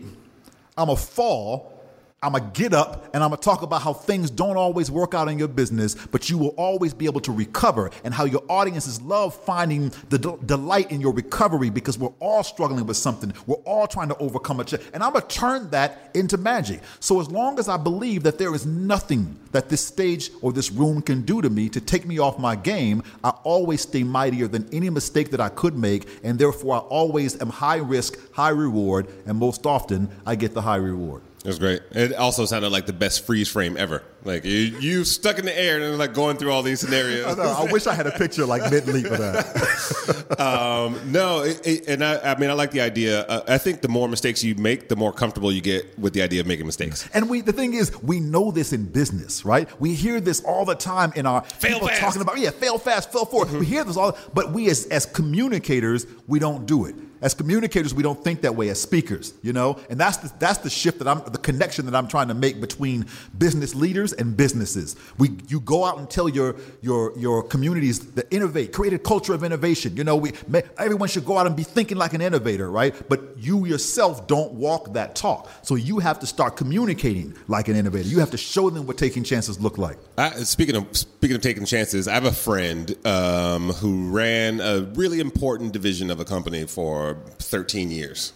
I'm 0.77 0.87
gonna 0.87 0.97
fall, 0.97 1.82
I'm 2.25 2.33
gonna 2.33 2.51
get 2.55 2.73
up, 2.73 3.13
and 3.13 3.25
I'm 3.25 3.31
gonna 3.31 3.43
talk 3.43 3.63
about 3.63 3.83
how 3.83 3.93
things 3.93 4.31
don't 4.31 4.57
always 4.57 4.93
work 4.93 5.13
out 5.13 5.29
in 5.29 5.41
your 5.41 5.49
business, 5.49 5.97
but 6.13 6.31
you 6.31 6.39
will 6.39 6.55
always 6.57 6.95
be 6.95 7.07
able 7.07 7.21
to 7.23 7.33
recover, 7.33 7.91
and 8.05 8.15
how 8.15 8.27
your 8.27 8.45
audiences 8.49 9.03
love 9.03 9.35
finding 9.35 9.93
the 10.09 10.19
del- 10.19 10.37
delight 10.37 10.93
in 10.93 11.01
your 11.01 11.13
recovery 11.13 11.69
because 11.69 11.99
we're 11.99 12.13
all 12.21 12.45
struggling 12.45 12.87
with 12.87 12.97
something. 12.97 13.33
We're 13.49 13.57
all 13.65 13.89
trying 13.89 14.09
to 14.11 14.17
overcome 14.19 14.61
a 14.61 14.65
challenge, 14.65 14.89
and 14.95 15.03
I'm 15.03 15.15
gonna 15.15 15.27
turn 15.27 15.71
that 15.71 16.11
into 16.15 16.37
magic. 16.37 16.81
So 17.01 17.21
as 17.21 17.29
long 17.29 17.59
as 17.59 17.69
I 17.69 17.77
believe 17.77 18.23
that 18.23 18.39
there 18.39 18.55
is 18.55 18.67
nothing 18.67 19.37
that 19.51 19.69
this 19.69 19.85
stage 19.85 20.31
or 20.43 20.53
this 20.53 20.71
room 20.71 21.03
can 21.03 21.23
do 21.23 21.43
to 21.43 21.51
me 21.51 21.69
to 21.71 21.81
take 21.81 22.07
me 22.07 22.21
off 22.21 22.39
my 22.39 22.55
game, 22.55 23.03
I 23.25 23.31
always 23.43 23.81
stay 23.81 24.05
mightier 24.05 24.47
than 24.47 24.69
any 24.71 24.91
mistake 24.91 25.33
that 25.33 25.41
I 25.41 25.49
could 25.49 25.77
make, 25.77 26.07
and 26.23 26.39
therefore 26.39 26.77
I 26.77 26.79
always 26.79 27.41
am 27.43 27.49
high 27.49 27.79
risk, 27.79 28.17
high 28.33 28.51
reward, 28.51 29.09
and 29.27 29.37
most 29.39 29.67
often 29.67 30.09
I 30.25 30.37
get 30.37 30.55
the 30.55 30.63
high 30.63 30.77
reward. 30.77 31.23
It 31.45 31.49
was 31.49 31.59
great. 31.59 31.83
It 31.91 32.15
also 32.15 32.47
sounded 32.47 32.71
like 32.71 32.87
the 32.87 32.93
best 32.93 33.27
freeze 33.27 33.49
frame 33.49 33.77
ever. 33.77 34.05
Like 34.25 34.45
you, 34.45 34.53
you 34.53 35.05
stuck 35.05 35.41
in 35.41 35.45
the 35.45 35.59
air 35.59 35.81
and 35.83 35.99
like 35.99 36.15
going 36.15 36.37
through 36.37 36.53
all 36.53 36.63
these 36.63 36.79
scenarios. 36.81 37.27
I, 37.39 37.43
know, 37.43 37.51
I 37.51 37.73
wish 37.73 37.89
I 37.89 37.95
had 37.95 38.07
a 38.07 38.13
picture 38.13 38.47
like 38.47 38.71
mid 38.71 38.87
leap 38.87 39.07
of 39.07 39.19
that. 39.19 40.23
Um, 40.43 41.13
no, 41.13 41.43
it, 41.43 41.65
it, 41.67 41.89
and 41.89 42.03
I, 42.03 42.33
I 42.33 42.39
mean, 42.39 42.51
I 42.51 42.55
like 42.55 42.71
the 42.71 42.81
idea. 42.81 43.25
Uh, 43.27 43.43
I 43.47 43.59
think 43.59 43.81
the 43.81 43.89
more 43.89 44.09
mistakes 44.09 44.43
you 44.43 44.55
make, 44.55 44.89
the 44.89 44.97
more 44.97 45.13
comfortable 45.13 45.53
you 45.53 45.61
get 45.61 45.97
with 45.99 46.15
the 46.15 46.23
idea 46.23 46.41
of 46.41 46.47
making 46.47 46.67
mistakes. 46.67 47.09
And 47.15 47.29
we, 47.29 47.43
the 47.43 47.53
thing 47.53 47.75
is, 47.75 47.93
we 48.03 48.19
know 48.19 48.51
this 48.51 48.73
in 48.73 48.87
business, 48.87 49.45
right? 49.45 49.69
We 49.81 49.95
hear 49.95 50.21
this 50.21 50.43
all 50.43 50.65
the 50.65 50.75
time 50.75 51.13
in 51.15 51.27
our 51.27 51.43
Fail 51.43 51.75
people 51.75 51.89
fast. 51.89 52.01
talking 52.01 52.23
about, 52.23 52.39
yeah, 52.39 52.51
fail 52.51 52.79
fast, 52.79 53.13
fail 53.13 53.25
forward. 53.25 53.53
We 53.53 53.67
hear 53.67 53.85
this 53.85 53.97
all, 53.97 54.17
but 54.35 54.53
we 54.53 54.69
as 54.71 54.87
as 54.87 55.07
communicators, 55.07 56.07
we 56.27 56.39
don't 56.39 56.67
do 56.67 56.87
it. 56.87 56.97
As 57.23 57.35
communicators, 57.35 57.95
we 57.95 58.03
don't 58.03 58.23
think 58.23 58.43
that 58.43 58.55
way 58.55 58.69
as 58.69 58.81
speakers, 58.81 59.33
you 59.43 59.53
know? 59.53 59.79
And 59.89 59.99
that's 59.99 60.19
the, 60.19 60.33
that's 60.39 60.59
the 60.59 60.71
shift 60.71 60.99
that 60.99 61.09
I'm, 61.09 61.23
the 61.31 61.39
connection 61.39 61.87
that 61.87 61.95
I'm 61.95 62.09
trying 62.09 62.29
to 62.29 62.35
make 62.35 62.61
between 62.61 63.07
business 63.39 63.75
leaders 63.75 64.13
and 64.13 64.37
businesses. 64.37 64.97
We, 65.19 65.31
you 65.49 65.61
go 65.61 65.85
out 65.85 65.99
and 65.99 66.11
tell 66.11 66.29
your, 66.29 66.57
your, 66.83 67.17
your 67.19 67.43
communities 67.43 68.01
to 68.01 68.31
innovate, 68.33 68.73
create 68.73 68.93
a 68.93 68.99
culture 68.99 69.33
of 69.33 69.45
innovation. 69.45 69.97
You 69.97 70.05
know, 70.05 70.17
we, 70.17 70.33
everyone 70.79 71.09
should 71.09 71.25
go 71.25 71.39
out 71.39 71.47
and 71.47 71.57
be 71.57 71.63
thinking 71.63 71.97
like 71.97 72.13
an 72.13 72.21
innovator, 72.21 72.71
right? 72.71 72.95
But 73.09 73.39
you 73.39 73.65
yourself 73.67 74.27
don't 74.27 74.53
walk 74.55 74.93
that 74.95 75.15
talk. 75.15 75.49
So 75.63 75.77
you 75.77 76.01
have 76.01 76.19
to 76.21 76.27
start 76.27 76.57
communicating 76.57 77.35
like 77.47 77.69
an 77.69 77.77
innovator. 77.77 78.09
You 78.09 78.19
have 78.19 78.33
to 78.33 78.37
show 78.37 78.69
them 78.69 78.87
what 78.87 78.99
taking 78.99 79.23
chances 79.23 79.61
look 79.61 79.79
like. 79.79 79.97
I, 80.19 80.31
speaking 80.43 80.77
of 80.77 80.97
speaking 80.97 81.37
of 81.37 81.43
taking 81.43 81.65
chances, 81.65 82.09
I 82.09 82.15
have 82.15 82.25
a 82.25 82.33
friend 82.33 82.95
um, 83.07 83.71
who 83.71 84.11
ran 84.11 84.61
a 84.61 84.83
really 84.95 85.21
important 85.21 85.73
division 85.73 86.11
of 86.11 86.19
a 86.19 86.25
company 86.25 86.67
for 86.67 87.12
13 87.38 87.90
years. 87.90 88.33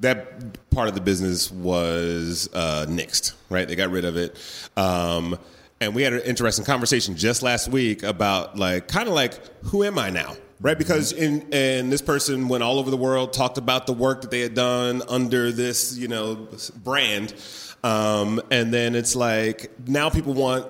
That 0.00 0.70
part 0.70 0.88
of 0.88 0.94
the 0.94 1.00
business 1.00 1.50
was 1.50 2.48
uh, 2.54 2.86
nixed, 2.88 3.34
right? 3.50 3.68
They 3.68 3.76
got 3.76 3.90
rid 3.90 4.04
of 4.04 4.16
it. 4.16 4.36
Um, 4.76 5.38
and 5.80 5.94
we 5.94 6.02
had 6.02 6.12
an 6.12 6.22
interesting 6.22 6.64
conversation 6.64 7.16
just 7.16 7.42
last 7.42 7.68
week 7.68 8.02
about 8.02 8.56
like 8.56 8.88
kind 8.88 9.08
of 9.08 9.14
like 9.14 9.34
who 9.64 9.84
am 9.84 9.98
I 9.98 10.10
now? 10.10 10.36
Right, 10.60 10.78
because 10.78 11.12
in 11.12 11.48
and 11.52 11.90
this 11.90 12.02
person 12.02 12.46
went 12.46 12.62
all 12.62 12.78
over 12.78 12.88
the 12.88 12.96
world, 12.96 13.32
talked 13.32 13.58
about 13.58 13.88
the 13.88 13.92
work 13.92 14.20
that 14.22 14.30
they 14.30 14.38
had 14.40 14.54
done 14.54 15.02
under 15.08 15.50
this, 15.50 15.98
you 15.98 16.06
know, 16.06 16.48
brand, 16.84 17.34
um, 17.82 18.40
and 18.50 18.72
then 18.72 18.94
it's 18.94 19.16
like 19.16 19.72
now 19.88 20.08
people 20.08 20.34
want 20.34 20.66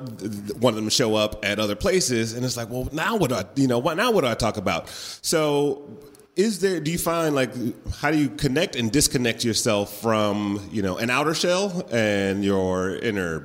one 0.56 0.70
of 0.70 0.76
them 0.76 0.86
to 0.86 0.90
show 0.90 1.14
up 1.14 1.44
at 1.44 1.58
other 1.58 1.76
places, 1.76 2.32
and 2.32 2.42
it's 2.42 2.56
like, 2.56 2.70
well, 2.70 2.88
now 2.90 3.16
what 3.16 3.28
do 3.28 3.36
I, 3.36 3.44
you 3.54 3.66
know, 3.66 3.78
what 3.78 3.98
now 3.98 4.12
what 4.12 4.22
do 4.22 4.28
I 4.28 4.34
talk 4.34 4.56
about? 4.56 4.88
So, 4.88 5.98
is 6.36 6.60
there? 6.60 6.80
Do 6.80 6.90
you 6.90 6.98
find 6.98 7.34
like 7.34 7.52
how 7.96 8.10
do 8.10 8.16
you 8.16 8.28
connect 8.28 8.76
and 8.76 8.90
disconnect 8.90 9.44
yourself 9.44 10.00
from 10.00 10.66
you 10.70 10.82
know 10.82 10.96
an 10.96 11.10
outer 11.10 11.34
shell 11.34 11.86
and 11.90 12.44
your 12.44 12.96
inner 12.96 13.40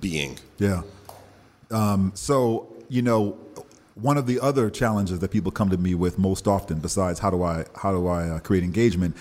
being? 0.00 0.38
Yeah. 0.58 0.82
Um, 1.70 2.12
so 2.14 2.74
you 2.88 3.02
know, 3.02 3.38
one 3.94 4.16
of 4.16 4.26
the 4.26 4.40
other 4.40 4.70
challenges 4.70 5.18
that 5.18 5.30
people 5.30 5.52
come 5.52 5.70
to 5.70 5.76
me 5.76 5.94
with 5.94 6.18
most 6.18 6.48
often, 6.48 6.78
besides 6.78 7.18
how 7.18 7.30
do 7.30 7.42
I 7.42 7.66
how 7.76 7.92
do 7.92 8.06
I 8.06 8.28
uh, 8.28 8.38
create 8.40 8.64
engagement 8.64 9.16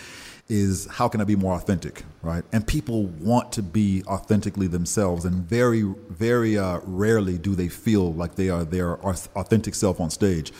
is 0.47 0.87
how 0.87 1.07
can 1.07 1.21
I 1.21 1.25
be 1.25 1.35
more 1.35 1.53
authentic, 1.53 2.03
right? 2.23 2.43
And 2.51 2.65
people 2.65 3.05
want 3.05 3.51
to 3.51 3.61
be 3.61 4.03
authentically 4.07 4.65
themselves, 4.65 5.25
and 5.25 5.35
very, 5.47 5.83
very 6.09 6.57
uh, 6.57 6.79
rarely 6.83 7.37
do 7.37 7.53
they 7.53 7.67
feel 7.67 8.13
like 8.13 8.33
they 8.35 8.49
are 8.49 8.63
their 8.63 8.97
authentic 9.05 9.75
self 9.75 9.99
on 9.99 10.09
stage. 10.09 10.51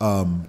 Um, 0.00 0.48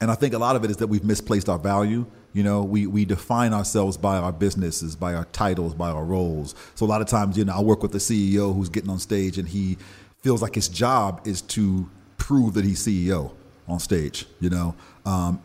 and 0.00 0.10
I 0.10 0.14
think 0.14 0.34
a 0.34 0.38
lot 0.38 0.56
of 0.56 0.64
it 0.64 0.70
is 0.70 0.76
that 0.78 0.86
we've 0.86 1.04
misplaced 1.04 1.48
our 1.48 1.58
value. 1.58 2.06
You 2.32 2.42
know, 2.42 2.62
we, 2.62 2.86
we 2.86 3.04
define 3.04 3.52
ourselves 3.52 3.96
by 3.96 4.16
our 4.16 4.32
businesses, 4.32 4.94
by 4.94 5.14
our 5.14 5.24
titles, 5.26 5.74
by 5.74 5.90
our 5.90 6.04
roles. 6.04 6.54
So 6.74 6.86
a 6.86 6.88
lot 6.88 7.00
of 7.00 7.08
times, 7.08 7.36
you 7.36 7.44
know, 7.44 7.54
I 7.54 7.60
work 7.60 7.82
with 7.82 7.92
the 7.92 7.98
CEO 7.98 8.54
who's 8.54 8.68
getting 8.68 8.90
on 8.90 8.98
stage 8.98 9.38
and 9.38 9.48
he 9.48 9.76
feels 10.20 10.42
like 10.42 10.54
his 10.54 10.68
job 10.68 11.22
is 11.26 11.42
to 11.42 11.88
prove 12.16 12.54
that 12.54 12.64
he's 12.64 12.86
CEO 12.86 13.32
on 13.66 13.80
stage, 13.80 14.26
you 14.40 14.50
know. 14.50 14.74
Um, 15.04 15.42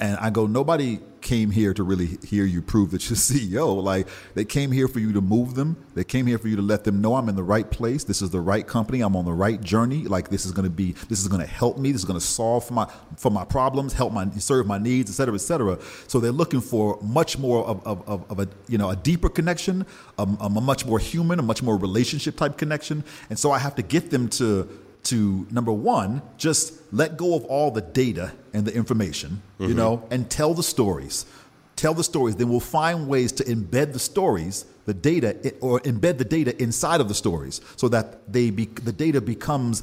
and 0.00 0.16
I 0.18 0.30
go, 0.30 0.46
nobody 0.46 1.00
came 1.24 1.50
here 1.50 1.72
to 1.72 1.82
really 1.82 2.18
hear 2.26 2.44
you 2.44 2.60
prove 2.60 2.90
that 2.90 3.08
you're 3.08 3.16
CEO. 3.16 3.82
Like 3.82 4.06
they 4.34 4.44
came 4.44 4.70
here 4.70 4.86
for 4.86 5.00
you 5.00 5.12
to 5.14 5.20
move 5.20 5.54
them. 5.54 5.76
They 5.94 6.04
came 6.04 6.26
here 6.26 6.38
for 6.38 6.48
you 6.48 6.56
to 6.56 6.62
let 6.62 6.84
them 6.84 7.00
know 7.00 7.16
I'm 7.16 7.28
in 7.28 7.34
the 7.34 7.42
right 7.42 7.68
place. 7.68 8.04
This 8.04 8.22
is 8.22 8.30
the 8.30 8.40
right 8.40 8.66
company. 8.66 9.00
I'm 9.00 9.16
on 9.16 9.24
the 9.24 9.32
right 9.32 9.60
journey. 9.60 10.04
Like 10.04 10.28
this 10.28 10.44
is 10.44 10.52
going 10.52 10.64
to 10.64 10.70
be, 10.70 10.92
this 11.08 11.20
is 11.20 11.28
going 11.28 11.40
to 11.40 11.46
help 11.46 11.78
me. 11.78 11.92
This 11.92 12.02
is 12.02 12.04
going 12.04 12.20
to 12.20 12.24
solve 12.24 12.66
for 12.66 12.74
my 12.74 12.90
for 13.16 13.30
my 13.30 13.44
problems, 13.44 13.94
help 13.94 14.12
my 14.12 14.30
serve 14.32 14.66
my 14.66 14.78
needs, 14.78 15.10
et 15.10 15.14
cetera, 15.14 15.34
et 15.34 15.38
cetera. 15.38 15.78
So 16.06 16.20
they're 16.20 16.32
looking 16.32 16.60
for 16.60 16.98
much 17.02 17.38
more 17.38 17.64
of, 17.64 17.84
of, 17.86 18.08
of, 18.08 18.30
of 18.30 18.38
a 18.40 18.48
you 18.68 18.78
know 18.78 18.90
a 18.90 18.96
deeper 18.96 19.28
connection, 19.28 19.86
a, 20.18 20.22
a 20.40 20.50
much 20.50 20.84
more 20.84 20.98
human, 20.98 21.38
a 21.38 21.42
much 21.42 21.62
more 21.62 21.76
relationship 21.76 22.36
type 22.36 22.58
connection. 22.58 23.02
And 23.30 23.38
so 23.38 23.50
I 23.50 23.58
have 23.58 23.74
to 23.76 23.82
get 23.82 24.10
them 24.10 24.28
to 24.30 24.68
to 25.04 25.46
number 25.50 25.72
one, 25.72 26.22
just 26.36 26.74
let 26.92 27.16
go 27.16 27.34
of 27.34 27.44
all 27.44 27.70
the 27.70 27.80
data 27.80 28.32
and 28.52 28.66
the 28.66 28.74
information, 28.74 29.42
mm-hmm. 29.58 29.70
you 29.70 29.74
know, 29.74 30.06
and 30.10 30.30
tell 30.30 30.54
the 30.54 30.62
stories. 30.62 31.26
Tell 31.76 31.94
the 31.94 32.04
stories. 32.04 32.36
Then 32.36 32.48
we'll 32.48 32.60
find 32.60 33.08
ways 33.08 33.32
to 33.32 33.44
embed 33.44 33.92
the 33.92 33.98
stories, 33.98 34.64
the 34.86 34.94
data, 34.94 35.54
or 35.60 35.80
embed 35.80 36.18
the 36.18 36.24
data 36.24 36.60
inside 36.62 37.00
of 37.00 37.08
the 37.08 37.14
stories, 37.14 37.60
so 37.76 37.88
that 37.88 38.32
they 38.32 38.50
be, 38.50 38.66
the 38.66 38.92
data 38.92 39.20
becomes 39.20 39.82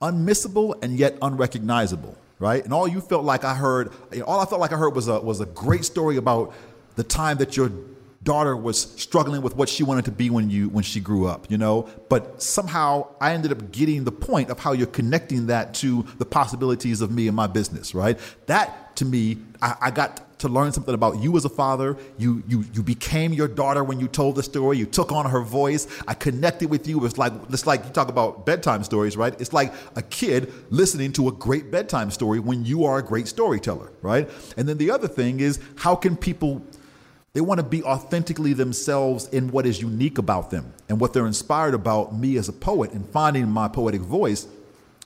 unmissable 0.00 0.82
and 0.82 0.98
yet 0.98 1.18
unrecognizable. 1.22 2.16
Right? 2.40 2.64
And 2.64 2.72
all 2.72 2.86
you 2.86 3.00
felt 3.00 3.24
like 3.24 3.44
I 3.44 3.54
heard, 3.54 3.90
all 4.24 4.38
I 4.38 4.46
felt 4.46 4.60
like 4.60 4.72
I 4.72 4.76
heard 4.76 4.94
was 4.94 5.08
a 5.08 5.18
was 5.20 5.40
a 5.40 5.46
great 5.46 5.84
story 5.84 6.16
about 6.16 6.54
the 6.94 7.02
time 7.02 7.38
that 7.38 7.56
your 7.56 7.72
daughter 8.22 8.56
was 8.56 8.80
struggling 9.00 9.42
with 9.42 9.56
what 9.56 9.68
she 9.68 9.82
wanted 9.82 10.04
to 10.04 10.10
be 10.10 10.28
when 10.28 10.50
you 10.50 10.68
when 10.68 10.84
she 10.84 11.00
grew 11.00 11.26
up, 11.26 11.50
you 11.50 11.56
know. 11.56 11.88
But 12.08 12.42
somehow 12.42 13.08
I 13.20 13.32
ended 13.32 13.52
up 13.52 13.70
getting 13.70 14.04
the 14.04 14.12
point 14.12 14.50
of 14.50 14.58
how 14.58 14.72
you're 14.72 14.86
connecting 14.86 15.46
that 15.46 15.74
to 15.74 16.04
the 16.18 16.26
possibilities 16.26 17.00
of 17.00 17.10
me 17.10 17.28
and 17.28 17.36
my 17.36 17.46
business, 17.46 17.94
right? 17.94 18.18
That 18.46 18.96
to 18.96 19.04
me, 19.04 19.38
I, 19.62 19.76
I 19.80 19.90
got 19.90 20.38
to 20.40 20.48
learn 20.48 20.72
something 20.72 20.94
about 20.94 21.20
you 21.20 21.36
as 21.36 21.44
a 21.44 21.48
father. 21.48 21.96
You 22.16 22.42
you 22.48 22.64
you 22.72 22.82
became 22.82 23.32
your 23.32 23.48
daughter 23.48 23.84
when 23.84 24.00
you 24.00 24.08
told 24.08 24.34
the 24.34 24.42
story. 24.42 24.78
You 24.78 24.86
took 24.86 25.12
on 25.12 25.30
her 25.30 25.40
voice. 25.40 25.86
I 26.06 26.14
connected 26.14 26.70
with 26.70 26.86
you. 26.88 27.04
It's 27.04 27.18
like 27.18 27.32
it's 27.50 27.66
like 27.66 27.84
you 27.84 27.90
talk 27.90 28.08
about 28.08 28.46
bedtime 28.46 28.82
stories, 28.84 29.16
right? 29.16 29.40
It's 29.40 29.52
like 29.52 29.72
a 29.96 30.02
kid 30.02 30.52
listening 30.70 31.12
to 31.12 31.28
a 31.28 31.32
great 31.32 31.70
bedtime 31.70 32.10
story 32.10 32.40
when 32.40 32.64
you 32.64 32.84
are 32.84 32.98
a 32.98 33.02
great 33.02 33.28
storyteller, 33.28 33.92
right? 34.02 34.28
And 34.56 34.68
then 34.68 34.78
the 34.78 34.90
other 34.90 35.08
thing 35.08 35.40
is 35.40 35.60
how 35.76 35.94
can 35.94 36.16
people 36.16 36.62
they 37.34 37.40
want 37.40 37.58
to 37.58 37.64
be 37.64 37.82
authentically 37.82 38.52
themselves 38.52 39.28
in 39.28 39.50
what 39.50 39.66
is 39.66 39.80
unique 39.80 40.18
about 40.18 40.50
them 40.50 40.72
and 40.88 40.98
what 40.98 41.12
they're 41.12 41.26
inspired 41.26 41.74
about 41.74 42.14
me 42.14 42.36
as 42.36 42.48
a 42.48 42.52
poet 42.52 42.92
and 42.92 43.08
finding 43.10 43.48
my 43.48 43.68
poetic 43.68 44.00
voice 44.00 44.46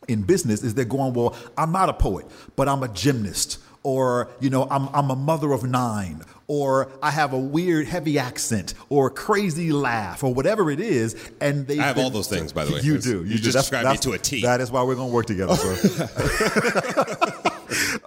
in 0.09 0.23
business 0.23 0.63
is 0.63 0.75
they're 0.75 0.85
going, 0.85 1.15
well, 1.15 1.37
I'm 1.57 1.73
not 1.73 1.89
a 1.89 1.93
poet, 1.93 2.27
but 2.57 2.69
I'm 2.69 2.83
a 2.83 2.89
gymnast. 2.89 3.59
Or, 3.85 4.29
you 4.41 4.49
know, 4.49 4.69
I'm, 4.71 4.89
I'm 4.95 5.11
a 5.11 5.17
mother 5.17 5.51
of 5.51 5.65
nine, 5.65 6.23
or 6.47 6.89
I 7.03 7.11
have 7.11 7.33
a 7.33 7.39
weird, 7.39 7.89
heavy 7.89 8.17
accent, 8.17 8.75
or 8.89 9.09
a 9.09 9.11
crazy 9.11 9.73
laugh, 9.73 10.23
or 10.23 10.33
whatever 10.33 10.71
it 10.71 10.79
is. 10.79 11.17
And 11.41 11.67
they 11.67 11.81
I 11.81 11.87
have 11.87 11.99
all 11.99 12.11
those 12.11 12.29
things, 12.29 12.53
by 12.53 12.65
the 12.65 12.75
way. 12.75 12.81
You 12.81 12.99
do. 12.99 13.25
You, 13.25 13.31
you 13.31 13.39
just 13.39 13.55
that's, 13.55 13.69
describe 13.69 13.85
that's, 13.85 14.07
me 14.07 14.13
to 14.13 14.17
a 14.17 14.23
T. 14.23 14.43
That 14.43 14.61
is 14.61 14.71
why 14.71 14.85
we're 14.85 14.95
going 14.95 15.09
to 15.09 15.15
work 15.15 15.27
together. 15.27 15.57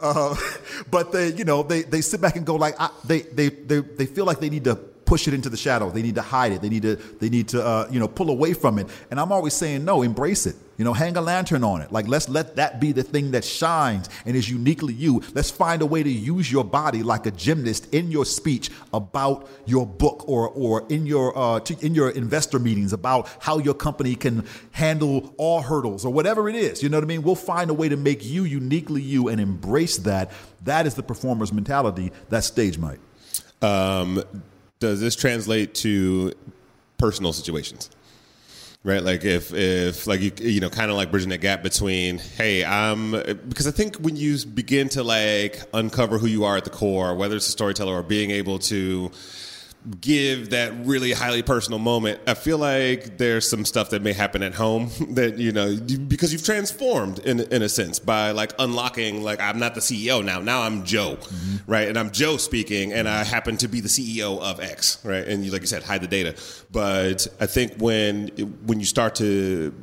uh, 0.01 0.35
but 0.91 1.11
they, 1.11 1.33
you 1.33 1.45
know, 1.45 1.63
they, 1.63 1.83
they 1.83 2.01
sit 2.01 2.21
back 2.21 2.35
and 2.35 2.45
go 2.45 2.55
like, 2.55 2.75
I, 2.79 2.89
they, 3.05 3.21
they, 3.21 3.49
they, 3.49 3.79
they 3.79 4.05
feel 4.05 4.25
like 4.25 4.39
they 4.39 4.49
need 4.49 4.63
to 4.65 4.79
push 5.05 5.27
it 5.27 5.33
into 5.33 5.49
the 5.49 5.57
shadow. 5.57 5.89
They 5.89 6.01
need 6.01 6.15
to 6.15 6.21
hide 6.21 6.51
it. 6.51 6.61
They 6.61 6.69
need 6.69 6.81
to, 6.81 6.95
they 6.95 7.29
need 7.29 7.47
to, 7.49 7.63
uh, 7.63 7.87
you 7.91 7.99
know, 7.99 8.07
pull 8.07 8.29
away 8.29 8.53
from 8.53 8.79
it. 8.79 8.87
And 9.11 9.19
I'm 9.19 9.31
always 9.31 9.53
saying, 9.53 9.85
no, 9.85 10.01
embrace 10.01 10.45
it. 10.45 10.55
You 10.77 10.83
know, 10.83 10.91
hang 10.91 11.15
a 11.15 11.21
lantern 11.21 11.63
on 11.63 11.81
it. 11.81 11.91
Like, 11.91 12.07
let's 12.07 12.27
let 12.27 12.57
that 12.57 12.81
be 12.81 12.91
the 12.91 13.03
thing 13.03 13.31
that 13.31 13.45
shines 13.45 14.09
and 14.25 14.35
is 14.35 14.49
uniquely 14.49 14.93
you. 14.93 15.21
Let's 15.33 15.49
find 15.49 15.81
a 15.81 15.85
way 15.85 16.03
to 16.03 16.09
use 16.09 16.51
your 16.51 16.65
body 16.65 17.01
like 17.01 17.25
a 17.25 17.31
gymnast 17.31 17.93
in 17.93 18.11
your 18.11 18.25
speech 18.25 18.69
about 18.93 19.47
your 19.65 19.85
book 19.85 20.27
or, 20.27 20.49
or 20.49 20.85
in 20.89 21.05
your, 21.05 21.37
uh, 21.37 21.59
in 21.79 21.95
your 21.95 22.09
investor 22.09 22.59
meetings 22.59 22.91
about 22.91 23.29
how 23.39 23.57
your 23.57 23.73
company 23.73 24.15
can 24.15 24.45
handle 24.71 25.33
all 25.37 25.61
hurdles 25.61 26.03
or 26.03 26.11
whatever 26.11 26.49
it 26.49 26.55
is. 26.55 26.83
You 26.83 26.89
know 26.89 26.97
what 26.97 27.05
I 27.05 27.07
mean? 27.07 27.23
We'll 27.23 27.35
find 27.35 27.69
a 27.69 27.73
way 27.73 27.87
to 27.87 27.97
make 27.97 28.25
you 28.25 28.43
uniquely 28.43 29.01
you 29.01 29.29
and 29.29 29.39
embrace 29.39 29.97
that. 29.99 30.31
That 30.63 30.85
is 30.85 30.95
the 30.95 31.03
performer's 31.03 31.53
mentality 31.53 32.11
that 32.29 32.43
stage 32.43 32.77
might. 32.77 32.99
Um, 33.61 34.23
does 34.79 34.99
this 34.99 35.15
translate 35.15 35.73
to 35.75 36.33
personal 36.97 37.33
situations? 37.33 37.89
Right, 38.83 39.01
like 39.01 39.25
if 39.25 39.51
if 39.51 40.05
like 40.05 40.21
you 40.21 40.31
you 40.39 40.59
know 40.59 40.69
kind 40.69 40.91
of 40.91 40.97
like 40.97 41.09
bridging 41.09 41.29
that 41.29 41.41
gap 41.41 41.63
between 41.63 42.19
hey 42.19 42.63
I'm 42.63 43.11
because 43.49 43.65
I 43.65 43.71
think 43.71 43.95
when 43.95 44.15
you 44.15 44.37
begin 44.45 44.89
to 44.89 45.03
like 45.03 45.59
uncover 45.73 46.19
who 46.19 46.27
you 46.27 46.43
are 46.43 46.55
at 46.55 46.65
the 46.65 46.69
core, 46.69 47.15
whether 47.15 47.35
it's 47.35 47.47
a 47.47 47.51
storyteller 47.51 47.95
or 47.95 48.03
being 48.03 48.29
able 48.29 48.59
to 48.59 49.09
give 50.01 50.49
that 50.51 50.73
really 50.85 51.11
highly 51.11 51.41
personal 51.41 51.79
moment, 51.79 52.19
I 52.27 52.33
feel 52.33 52.57
like 52.57 53.17
there's 53.17 53.49
some 53.49 53.65
stuff 53.65 53.89
that 53.91 54.01
may 54.01 54.13
happen 54.13 54.43
at 54.43 54.55
home 54.55 54.89
that 55.11 55.37
you 55.37 55.51
know 55.51 55.75
because 56.07 56.33
you've 56.33 56.43
transformed 56.43 57.19
in 57.19 57.39
in 57.39 57.61
a 57.61 57.69
sense 57.69 57.99
by 57.99 58.31
like 58.31 58.53
unlocking 58.59 59.23
like 59.23 59.39
I'm 59.39 59.59
not 59.59 59.75
the 59.75 59.81
CEO 59.81 60.23
now. 60.23 60.39
Now 60.39 60.61
I'm 60.61 60.83
Joe, 60.85 61.17
mm-hmm. 61.17 61.71
right? 61.71 61.87
And 61.87 61.97
I'm 61.97 62.11
Joe 62.11 62.37
speaking, 62.37 62.93
and 62.93 63.07
I 63.07 63.23
happen 63.23 63.57
to 63.57 63.67
be 63.67 63.81
the 63.81 63.89
CEO 63.89 64.39
of 64.39 64.59
X, 64.59 65.03
right? 65.03 65.25
And 65.27 65.45
you, 65.45 65.51
like 65.51 65.61
you 65.61 65.67
said, 65.67 65.83
hide 65.83 66.01
the 66.01 66.07
data. 66.07 66.35
But 66.71 67.27
I 67.39 67.45
think 67.45 67.73
when 67.77 68.27
when 68.65 68.79
you 68.79 68.85
start 68.85 69.15
to 69.15 69.73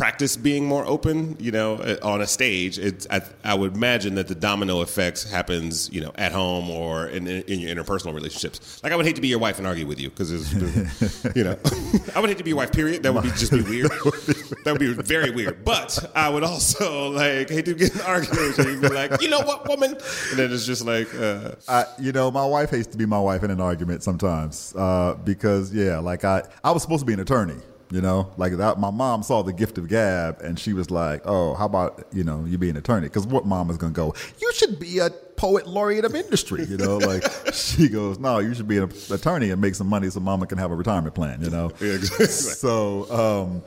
practice 0.00 0.34
being 0.34 0.64
more 0.64 0.86
open, 0.86 1.36
you 1.38 1.50
know, 1.50 1.74
uh, 1.74 1.94
on 2.02 2.22
a 2.22 2.26
stage, 2.26 2.78
it's, 2.78 3.06
I, 3.10 3.20
I 3.44 3.52
would 3.52 3.74
imagine 3.74 4.14
that 4.14 4.28
the 4.28 4.34
domino 4.34 4.80
effects 4.80 5.30
happens, 5.30 5.92
you 5.92 6.00
know, 6.00 6.10
at 6.14 6.32
home 6.32 6.70
or 6.70 7.08
in, 7.08 7.26
in 7.26 7.60
your 7.60 7.76
interpersonal 7.76 8.14
relationships. 8.14 8.82
Like 8.82 8.94
I 8.94 8.96
would 8.96 9.04
hate 9.04 9.16
to 9.16 9.20
be 9.20 9.28
your 9.28 9.38
wife 9.38 9.58
and 9.58 9.66
argue 9.66 9.86
with 9.86 10.00
you 10.00 10.08
because, 10.08 10.30
you 11.36 11.44
know, 11.44 11.58
I 12.14 12.20
would 12.20 12.30
hate 12.30 12.38
to 12.38 12.44
be 12.44 12.48
your 12.48 12.56
wife. 12.56 12.72
Period. 12.72 13.02
That 13.02 13.12
would 13.12 13.24
be 13.24 13.28
just 13.32 13.52
be 13.60 13.60
weird. 13.60 13.90
that 13.90 14.68
would 14.72 14.80
be 14.80 14.94
very 14.94 15.32
weird. 15.32 15.66
But 15.66 16.10
I 16.14 16.30
would 16.30 16.44
also 16.44 17.10
like 17.10 17.50
hate 17.50 17.66
to 17.66 17.74
get 17.74 17.92
in 17.92 18.00
an 18.00 18.06
argument 18.06 18.58
and 18.58 18.80
be 18.80 18.88
like, 18.88 19.20
you 19.20 19.28
know 19.28 19.40
what, 19.40 19.68
woman, 19.68 19.90
and 20.30 20.38
then 20.38 20.50
it's 20.50 20.64
just 20.64 20.86
like, 20.86 21.14
uh, 21.14 21.56
I, 21.68 21.84
you 21.98 22.12
know, 22.12 22.30
my 22.30 22.46
wife 22.46 22.70
hates 22.70 22.86
to 22.86 22.96
be 22.96 23.04
my 23.04 23.20
wife 23.20 23.42
in 23.42 23.50
an 23.50 23.60
argument 23.60 24.02
sometimes 24.02 24.74
uh, 24.76 25.18
because, 25.24 25.74
yeah, 25.74 25.98
like 25.98 26.24
I, 26.24 26.44
I 26.64 26.70
was 26.70 26.80
supposed 26.80 27.00
to 27.00 27.06
be 27.06 27.12
an 27.12 27.20
attorney. 27.20 27.60
You 27.92 28.00
know, 28.00 28.30
like 28.36 28.56
that. 28.58 28.78
My 28.78 28.90
mom 28.90 29.24
saw 29.24 29.42
the 29.42 29.52
gift 29.52 29.76
of 29.76 29.88
gab, 29.88 30.40
and 30.42 30.58
she 30.58 30.72
was 30.74 30.92
like, 30.92 31.22
"Oh, 31.24 31.54
how 31.54 31.66
about 31.66 32.04
you 32.12 32.22
know 32.22 32.44
you 32.44 32.56
be 32.56 32.70
an 32.70 32.76
attorney?" 32.76 33.08
Because 33.08 33.26
what 33.26 33.46
mom 33.46 33.68
is 33.68 33.78
going 33.78 33.92
to 33.92 33.96
go? 33.96 34.14
You 34.40 34.52
should 34.54 34.78
be 34.78 34.98
a 35.00 35.10
poet 35.10 35.66
laureate 35.66 36.04
of 36.04 36.14
industry. 36.14 36.64
You 36.66 36.76
know, 36.76 36.98
like 36.98 37.24
she 37.52 37.88
goes, 37.88 38.20
"No, 38.20 38.38
you 38.38 38.54
should 38.54 38.68
be 38.68 38.78
an 38.78 38.92
attorney 39.10 39.50
and 39.50 39.60
make 39.60 39.74
some 39.74 39.88
money 39.88 40.08
so 40.08 40.20
mama 40.20 40.46
can 40.46 40.58
have 40.58 40.70
a 40.70 40.76
retirement 40.76 41.16
plan." 41.16 41.42
You 41.42 41.50
know, 41.50 41.72
Yeah, 41.80 41.92
exactly. 41.94 42.26
so, 42.26 43.10
um, 43.10 43.62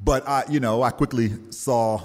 but 0.00 0.26
I, 0.26 0.42
you 0.50 0.58
know, 0.58 0.82
I 0.82 0.90
quickly 0.90 1.30
saw 1.50 2.00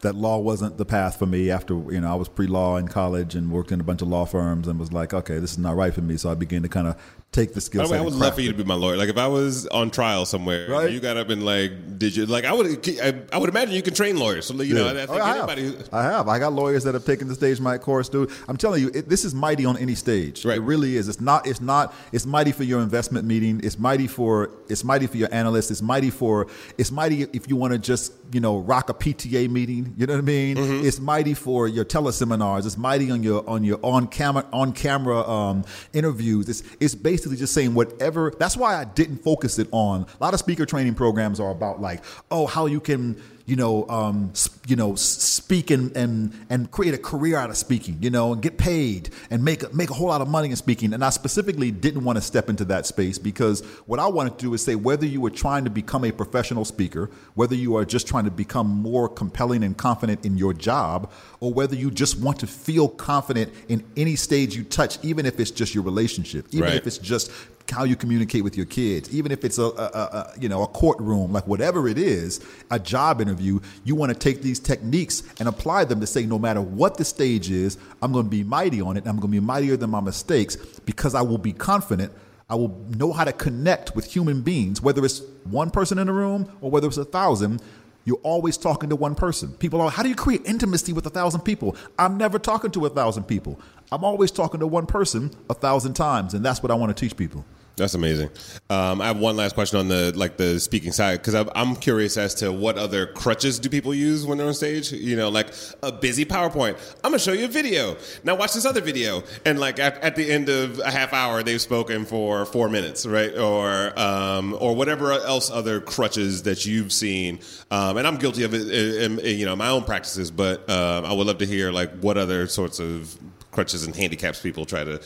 that 0.00 0.14
law 0.14 0.36
wasn't 0.38 0.76
the 0.76 0.84
path 0.84 1.18
for 1.18 1.24
me. 1.26 1.50
After 1.50 1.72
you 1.90 2.00
know, 2.02 2.12
I 2.12 2.16
was 2.16 2.28
pre-law 2.28 2.76
in 2.76 2.88
college 2.88 3.34
and 3.34 3.50
worked 3.50 3.72
in 3.72 3.80
a 3.80 3.84
bunch 3.84 4.02
of 4.02 4.08
law 4.08 4.26
firms, 4.26 4.68
and 4.68 4.78
was 4.78 4.92
like, 4.92 5.14
okay, 5.14 5.38
this 5.38 5.52
is 5.52 5.58
not 5.58 5.74
right 5.74 5.94
for 5.94 6.02
me. 6.02 6.18
So 6.18 6.30
I 6.30 6.34
began 6.34 6.60
to 6.64 6.68
kind 6.68 6.86
of 6.86 6.96
take 7.32 7.54
the 7.54 7.60
skill 7.62 7.86
set. 7.86 7.98
I 7.98 8.02
would 8.02 8.12
love 8.12 8.34
for 8.34 8.42
you 8.42 8.52
to 8.52 8.56
be 8.56 8.62
my 8.62 8.74
lawyer. 8.74 8.96
Like 8.96 9.08
if 9.08 9.16
I 9.16 9.26
was 9.26 9.66
on 9.68 9.90
trial 9.90 10.26
somewhere, 10.26 10.70
Right. 10.70 10.90
you 10.92 11.00
got 11.00 11.16
up 11.16 11.30
and 11.30 11.44
like, 11.44 11.98
did 11.98 12.14
you 12.14 12.26
like? 12.26 12.44
I 12.44 12.52
would, 12.52 12.86
I, 13.02 13.14
I 13.32 13.38
would 13.38 13.48
imagine 13.48 13.74
you 13.74 13.82
can 13.82 13.94
train 13.94 14.18
lawyers. 14.18 14.46
So 14.46 14.54
you 14.62 14.74
know, 14.74 14.86
I, 14.86 15.06
Oh, 15.06 15.14
I 15.18 15.36
have. 15.36 15.48
anybody. 15.48 15.84
I 15.92 16.02
have. 16.02 16.28
I 16.28 16.38
got 16.38 16.52
lawyers 16.52 16.84
that 16.84 16.92
have 16.94 17.04
taken 17.06 17.28
the 17.28 17.34
stage 17.34 17.58
might 17.60 17.80
course, 17.80 18.08
dude. 18.10 18.30
I'm 18.48 18.56
telling 18.56 18.82
you, 18.82 18.90
it, 18.92 19.08
this 19.08 19.24
is 19.24 19.34
mighty 19.34 19.64
on 19.64 19.76
any 19.78 19.94
stage. 19.94 20.44
Right. 20.44 20.58
It 20.58 20.60
really 20.60 20.96
is. 20.96 21.08
It's 21.08 21.20
not. 21.20 21.46
It's 21.46 21.60
not. 21.60 21.94
It's 22.12 22.26
mighty 22.26 22.52
for 22.52 22.64
your 22.64 22.80
investment 22.82 23.26
meeting. 23.26 23.60
It's 23.64 23.78
mighty 23.78 24.06
for. 24.08 24.50
It's 24.68 24.84
mighty 24.84 25.06
for 25.06 25.16
your 25.16 25.28
analyst. 25.32 25.70
It's 25.70 25.80
mighty 25.82 26.10
for. 26.10 26.48
It's 26.76 26.90
mighty 26.92 27.22
if 27.32 27.48
you 27.48 27.56
want 27.56 27.72
to 27.72 27.78
just 27.78 28.12
you 28.32 28.40
know 28.40 28.58
rock 28.58 28.90
a 28.90 28.94
PTA 28.94 29.48
meeting. 29.48 29.94
You 29.96 30.06
know 30.06 30.14
what 30.14 30.18
I 30.18 30.22
mean? 30.22 30.56
Mm-hmm. 30.56 30.86
It's 30.86 31.00
mighty 31.00 31.34
for 31.34 31.66
your 31.66 31.84
teleseminars. 31.86 32.66
It's 32.66 32.76
mighty 32.76 33.10
on 33.10 33.22
your 33.22 33.48
on 33.48 33.64
your 33.64 33.78
on 33.82 34.06
camera 34.08 34.46
on 34.52 34.72
camera 34.72 35.26
um, 35.28 35.64
interviews. 35.94 36.48
It's 36.48 36.62
it's 36.80 36.94
basically 37.22 37.38
just 37.38 37.54
saying 37.54 37.72
whatever. 37.72 38.32
That's 38.36 38.56
why 38.56 38.74
I 38.74 38.82
didn't 38.82 39.18
focus 39.18 39.60
it 39.60 39.68
on. 39.70 40.02
A 40.02 40.24
lot 40.24 40.34
of 40.34 40.40
speaker 40.40 40.66
training 40.66 40.94
programs 40.94 41.38
are 41.38 41.50
about 41.50 41.80
like 41.80 42.02
oh 42.32 42.46
how 42.46 42.66
you 42.66 42.80
can 42.80 43.22
you 43.46 43.56
know, 43.56 43.88
um, 43.88 44.32
you 44.68 44.76
know, 44.76 44.94
speak 44.94 45.70
and, 45.70 45.94
and 45.96 46.32
and 46.48 46.70
create 46.70 46.94
a 46.94 46.98
career 46.98 47.36
out 47.36 47.50
of 47.50 47.56
speaking, 47.56 47.98
you 48.00 48.08
know, 48.10 48.32
and 48.32 48.40
get 48.40 48.56
paid 48.58 49.10
and 49.30 49.44
make 49.44 49.62
a- 49.64 49.74
make 49.74 49.90
a 49.90 49.94
whole 49.94 50.06
lot 50.08 50.20
of 50.20 50.28
money 50.28 50.48
in 50.50 50.56
speaking. 50.56 50.92
And 50.92 51.04
I 51.04 51.10
specifically 51.10 51.70
didn't 51.70 52.04
want 52.04 52.16
to 52.18 52.22
step 52.22 52.48
into 52.48 52.64
that 52.66 52.86
space 52.86 53.18
because 53.18 53.62
what 53.86 53.98
I 53.98 54.06
wanted 54.06 54.38
to 54.38 54.44
do 54.46 54.54
is 54.54 54.62
say 54.64 54.74
whether 54.76 55.04
you 55.06 55.20
were 55.20 55.30
trying 55.30 55.64
to 55.64 55.70
become 55.70 56.04
a 56.04 56.12
professional 56.12 56.64
speaker, 56.64 57.10
whether 57.34 57.54
you 57.56 57.76
are 57.76 57.84
just 57.84 58.06
trying 58.06 58.24
to 58.26 58.30
become 58.30 58.68
more 58.68 59.08
compelling 59.08 59.64
and 59.64 59.76
confident 59.76 60.24
in 60.24 60.36
your 60.38 60.52
job, 60.54 61.10
or 61.40 61.52
whether 61.52 61.74
you 61.74 61.90
just 61.90 62.18
want 62.20 62.38
to 62.40 62.46
feel 62.46 62.88
confident 62.88 63.52
in 63.68 63.82
any 63.96 64.14
stage 64.16 64.54
you 64.54 64.62
touch, 64.62 64.98
even 65.04 65.26
if 65.26 65.40
it's 65.40 65.50
just 65.50 65.74
your 65.74 65.82
relationship, 65.84 66.46
even 66.52 66.62
Right. 66.68 66.74
if 66.76 66.86
it's 66.86 66.98
just 66.98 67.30
how 67.70 67.84
you 67.84 67.96
communicate 67.96 68.44
with 68.44 68.56
your 68.56 68.66
kids, 68.66 69.14
even 69.14 69.32
if 69.32 69.44
it's 69.44 69.58
a, 69.58 69.64
a, 69.64 69.66
a, 69.66 70.32
you 70.38 70.48
know 70.48 70.62
a 70.62 70.66
courtroom, 70.66 71.32
like 71.32 71.46
whatever 71.46 71.88
it 71.88 71.98
is, 71.98 72.44
a 72.70 72.78
job 72.78 73.20
interview, 73.20 73.60
you 73.84 73.94
want 73.94 74.12
to 74.12 74.18
take 74.18 74.42
these 74.42 74.58
techniques 74.58 75.22
and 75.38 75.48
apply 75.48 75.84
them 75.84 76.00
to 76.00 76.06
say 76.06 76.26
no 76.26 76.38
matter 76.38 76.60
what 76.60 76.96
the 76.96 77.04
stage 77.04 77.50
is, 77.50 77.78
I'm 78.02 78.12
going 78.12 78.26
to 78.26 78.30
be 78.30 78.44
mighty 78.44 78.80
on 78.80 78.96
it. 78.96 79.06
I'm 79.06 79.16
going 79.16 79.32
to 79.32 79.40
be 79.40 79.40
mightier 79.40 79.76
than 79.76 79.90
my 79.90 80.00
mistakes 80.00 80.56
because 80.56 81.14
I 81.14 81.22
will 81.22 81.38
be 81.38 81.52
confident. 81.52 82.12
I 82.50 82.54
will 82.54 82.76
know 82.96 83.12
how 83.12 83.24
to 83.24 83.32
connect 83.32 83.96
with 83.96 84.04
human 84.04 84.42
beings, 84.42 84.82
whether 84.82 85.04
it's 85.04 85.22
one 85.44 85.70
person 85.70 85.98
in 85.98 86.08
a 86.08 86.12
room 86.12 86.50
or 86.60 86.70
whether 86.70 86.86
it's 86.86 86.98
a 86.98 87.04
thousand. 87.04 87.62
You're 88.04 88.20
always 88.22 88.56
talking 88.56 88.88
to 88.90 88.96
one 88.96 89.14
person. 89.14 89.52
People 89.54 89.80
are, 89.80 89.90
how 89.90 90.02
do 90.02 90.08
you 90.08 90.14
create 90.14 90.42
intimacy 90.44 90.92
with 90.92 91.06
a 91.06 91.10
thousand 91.10 91.42
people? 91.42 91.76
I'm 91.98 92.16
never 92.16 92.38
talking 92.38 92.70
to 92.72 92.86
a 92.86 92.90
thousand 92.90 93.24
people. 93.24 93.60
I'm 93.92 94.04
always 94.04 94.30
talking 94.30 94.60
to 94.60 94.66
one 94.66 94.86
person 94.86 95.30
a 95.48 95.54
thousand 95.54 95.94
times, 95.94 96.34
and 96.34 96.44
that's 96.44 96.62
what 96.62 96.70
I 96.70 96.74
want 96.74 96.96
to 96.96 97.00
teach 97.00 97.16
people. 97.16 97.44
That's 97.76 97.94
amazing. 97.94 98.28
Um, 98.68 99.00
I 99.00 99.06
have 99.06 99.18
one 99.18 99.36
last 99.36 99.54
question 99.54 99.78
on 99.78 99.88
the 99.88 100.12
like 100.14 100.36
the 100.36 100.60
speaking 100.60 100.92
side 100.92 101.22
because 101.22 101.34
I'm 101.54 101.74
curious 101.76 102.18
as 102.18 102.34
to 102.36 102.52
what 102.52 102.76
other 102.76 103.06
crutches 103.06 103.58
do 103.58 103.70
people 103.70 103.94
use 103.94 104.26
when 104.26 104.36
they're 104.36 104.46
on 104.46 104.54
stage. 104.54 104.92
You 104.92 105.16
know, 105.16 105.30
like 105.30 105.48
a 105.82 105.90
busy 105.90 106.26
PowerPoint. 106.26 106.76
I'm 107.02 107.12
gonna 107.12 107.18
show 107.18 107.32
you 107.32 107.46
a 107.46 107.48
video. 107.48 107.96
Now 108.24 108.34
watch 108.34 108.52
this 108.52 108.66
other 108.66 108.82
video, 108.82 109.22
and 109.46 109.58
like 109.58 109.78
at, 109.78 109.96
at 110.02 110.16
the 110.16 110.30
end 110.30 110.50
of 110.50 110.80
a 110.80 110.90
half 110.90 111.14
hour, 111.14 111.42
they've 111.42 111.60
spoken 111.60 112.04
for 112.04 112.44
four 112.44 112.68
minutes, 112.68 113.06
right? 113.06 113.36
Or 113.38 113.98
um, 113.98 114.54
or 114.60 114.76
whatever 114.76 115.12
else 115.12 115.50
other 115.50 115.80
crutches 115.80 116.42
that 116.42 116.66
you've 116.66 116.92
seen. 116.92 117.40
Um, 117.70 117.96
and 117.96 118.06
I'm 118.06 118.16
guilty 118.16 118.42
of 118.44 118.52
it, 118.52 118.68
in, 118.70 119.18
in, 119.18 119.38
you 119.38 119.46
know, 119.46 119.56
my 119.56 119.68
own 119.68 119.84
practices. 119.84 120.30
But 120.30 120.68
um, 120.68 121.06
I 121.06 121.12
would 121.14 121.26
love 121.26 121.38
to 121.38 121.46
hear 121.46 121.72
like 121.72 121.90
what 122.00 122.18
other 122.18 122.46
sorts 122.48 122.80
of 122.80 123.16
crutches 123.50 123.84
and 123.84 123.96
handicaps 123.96 124.40
people 124.40 124.66
try 124.66 124.84
to 124.84 125.00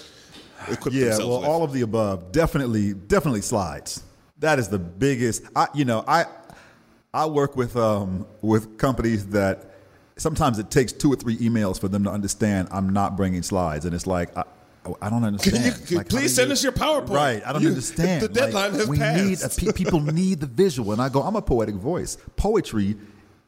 equip 0.71 0.95
Yeah, 0.95 1.17
well, 1.19 1.41
with. 1.41 1.49
all 1.49 1.63
of 1.63 1.73
the 1.73 1.83
above. 1.83 2.33
Definitely, 2.33 2.95
definitely 2.95 3.43
slides. 3.43 4.03
That 4.39 4.59
is 4.59 4.69
the 4.69 4.79
biggest. 4.79 5.43
I, 5.55 5.67
you 5.75 5.85
know, 5.85 6.05
I, 6.07 6.27
I 7.15 7.27
work 7.27 7.57
with 7.57 7.77
um 7.77 8.27
with 8.43 8.77
companies 8.79 9.27
that 9.29 9.75
sometimes 10.17 10.59
it 10.59 10.71
takes 10.71 10.93
two 10.93 11.13
or 11.13 11.17
three 11.17 11.37
emails 11.39 11.81
for 11.81 11.89
them 11.89 12.05
to 12.05 12.11
understand 12.11 12.69
I'm 12.71 12.91
not 12.91 13.17
bringing 13.17 13.43
slides, 13.43 13.85
and 13.85 13.95
it's 13.95 14.07
like. 14.07 14.37
I, 14.37 14.45
I 15.03 15.11
don't 15.11 15.25
understand. 15.25 15.65
Can 15.65 15.85
you- 15.89 15.97
Like, 15.97 16.09
please 16.09 16.33
send 16.33 16.47
you- 16.47 16.53
us 16.53 16.63
your 16.63 16.71
PowerPoint. 16.71 17.09
Right, 17.11 17.43
I 17.45 17.53
don't 17.53 17.61
You- 17.61 17.69
understand. 17.77 18.23
the 18.23 18.29
deadline 18.29 18.73
has 18.75 18.87
we 18.87 18.99
Need 18.99 19.41
a, 19.43 19.73
people 19.73 19.99
need 20.23 20.39
the 20.39 20.47
visual, 20.47 20.93
and 20.93 21.03
I 21.03 21.09
go. 21.09 21.23
I'm 21.23 21.35
a 21.35 21.43
poetic 21.43 21.75
voice. 21.75 22.19
Poetry 22.37 22.95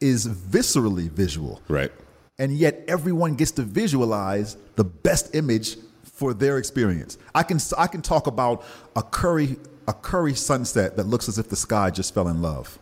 is 0.00 0.26
viscerally 0.26 1.08
visual. 1.08 1.62
Right. 1.68 1.92
And 2.40 2.50
yet 2.52 2.82
everyone 2.88 3.34
gets 3.36 3.52
to 3.52 3.62
visualize 3.62 4.56
the 4.74 4.82
best 4.82 5.36
image 5.36 5.76
for 6.18 6.34
their 6.34 6.58
experience. 6.58 7.16
I 7.32 7.44
can 7.44 7.60
I 7.78 7.86
can 7.86 8.02
talk 8.02 8.26
about 8.26 8.64
a 8.96 9.02
curry 9.02 9.56
a 9.86 9.92
curry 9.92 10.34
sunset 10.34 10.96
that 10.96 11.06
looks 11.06 11.28
as 11.28 11.38
if 11.38 11.48
the 11.48 11.56
sky 11.56 11.90
just 11.90 12.12
fell 12.12 12.26
in 12.26 12.42
love. 12.42 12.78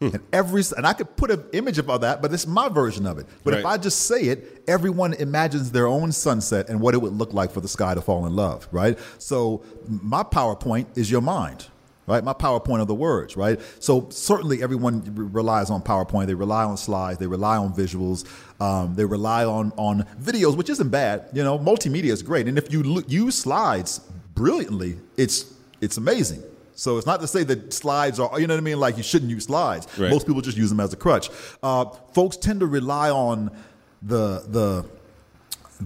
Hmm. 0.00 0.06
And 0.06 0.20
every 0.32 0.62
and 0.76 0.86
I 0.86 0.94
could 0.94 1.14
put 1.16 1.30
an 1.30 1.44
image 1.52 1.78
about 1.78 2.00
that, 2.00 2.22
but 2.22 2.32
it's 2.32 2.46
my 2.46 2.70
version 2.70 3.06
of 3.06 3.18
it. 3.18 3.26
But 3.44 3.54
if 3.54 3.66
I 3.66 3.76
just 3.76 4.06
say 4.06 4.22
it, 4.22 4.64
everyone 4.66 5.12
imagines 5.12 5.70
their 5.70 5.86
own 5.86 6.12
sunset 6.12 6.70
and 6.70 6.80
what 6.80 6.94
it 6.94 7.02
would 7.02 7.12
look 7.12 7.34
like 7.34 7.52
for 7.52 7.60
the 7.60 7.68
sky 7.68 7.94
to 7.94 8.00
fall 8.00 8.26
in 8.26 8.34
love, 8.34 8.66
right? 8.72 8.98
So 9.18 9.62
my 9.86 10.22
PowerPoint 10.22 10.96
is 10.96 11.10
your 11.10 11.20
mind, 11.20 11.66
right? 12.06 12.22
My 12.22 12.32
PowerPoint 12.32 12.80
of 12.80 12.88
the 12.88 12.94
words, 12.94 13.36
right? 13.36 13.60
So 13.80 14.08
certainly 14.10 14.62
everyone 14.62 15.02
relies 15.32 15.70
on 15.70 15.82
PowerPoint. 15.82 16.26
They 16.26 16.34
rely 16.34 16.64
on 16.64 16.76
slides. 16.76 17.18
They 17.18 17.26
rely 17.26 17.56
on 17.56 17.74
visuals. 17.74 18.26
Um, 18.60 18.94
they 18.94 19.04
rely 19.04 19.44
on 19.44 19.72
on 19.76 20.04
videos, 20.20 20.56
which 20.56 20.70
isn't 20.70 20.90
bad. 20.90 21.28
You 21.32 21.44
know, 21.44 21.58
multimedia 21.58 22.10
is 22.10 22.22
great, 22.22 22.48
and 22.48 22.58
if 22.58 22.72
you 22.72 22.82
look, 22.82 23.10
use 23.10 23.38
slides 23.38 24.00
brilliantly, 24.34 24.98
it's 25.16 25.52
it's 25.80 25.96
amazing. 25.96 26.42
So 26.74 26.96
it's 26.96 27.06
not 27.06 27.20
to 27.20 27.26
say 27.26 27.44
that 27.44 27.72
slides 27.72 28.18
are, 28.18 28.40
you 28.40 28.46
know 28.46 28.54
what 28.54 28.60
I 28.60 28.64
mean? 28.64 28.80
Like 28.80 28.96
you 28.96 29.02
shouldn't 29.02 29.30
use 29.30 29.44
slides. 29.44 29.86
Right. 29.98 30.10
Most 30.10 30.26
people 30.26 30.40
just 30.40 30.56
use 30.56 30.70
them 30.70 30.80
as 30.80 30.92
a 30.92 30.96
crutch. 30.96 31.30
Uh, 31.62 31.84
folks 32.14 32.36
tend 32.36 32.60
to 32.60 32.66
rely 32.66 33.10
on 33.10 33.50
the 34.00 34.44
the 34.48 34.84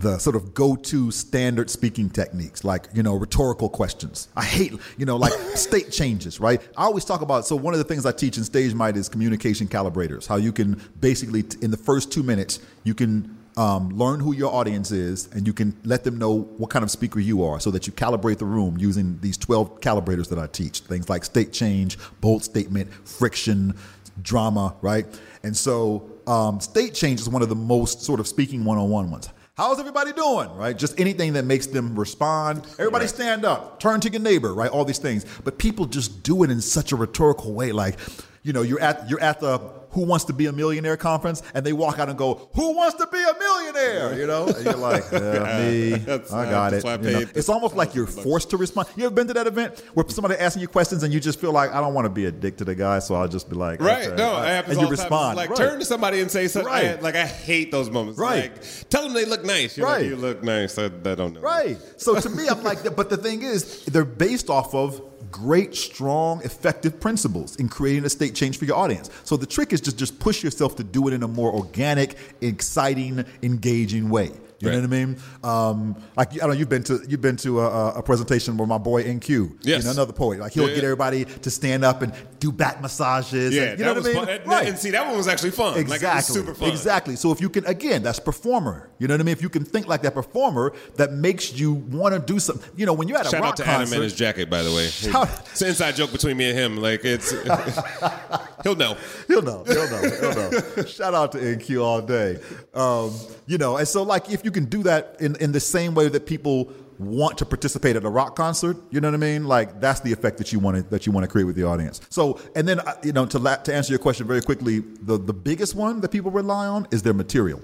the 0.00 0.18
sort 0.18 0.36
of 0.36 0.54
go-to 0.54 1.10
standard 1.10 1.70
speaking 1.70 2.10
techniques 2.10 2.64
like 2.64 2.88
you 2.94 3.02
know 3.02 3.14
rhetorical 3.14 3.68
questions. 3.68 4.28
I 4.36 4.44
hate 4.44 4.74
you 4.96 5.06
know 5.06 5.16
like 5.16 5.32
state 5.54 5.90
changes 5.90 6.40
right? 6.40 6.60
I 6.76 6.84
always 6.84 7.04
talk 7.04 7.22
about 7.22 7.46
so 7.46 7.56
one 7.56 7.74
of 7.74 7.78
the 7.78 7.84
things 7.84 8.06
i 8.06 8.12
teach 8.12 8.36
in 8.36 8.44
stage 8.44 8.74
might 8.74 8.96
is 8.96 9.08
communication 9.08 9.66
calibrators 9.68 10.26
how 10.26 10.36
you 10.36 10.52
can 10.52 10.80
basically 11.00 11.44
in 11.62 11.70
the 11.70 11.76
first 11.76 12.12
two 12.12 12.22
minutes 12.22 12.60
you 12.84 12.94
can 12.94 13.36
um, 13.56 13.88
learn 13.90 14.20
who 14.20 14.34
your 14.34 14.52
audience 14.52 14.90
is 14.90 15.28
and 15.32 15.46
you 15.46 15.54
can 15.54 15.74
let 15.84 16.04
them 16.04 16.18
know 16.18 16.40
what 16.58 16.68
kind 16.68 16.82
of 16.82 16.90
speaker 16.90 17.20
you 17.20 17.42
are 17.42 17.58
so 17.58 17.70
that 17.70 17.86
you 17.86 17.92
calibrate 17.92 18.36
the 18.36 18.44
room 18.44 18.76
using 18.78 19.18
these 19.20 19.38
12 19.38 19.80
calibrators 19.80 20.28
that 20.28 20.38
i 20.38 20.46
teach. 20.46 20.80
Things 20.80 21.08
like 21.08 21.24
state 21.24 21.52
change 21.52 21.98
bold 22.20 22.44
statement 22.44 22.92
friction 22.92 23.74
drama 24.22 24.74
right? 24.82 25.06
And 25.42 25.56
so 25.56 26.10
um, 26.26 26.60
state 26.60 26.92
change 26.92 27.20
is 27.20 27.28
one 27.28 27.42
of 27.42 27.48
the 27.48 27.54
most 27.54 28.02
sort 28.02 28.20
of 28.20 28.26
speaking 28.26 28.64
one-on-one 28.64 29.10
ones 29.10 29.30
How's 29.56 29.80
everybody 29.80 30.12
doing? 30.12 30.54
Right? 30.54 30.76
Just 30.76 31.00
anything 31.00 31.32
that 31.32 31.46
makes 31.46 31.66
them 31.66 31.98
respond. 31.98 32.66
Everybody 32.78 33.04
Right. 33.06 33.14
stand 33.14 33.46
up. 33.46 33.80
Turn 33.80 34.00
to 34.00 34.10
your 34.10 34.20
neighbor, 34.20 34.52
right? 34.52 34.70
All 34.70 34.84
these 34.84 34.98
things. 34.98 35.24
But 35.44 35.56
people 35.56 35.86
just 35.86 36.22
do 36.22 36.42
it 36.42 36.50
in 36.50 36.60
such 36.60 36.92
a 36.92 36.96
rhetorical 36.96 37.54
way. 37.54 37.72
Like, 37.72 37.96
you 38.42 38.52
know, 38.52 38.60
you're 38.60 38.80
at 38.80 39.08
you're 39.08 39.20
at 39.20 39.40
the 39.40 39.58
Who 39.96 40.02
Wants 40.02 40.26
to 40.26 40.34
Be 40.34 40.44
a 40.44 40.52
Millionaire 40.52 40.98
conference, 40.98 41.42
and 41.54 41.64
they 41.64 41.72
walk 41.72 41.98
out 41.98 42.10
and 42.10 42.18
go, 42.18 42.50
"Who 42.54 42.76
wants 42.76 42.98
to 42.98 43.06
be 43.06 43.16
a 43.16 43.38
millionaire?" 43.38 44.18
You 44.18 44.26
know, 44.26 44.46
and 44.46 44.62
you're 44.62 44.74
like, 44.74 45.04
yeah, 45.10 45.58
"Me, 45.58 45.94
I 45.94 46.44
got 46.50 46.74
it." 46.74 46.84
I 46.84 46.96
You 46.96 46.98
know? 46.98 47.24
It's 47.34 47.48
almost 47.48 47.74
like 47.74 47.94
you're 47.94 48.06
forced 48.06 48.50
to 48.50 48.58
respond. 48.58 48.88
You 48.94 49.06
ever 49.06 49.14
been 49.14 49.26
to 49.28 49.32
that 49.32 49.46
event 49.46 49.82
where 49.94 50.04
somebody 50.08 50.34
asking 50.34 50.60
you 50.60 50.68
questions 50.68 51.02
and 51.02 51.14
you 51.14 51.18
just 51.18 51.40
feel 51.40 51.50
like, 51.52 51.72
"I 51.72 51.80
don't 51.80 51.94
want 51.94 52.04
to 52.04 52.10
be 52.10 52.26
a 52.26 52.30
dick 52.30 52.58
to 52.58 52.64
the 52.66 52.74
guy," 52.74 52.98
so 52.98 53.14
I'll 53.14 53.26
just 53.26 53.48
be 53.48 53.56
like, 53.56 53.80
Right. 53.80 54.08
okay. 54.08 54.16
No, 54.16 54.36
it 54.42 54.48
happens 54.48 54.76
and 54.76 54.84
you 54.84 54.90
respond. 54.90 55.38
Like 55.38 55.48
right. 55.48 55.56
turn 55.56 55.78
to 55.78 55.84
somebody 55.86 56.20
and 56.20 56.30
say 56.30 56.46
something. 56.46 56.70
Right. 56.70 57.02
Like 57.02 57.16
I 57.16 57.24
hate 57.24 57.70
those 57.72 57.88
moments. 57.88 58.18
Right. 58.18 58.52
Like 58.52 58.88
tell 58.90 59.02
them 59.02 59.14
they 59.14 59.24
look 59.24 59.46
nice. 59.46 59.78
You're 59.78 59.86
Right. 59.86 60.02
Like, 60.02 60.10
you 60.10 60.16
look 60.16 60.42
nice. 60.42 60.78
I, 60.78 60.84
I 60.84 60.88
don't 61.14 61.32
know. 61.32 61.40
Right. 61.40 61.78
So 61.96 62.20
to 62.20 62.28
me, 62.28 62.48
I'm 62.48 62.62
like, 62.62 62.94
but 62.94 63.08
the 63.08 63.16
thing 63.16 63.42
is, 63.42 63.86
they're 63.86 64.04
based 64.04 64.50
off 64.50 64.74
of 64.74 65.00
great, 65.30 65.74
strong, 65.74 66.42
effective 66.42 67.00
principles 67.00 67.56
in 67.56 67.68
creating 67.68 68.04
a 68.04 68.08
state 68.08 68.34
change 68.34 68.58
for 68.58 68.64
your 68.64 68.76
audience. 68.76 69.10
So 69.24 69.36
the 69.36 69.46
trick 69.46 69.72
is 69.72 69.80
just 69.80 69.98
just 69.98 70.18
push 70.18 70.42
yourself 70.42 70.76
to 70.76 70.84
do 70.84 71.08
it 71.08 71.14
in 71.14 71.22
a 71.22 71.28
more 71.28 71.52
organic, 71.52 72.16
exciting, 72.40 73.24
engaging 73.42 74.08
way. 74.08 74.30
You 74.74 74.80
know 74.80 74.86
what 74.88 74.96
I 74.96 75.04
mean? 75.04 75.16
Um, 75.44 76.02
like 76.16 76.32
I 76.32 76.36
don't 76.36 76.48
know, 76.50 76.54
you've 76.54 76.68
been 76.68 76.82
to 76.84 77.00
you've 77.08 77.20
been 77.20 77.36
to 77.38 77.60
a, 77.60 77.94
a 77.98 78.02
presentation 78.02 78.56
where 78.56 78.66
my 78.66 78.78
boy 78.78 79.02
IN-Q, 79.02 79.58
Yes. 79.62 79.78
you 79.80 79.84
know, 79.86 79.92
another 79.92 80.12
poet, 80.12 80.40
like 80.40 80.52
he'll 80.52 80.64
Yeah, 80.68 80.74
get 80.74 80.78
yeah. 80.78 80.84
everybody 80.84 81.24
to 81.24 81.50
stand 81.50 81.84
up 81.84 82.02
and 82.02 82.12
do 82.40 82.52
back 82.52 82.80
massages. 82.82 83.54
Yeah, 83.54 83.62
and, 83.62 83.78
you 83.78 83.84
know 83.84 83.94
what 83.94 84.02
I 84.02 84.06
mean? 84.06 84.14
fun. 84.16 84.28
And- 84.28 84.46
Right. 84.46 84.68
And 84.68 84.78
see, 84.78 84.90
that 84.90 85.06
one 85.06 85.16
was 85.16 85.28
actually 85.28 85.50
fun. 85.50 85.76
Exactly. 85.78 86.06
Like, 86.08 86.14
it 86.14 86.16
was 86.16 86.26
super 86.26 86.54
fun. 86.54 86.68
Exactly. 86.70 87.16
So 87.16 87.32
if 87.32 87.40
you 87.40 87.48
can, 87.48 87.66
again, 87.66 88.02
that's 88.02 88.20
performer. 88.20 88.90
You 88.98 89.08
know 89.08 89.14
what 89.14 89.20
I 89.20 89.24
mean? 89.24 89.32
If 89.32 89.42
you 89.42 89.48
can 89.48 89.64
think 89.64 89.86
like 89.88 90.02
that 90.02 90.14
performer, 90.14 90.72
that 90.96 91.12
makes 91.12 91.52
you 91.58 91.72
want 91.74 92.14
to 92.14 92.20
do 92.20 92.38
something. 92.38 92.68
You 92.76 92.86
know, 92.86 92.92
when 92.92 93.08
you're 93.08 93.18
at 93.18 93.26
a 93.26 93.30
Shout 93.30 93.40
rock 93.40 93.50
out 93.50 93.56
to 93.58 93.66
Adam 93.66 93.92
and 93.92 94.02
his 94.02 94.14
jacket, 94.14 94.48
by 94.48 94.62
the 94.62 94.70
way. 94.70 94.86
Shout- 94.88 95.28
It's 95.50 95.62
an 95.62 95.68
inside 95.68 95.96
joke 95.96 96.12
between 96.12 96.36
me 96.36 96.50
and 96.50 96.58
him. 96.58 96.76
Like 96.78 97.04
it's, 97.04 97.30
he'll 98.62 98.76
know. 98.76 98.96
He'll 99.28 99.42
know. 99.42 99.64
He'll 99.66 99.90
know. 99.90 100.00
He'll 100.20 100.34
know. 100.76 100.84
Shout 100.86 101.14
out 101.14 101.32
to 101.32 101.38
IN-Q 101.52 101.82
all 101.82 102.00
day. 102.00 102.38
Um, 102.74 103.12
you 103.46 103.58
know, 103.58 103.76
and 103.76 103.86
so 103.86 104.02
like 104.02 104.30
if 104.30 104.44
you 104.44 104.50
can 104.60 104.64
do 104.76 104.82
that 104.82 105.16
in, 105.20 105.36
in 105.36 105.52
the 105.52 105.60
same 105.60 105.94
way 105.94 106.08
that 106.08 106.26
people 106.26 106.72
want 106.98 107.36
to 107.38 107.44
participate 107.44 107.94
at 107.94 108.04
a 108.04 108.08
rock 108.08 108.36
concert, 108.36 108.76
you 108.90 109.00
know 109.00 109.08
what 109.08 109.14
I 109.14 109.18
mean? 109.18 109.44
Like 109.44 109.80
that's 109.80 110.00
the 110.00 110.12
effect 110.12 110.38
that 110.38 110.52
you 110.52 110.58
want 110.58 110.76
to 110.78 110.82
that 110.90 111.06
you 111.06 111.12
want 111.12 111.24
to 111.24 111.28
create 111.28 111.44
with 111.44 111.56
the 111.56 111.64
audience. 111.64 112.00
So, 112.08 112.40
and 112.54 112.66
then 112.66 112.80
uh, 112.80 112.94
you 113.04 113.12
know, 113.12 113.26
to 113.26 113.38
la- 113.38 113.56
to 113.56 113.74
answer 113.74 113.92
your 113.92 113.98
question 113.98 114.26
very 114.26 114.42
quickly, 114.42 114.80
the 114.80 115.18
the 115.18 115.34
biggest 115.34 115.74
one 115.74 116.00
that 116.00 116.10
people 116.10 116.30
rely 116.30 116.66
on 116.66 116.88
is 116.90 117.02
their 117.02 117.14
material. 117.14 117.60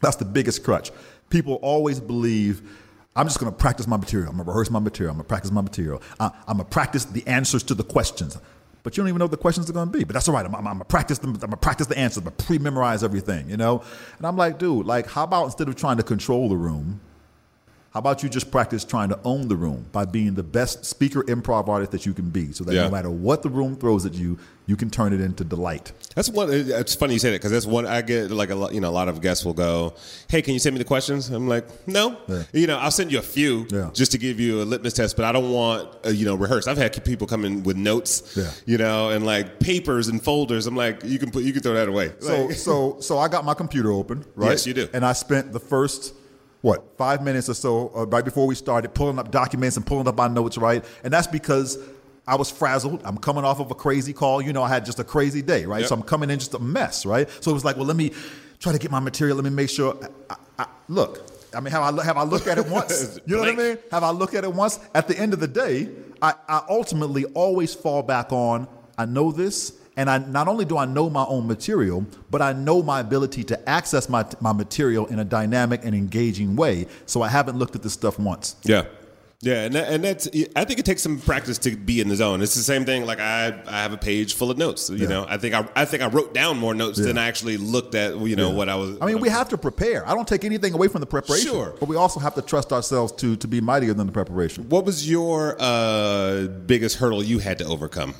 That's 0.00 0.16
the 0.16 0.24
biggest 0.24 0.64
crutch. 0.64 0.90
People 1.28 1.54
always 1.54 2.00
believe. 2.00 2.62
I'm 3.16 3.26
just 3.26 3.40
going 3.40 3.50
to 3.52 3.58
practice 3.58 3.88
my 3.88 3.96
material. 3.96 4.30
I'm 4.30 4.36
going 4.36 4.46
to 4.46 4.50
rehearse 4.52 4.70
my 4.70 4.78
material. 4.78 5.10
I'm 5.10 5.16
going 5.16 5.24
to 5.24 5.28
practice 5.28 5.50
my 5.50 5.60
material. 5.60 6.00
I, 6.20 6.30
I'm 6.46 6.58
going 6.58 6.68
to 6.68 6.72
practice 6.72 7.04
the 7.04 7.26
answers 7.26 7.64
to 7.64 7.74
the 7.74 7.82
questions. 7.82 8.38
But 8.82 8.96
you 8.96 9.02
don't 9.02 9.08
even 9.08 9.18
know 9.18 9.26
what 9.26 9.30
the 9.30 9.36
questions 9.36 9.68
are 9.68 9.72
going 9.72 9.90
to 9.90 9.98
be. 9.98 10.04
But 10.04 10.14
that's 10.14 10.28
all 10.28 10.34
right. 10.34 10.44
I'm, 10.46 10.54
I'm, 10.54 10.66
I'm 10.66 10.78
to 10.78 10.84
practice 10.84 11.18
them. 11.18 11.38
I'm 11.42 11.50
to 11.50 11.56
practice 11.56 11.86
the 11.86 11.98
answers. 11.98 12.24
To 12.24 12.30
pre-memorize 12.30 13.04
everything, 13.04 13.48
you 13.50 13.56
know? 13.56 13.82
And 14.18 14.26
I'm 14.26 14.36
like, 14.36 14.58
dude, 14.58 14.86
like, 14.86 15.06
how 15.08 15.24
about 15.24 15.44
instead 15.46 15.68
of 15.68 15.76
trying 15.76 15.98
to 15.98 16.02
control 16.02 16.48
the 16.48 16.56
room, 16.56 17.00
how 17.92 17.98
about 17.98 18.22
you 18.22 18.28
just 18.28 18.50
practice 18.52 18.84
trying 18.84 19.08
to 19.08 19.18
own 19.24 19.48
the 19.48 19.56
room 19.56 19.86
by 19.90 20.04
being 20.04 20.34
the 20.34 20.44
best 20.44 20.84
speaker 20.84 21.22
improv 21.24 21.68
artist 21.68 21.90
that 21.90 22.06
you 22.06 22.14
can 22.14 22.30
be 22.30 22.52
so 22.52 22.62
that 22.64 22.72
Yeah. 22.74 22.84
no 22.84 22.90
matter 22.90 23.10
what 23.10 23.42
the 23.42 23.48
room 23.50 23.74
throws 23.76 24.06
at 24.06 24.14
you, 24.14 24.38
you 24.70 24.76
can 24.76 24.88
turn 24.88 25.12
it 25.12 25.20
into 25.20 25.42
delight. 25.42 25.92
That's 26.14 26.30
one. 26.30 26.48
It's 26.50 26.94
funny 26.94 27.14
you 27.14 27.18
say 27.18 27.30
that 27.30 27.38
because 27.40 27.50
that's 27.50 27.66
one 27.66 27.86
I 27.86 28.02
get. 28.02 28.30
Like 28.30 28.50
a 28.50 28.54
lot, 28.54 28.72
you 28.74 28.80
know, 28.80 28.88
a 28.88 28.96
lot 29.00 29.08
of 29.08 29.20
guests 29.20 29.44
will 29.44 29.52
go, 29.66 29.94
"Hey, 30.28 30.42
can 30.42 30.54
you 30.54 30.60
send 30.60 30.74
me 30.74 30.78
the 30.78 30.84
questions?" 30.94 31.28
I'm 31.28 31.48
like, 31.48 31.66
"No." 31.88 32.16
Yeah. 32.28 32.42
You 32.52 32.66
know, 32.68 32.78
I'll 32.78 32.90
send 33.00 33.10
you 33.12 33.18
a 33.18 33.22
few 33.38 33.66
Yeah. 33.70 33.90
just 33.92 34.12
to 34.12 34.18
give 34.18 34.38
you 34.38 34.62
a 34.62 34.66
litmus 34.72 34.94
test, 34.94 35.16
but 35.16 35.24
I 35.24 35.32
don't 35.32 35.50
want 35.50 35.88
uh, 36.06 36.10
you 36.10 36.24
know 36.24 36.36
rehearse. 36.36 36.68
I've 36.68 36.78
had 36.78 36.92
people 37.04 37.26
come 37.26 37.44
in 37.44 37.62
with 37.64 37.76
notes, 37.76 38.34
Yeah. 38.36 38.50
you 38.64 38.78
know, 38.78 39.10
and 39.10 39.26
like 39.26 39.58
papers 39.60 40.06
and 40.08 40.22
folders. 40.22 40.66
I'm 40.68 40.76
like, 40.76 41.02
you 41.04 41.18
can 41.18 41.30
put, 41.32 41.42
you 41.42 41.52
can 41.52 41.62
throw 41.62 41.74
that 41.74 41.88
away. 41.88 42.12
So 42.20 42.46
Like- 42.46 42.56
so 42.68 42.96
so 43.00 43.18
I 43.18 43.28
got 43.28 43.44
my 43.44 43.54
computer 43.54 43.90
open, 43.92 44.24
right? 44.36 44.50
Yes, 44.50 44.66
you 44.66 44.74
do. 44.74 44.88
And 44.92 45.04
I 45.04 45.12
spent 45.14 45.52
the 45.52 45.60
first 45.60 46.14
what 46.62 46.84
five 46.98 47.22
minutes 47.22 47.48
or 47.48 47.54
so 47.54 47.90
uh, 47.96 48.04
right 48.06 48.24
before 48.24 48.46
we 48.46 48.54
started 48.54 48.92
pulling 48.94 49.18
up 49.18 49.30
documents 49.30 49.76
and 49.78 49.86
pulling 49.86 50.06
up 50.06 50.16
my 50.16 50.28
notes, 50.28 50.58
right? 50.58 50.84
And 51.04 51.10
that's 51.12 51.26
because 51.26 51.78
I 52.30 52.36
was 52.36 52.48
frazzled. 52.48 53.02
I'm 53.04 53.18
coming 53.18 53.42
off 53.42 53.58
of 53.58 53.72
a 53.72 53.74
crazy 53.74 54.12
call. 54.12 54.40
You 54.40 54.52
know, 54.52 54.62
I 54.62 54.68
had 54.68 54.84
just 54.86 55.00
a 55.00 55.04
crazy 55.04 55.42
day, 55.42 55.66
right? 55.66 55.80
Yep. 55.80 55.88
So 55.88 55.94
I'm 55.96 56.02
coming 56.02 56.30
in 56.30 56.38
just 56.38 56.54
a 56.54 56.60
mess, 56.60 57.04
right? 57.04 57.28
So 57.42 57.50
it 57.50 57.54
was 57.54 57.64
like, 57.64 57.76
well, 57.76 57.86
let 57.86 57.96
me 57.96 58.12
try 58.60 58.70
to 58.70 58.78
get 58.78 58.92
my 58.92 59.00
material. 59.00 59.36
Let 59.36 59.42
me 59.42 59.50
make 59.50 59.68
sure. 59.68 59.98
I, 60.30 60.36
I, 60.60 60.66
look, 60.88 61.28
I 61.52 61.58
mean, 61.58 61.72
have 61.72 61.98
I 61.98 62.04
have 62.04 62.16
I 62.16 62.22
looked 62.22 62.46
at 62.46 62.56
it 62.56 62.68
once? 62.68 63.18
You 63.26 63.34
know 63.34 63.40
what 63.40 63.48
I 63.48 63.56
mean? 63.56 63.78
Have 63.90 64.04
I 64.04 64.10
looked 64.10 64.34
at 64.34 64.44
it 64.44 64.52
once? 64.52 64.78
At 64.94 65.08
the 65.08 65.18
end 65.18 65.32
of 65.32 65.40
the 65.40 65.48
day, 65.48 65.88
I, 66.22 66.34
I 66.48 66.62
ultimately 66.68 67.24
always 67.24 67.74
fall 67.74 68.04
back 68.04 68.32
on 68.32 68.68
I 68.96 69.06
know 69.06 69.32
this, 69.32 69.72
and 69.96 70.08
I 70.08 70.18
not 70.18 70.46
only 70.46 70.64
do 70.64 70.78
I 70.78 70.84
know 70.84 71.10
my 71.10 71.24
own 71.24 71.48
material, 71.48 72.06
but 72.30 72.42
I 72.42 72.52
know 72.52 72.80
my 72.80 73.00
ability 73.00 73.42
to 73.44 73.68
access 73.68 74.08
my 74.08 74.24
my 74.40 74.52
material 74.52 75.06
in 75.06 75.18
a 75.18 75.24
dynamic 75.24 75.84
and 75.84 75.96
engaging 75.96 76.54
way. 76.54 76.86
So 77.06 77.22
I 77.22 77.28
haven't 77.28 77.58
looked 77.58 77.74
at 77.74 77.82
this 77.82 77.94
stuff 77.94 78.20
once. 78.20 78.54
Yeah. 78.62 78.84
Yeah, 79.42 79.62
and 79.64 79.74
that, 79.74 79.90
and 79.90 80.04
that's. 80.04 80.28
I 80.54 80.64
think 80.66 80.80
it 80.80 80.84
takes 80.84 81.00
some 81.00 81.18
practice 81.18 81.56
to 81.60 81.74
be 81.74 82.02
in 82.02 82.08
the 82.08 82.16
zone. 82.16 82.42
It's 82.42 82.54
the 82.54 82.62
same 82.62 82.84
thing. 82.84 83.06
Like 83.06 83.20
I, 83.20 83.58
I 83.66 83.80
have 83.82 83.94
a 83.94 83.96
page 83.96 84.34
full 84.34 84.50
of 84.50 84.58
notes. 84.58 84.90
You 84.90 84.96
Yeah. 84.98 85.08
know, 85.08 85.26
I 85.26 85.38
think 85.38 85.54
I, 85.54 85.66
I 85.74 85.86
think 85.86 86.02
I 86.02 86.08
wrote 86.08 86.34
down 86.34 86.58
more 86.58 86.74
notes 86.74 86.98
than 86.98 87.16
I 87.16 87.26
actually 87.26 87.56
looked 87.56 87.94
at. 87.94 88.18
You 88.18 88.36
know 88.36 88.50
what 88.50 88.68
I 88.68 88.74
was. 88.74 88.98
I 89.00 89.06
mean, 89.06 89.18
we 89.18 89.30
have 89.30 89.48
to 89.48 89.56
prepare. 89.56 90.06
I 90.06 90.12
don't 90.14 90.28
take 90.28 90.44
anything 90.44 90.74
away 90.74 90.88
from 90.88 91.00
the 91.00 91.06
preparation, 91.06 91.50
Sure. 91.52 91.74
but 91.80 91.88
we 91.88 91.96
also 91.96 92.20
have 92.20 92.34
to 92.34 92.42
trust 92.42 92.70
ourselves 92.70 93.12
to 93.12 93.34
to 93.36 93.48
be 93.48 93.62
mightier 93.62 93.94
than 93.94 94.06
the 94.06 94.12
preparation. 94.12 94.68
What 94.68 94.84
was 94.84 95.08
your 95.08 95.56
uh, 95.58 96.42
biggest 96.66 96.96
hurdle 96.96 97.22
you 97.22 97.38
had 97.38 97.56
to 97.58 97.64
overcome? 97.64 98.14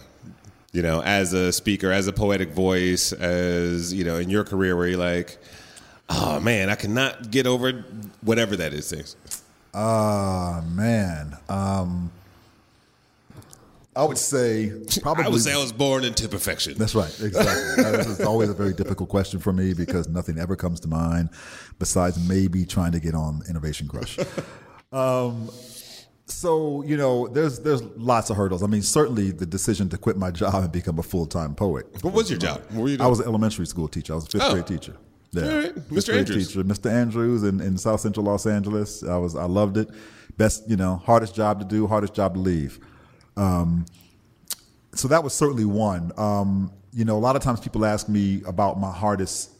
You 0.72 0.80
know, 0.80 1.02
as 1.02 1.34
a 1.34 1.52
speaker, 1.52 1.90
as 1.92 2.06
a 2.06 2.14
poetic 2.14 2.52
voice, 2.52 3.12
as 3.12 3.92
you 3.92 4.04
know, 4.04 4.16
in 4.16 4.30
your 4.30 4.44
career, 4.44 4.74
where 4.74 4.86
you're 4.88 4.98
like, 4.98 5.36
oh 6.08 6.40
man, 6.40 6.70
I 6.70 6.76
cannot 6.76 7.30
get 7.30 7.46
over 7.46 7.84
whatever 8.22 8.56
that 8.56 8.72
is. 8.72 9.16
Ah, 9.74 10.62
man. 10.68 11.36
Um, 11.48 12.10
I 13.94 14.04
would 14.04 14.18
say 14.18 14.72
probably. 15.02 15.24
I 15.26 15.28
would 15.28 15.40
say 15.40 15.52
I 15.52 15.58
was 15.58 15.72
born 15.72 16.04
into 16.04 16.28
perfection. 16.28 16.74
That's 16.78 16.94
right, 16.94 17.08
exactly. 17.20 17.84
this 17.96 18.06
is 18.06 18.20
always 18.20 18.48
a 18.48 18.54
very 18.54 18.72
difficult 18.72 19.08
question 19.08 19.40
for 19.40 19.52
me 19.52 19.74
because 19.74 20.08
nothing 20.08 20.38
ever 20.38 20.56
comes 20.56 20.80
to 20.80 20.88
mind 20.88 21.30
besides 21.78 22.18
maybe 22.28 22.64
trying 22.64 22.92
to 22.92 23.00
get 23.00 23.14
on 23.14 23.42
Innovation 23.48 23.88
Crush. 23.88 24.18
um, 24.92 25.50
so 26.26 26.82
you 26.84 26.96
know, 26.96 27.26
there's 27.28 27.58
there's 27.60 27.82
lots 27.82 28.30
of 28.30 28.36
hurdles. 28.36 28.62
I 28.62 28.66
mean, 28.68 28.82
certainly 28.82 29.32
the 29.32 29.46
decision 29.46 29.88
to 29.90 29.98
quit 29.98 30.16
my 30.16 30.30
job 30.30 30.54
and 30.54 30.72
become 30.72 30.98
a 31.00 31.02
full 31.02 31.26
time 31.26 31.54
poet. 31.56 31.86
What 32.02 32.14
was 32.14 32.30
your 32.30 32.38
job? 32.38 32.62
What 32.70 32.82
were 32.82 32.88
you 32.88 32.98
I 33.00 33.06
was 33.08 33.18
an 33.20 33.26
elementary 33.26 33.66
school 33.66 33.88
teacher. 33.88 34.12
I 34.12 34.16
was 34.16 34.24
a 34.26 34.28
fifth 34.28 34.42
Oh. 34.44 34.52
grade 34.52 34.66
teacher. 34.68 34.96
Yeah, 35.32 35.42
All 35.42 35.58
right. 35.58 35.74
Mr. 35.90 36.16
Andrews. 36.16 36.48
teacher, 36.48 36.64
Mr. 36.64 36.90
Andrews 36.90 37.42
in, 37.42 37.60
in 37.60 37.78
South 37.78 38.00
Central 38.00 38.26
Los 38.26 38.46
Angeles. 38.46 39.04
I 39.04 39.16
was 39.16 39.36
I 39.36 39.44
loved 39.44 39.76
it. 39.76 39.88
Best, 40.36 40.68
you 40.68 40.76
know, 40.76 40.96
hardest 40.96 41.34
job 41.34 41.60
to 41.60 41.66
do, 41.66 41.86
hardest 41.86 42.14
job 42.14 42.34
to 42.34 42.40
leave. 42.40 42.80
Um, 43.36 43.86
so 44.94 45.08
that 45.08 45.22
was 45.22 45.32
certainly 45.32 45.64
one. 45.64 46.12
Um, 46.16 46.72
you 46.92 47.04
know, 47.04 47.16
a 47.16 47.20
lot 47.20 47.36
of 47.36 47.42
times 47.42 47.60
people 47.60 47.84
ask 47.84 48.08
me 48.08 48.42
about 48.46 48.80
my 48.80 48.90
hardest 48.90 49.50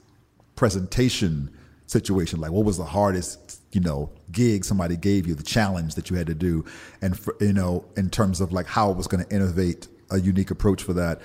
presentation 0.57 1.51
situation, 1.87 2.41
like 2.41 2.51
what 2.51 2.65
was 2.65 2.77
the 2.77 2.85
hardest, 2.85 3.61
you 3.73 3.81
know, 3.81 4.11
gig 4.33 4.65
somebody 4.65 4.97
gave 4.97 5.27
you, 5.27 5.35
the 5.35 5.43
challenge 5.43 5.95
that 5.95 6.11
you 6.11 6.17
had 6.17 6.27
to 6.27 6.35
do, 6.35 6.65
and 7.03 7.19
for, 7.19 7.37
you 7.41 7.53
know, 7.53 7.85
in 7.97 8.11
terms 8.11 8.41
of 8.41 8.53
like 8.53 8.67
how 8.67 8.91
I 8.91 8.95
was 8.95 9.07
going 9.07 9.25
to 9.25 9.35
innovate 9.35 9.89
a 10.11 10.19
unique 10.21 10.51
approach 10.51 10.83
for 10.83 10.93
that. 10.95 11.21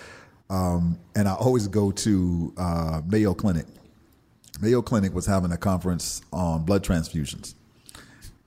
Um, 0.50 1.00
and 1.16 1.28
I 1.28 1.34
always 1.34 1.68
go 1.68 1.92
to 1.92 2.54
uh, 2.58 3.02
Mayo 3.08 3.34
Clinic. 3.34 3.66
Mayo 4.62 4.82
Clinic 4.82 5.14
was 5.14 5.26
having 5.26 5.52
a 5.52 5.58
conference 5.58 6.22
on 6.32 6.64
blood 6.64 6.84
transfusions. 6.84 7.56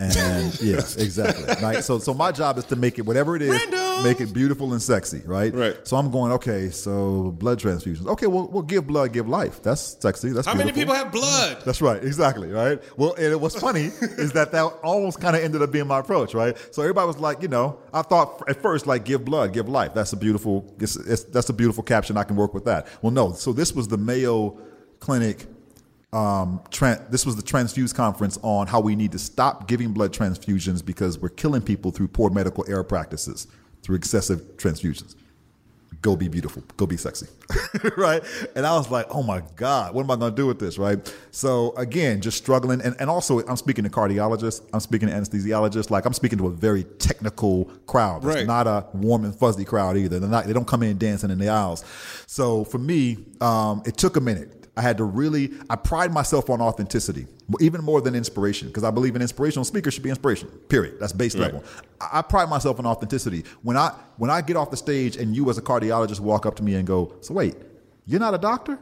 And 0.00 0.14
yeah, 0.62 0.76
exactly. 0.76 1.44
Right. 1.60 1.82
So, 1.82 1.98
so 1.98 2.14
my 2.14 2.30
job 2.30 2.56
is 2.56 2.64
to 2.66 2.76
make 2.76 2.98
it 3.00 3.02
whatever 3.02 3.34
it 3.34 3.42
is, 3.42 3.50
Random. 3.50 4.04
make 4.04 4.20
it 4.20 4.32
beautiful 4.32 4.72
and 4.72 4.80
sexy. 4.80 5.22
Right. 5.26 5.52
Right. 5.52 5.76
So 5.86 5.96
I'm 5.96 6.12
going. 6.12 6.30
Okay. 6.32 6.70
So 6.70 7.32
blood 7.32 7.58
transfusions. 7.58 8.06
Okay. 8.06 8.28
Well, 8.28 8.46
we'll 8.46 8.62
give 8.62 8.86
blood, 8.86 9.12
give 9.12 9.28
life. 9.28 9.60
That's 9.60 9.96
sexy. 10.00 10.30
That's 10.30 10.46
How 10.46 10.54
many 10.54 10.70
people 10.70 10.94
have 10.94 11.10
blood? 11.10 11.62
That's 11.64 11.82
right, 11.82 12.02
exactly, 12.02 12.48
right? 12.48 12.80
Well, 12.96 13.14
and 13.14 13.40
what's 13.40 13.58
funny 13.58 13.86
is 14.00 14.32
that 14.32 14.52
that 14.52 14.62
almost 14.84 15.20
kind 15.20 15.34
of 15.34 15.42
ended 15.42 15.62
up 15.62 15.72
being 15.72 15.88
my 15.88 15.98
approach, 15.98 16.32
right? 16.32 16.56
So 16.72 16.82
everybody 16.82 17.06
was 17.08 17.18
like, 17.18 17.42
you 17.42 17.48
know, 17.48 17.80
I 17.92 18.02
thought 18.02 18.48
at 18.48 18.62
first 18.62 18.86
like 18.86 19.04
give 19.04 19.24
blood, 19.24 19.52
give 19.52 19.68
life. 19.68 19.94
That's 19.94 20.12
a 20.12 20.16
beautiful, 20.16 20.72
it's, 20.78 20.94
it's, 20.94 21.24
that's 21.24 21.48
a 21.48 21.52
beautiful 21.52 21.82
caption. 21.82 22.16
I 22.16 22.22
can 22.22 22.36
work 22.36 22.54
with 22.54 22.66
that. 22.66 22.86
Well, 23.02 23.10
no. 23.10 23.32
So 23.32 23.52
this 23.52 23.74
was 23.74 23.88
the 23.88 23.98
Mayo 23.98 24.58
Clinic. 25.00 25.46
Um, 26.12 26.62
this 27.10 27.26
was 27.26 27.36
the 27.36 27.42
Transfuse 27.42 27.94
conference 27.94 28.38
on 28.42 28.66
how 28.66 28.80
we 28.80 28.96
need 28.96 29.12
to 29.12 29.18
stop 29.18 29.68
giving 29.68 29.92
blood 29.92 30.12
transfusions 30.12 30.84
because 30.84 31.18
we're 31.18 31.28
killing 31.28 31.60
people 31.60 31.90
through 31.90 32.08
poor 32.08 32.30
medical 32.30 32.64
error 32.68 32.84
practices, 32.84 33.46
through 33.82 33.96
excessive 33.96 34.40
transfusions 34.56 35.14
go 36.02 36.14
be 36.14 36.28
beautiful, 36.28 36.62
go 36.76 36.86
be 36.86 36.96
sexy, 36.96 37.26
right? 37.96 38.22
And 38.54 38.64
I 38.66 38.76
was 38.76 38.90
like, 38.90 39.06
oh 39.10 39.22
my 39.22 39.42
God, 39.56 39.94
what 39.94 40.04
am 40.04 40.10
I 40.10 40.16
going 40.16 40.32
to 40.32 40.36
do 40.36 40.46
with 40.46 40.58
this, 40.58 40.78
right? 40.78 41.14
So 41.32 41.74
again, 41.76 42.20
just 42.20 42.38
struggling. 42.38 42.80
And, 42.82 42.94
and 43.00 43.10
also, 43.10 43.40
I'm 43.46 43.56
speaking 43.56 43.84
to 43.84 43.90
cardiologists, 43.90 44.62
I'm 44.72 44.80
speaking 44.80 45.08
to 45.08 45.14
anesthesiologists, 45.14 45.90
like 45.90 46.04
I'm 46.04 46.12
speaking 46.12 46.38
to 46.38 46.46
a 46.46 46.50
very 46.50 46.84
technical 46.84 47.64
crowd. 47.86 48.18
It's 48.24 48.26
Right. 48.26 48.46
not 48.46 48.66
a 48.66 48.86
warm 48.94 49.24
and 49.24 49.34
fuzzy 49.34 49.64
crowd 49.64 49.96
either. 49.96 50.20
They're 50.20 50.28
not, 50.28 50.46
they 50.46 50.52
don't 50.52 50.66
come 50.66 50.82
in 50.82 50.98
dancing 50.98 51.30
in 51.30 51.38
the 51.38 51.48
aisles. 51.48 51.84
So 52.26 52.64
for 52.64 52.78
me, 52.78 53.18
um, 53.40 53.82
it 53.84 53.96
took 53.96 54.16
a 54.16 54.20
minute. 54.20 54.54
I 54.78 54.80
had 54.80 54.96
to 54.98 55.04
really, 55.04 55.50
I 55.68 55.76
pride 55.76 56.12
myself 56.12 56.48
on 56.48 56.60
authenticity, 56.60 57.26
even 57.60 57.82
more 57.82 58.00
than 58.00 58.14
inspiration, 58.14 58.68
because 58.68 58.84
I 58.84 58.92
believe 58.92 59.16
an 59.16 59.22
inspirational 59.22 59.64
speaker 59.64 59.90
should 59.90 60.04
be 60.04 60.08
inspiration. 60.10 60.48
Period. 60.68 60.94
That's 61.00 61.12
base 61.12 61.34
Right. 61.34 61.52
level. 61.52 61.64
I, 62.00 62.20
I 62.20 62.22
pride 62.22 62.48
myself 62.48 62.78
on 62.78 62.86
authenticity. 62.86 63.44
When 63.62 63.76
I 63.76 63.88
when 64.18 64.30
I 64.30 64.40
get 64.40 64.56
off 64.56 64.70
the 64.70 64.76
stage 64.76 65.16
and 65.16 65.34
you 65.36 65.50
as 65.50 65.58
a 65.58 65.62
cardiologist 65.62 66.20
walk 66.20 66.46
up 66.46 66.54
to 66.56 66.62
me 66.62 66.74
and 66.74 66.86
go, 66.86 67.12
"So 67.22 67.34
wait, 67.34 67.56
you're 68.06 68.20
not 68.20 68.34
a 68.34 68.38
doctor?" 68.38 68.78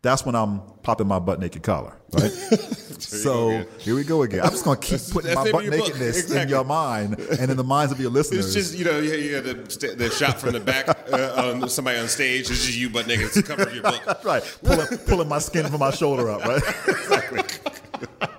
That's 0.00 0.24
when 0.24 0.36
I'm 0.36 0.60
popping 0.82 1.08
my 1.08 1.18
butt 1.18 1.40
naked 1.40 1.64
collar, 1.64 1.92
right? 2.12 2.30
so 3.00 3.64
here 3.78 3.96
we 3.96 4.04
go 4.04 4.22
again. 4.22 4.42
I'm 4.42 4.50
just 4.50 4.64
gonna 4.64 4.78
keep 4.78 5.00
putting 5.10 5.34
that's 5.34 5.44
my 5.44 5.50
butt 5.50 5.66
nakedness 5.66 6.30
in 6.30 6.48
your 6.48 6.62
mind 6.62 7.18
and 7.18 7.50
in 7.50 7.56
the 7.56 7.64
minds 7.64 7.92
of 7.92 8.00
your 8.00 8.10
listeners. 8.10 8.46
It's 8.46 8.54
just 8.54 8.78
you 8.78 8.84
know 8.84 9.00
you 9.00 9.14
you 9.14 9.34
had 9.34 9.44
the, 9.44 9.94
the 9.96 10.08
shot 10.10 10.40
from 10.40 10.52
the 10.52 10.60
back 10.60 10.88
uh, 11.12 11.52
on 11.62 11.68
somebody 11.68 11.98
on 11.98 12.06
stage. 12.06 12.48
It's 12.48 12.64
just 12.64 12.78
you 12.78 12.90
butt 12.90 13.08
naked. 13.08 13.26
It's 13.26 13.34
the 13.34 13.42
cover 13.42 13.64
of 13.64 13.74
your 13.74 13.82
book. 13.82 14.20
right, 14.24 14.58
pulling, 14.62 14.98
pulling 14.98 15.28
my 15.28 15.40
skin 15.40 15.66
from 15.66 15.80
my 15.80 15.90
shoulder 15.90 16.30
up, 16.30 16.44
right? 16.44 16.62
exactly. 16.86 17.42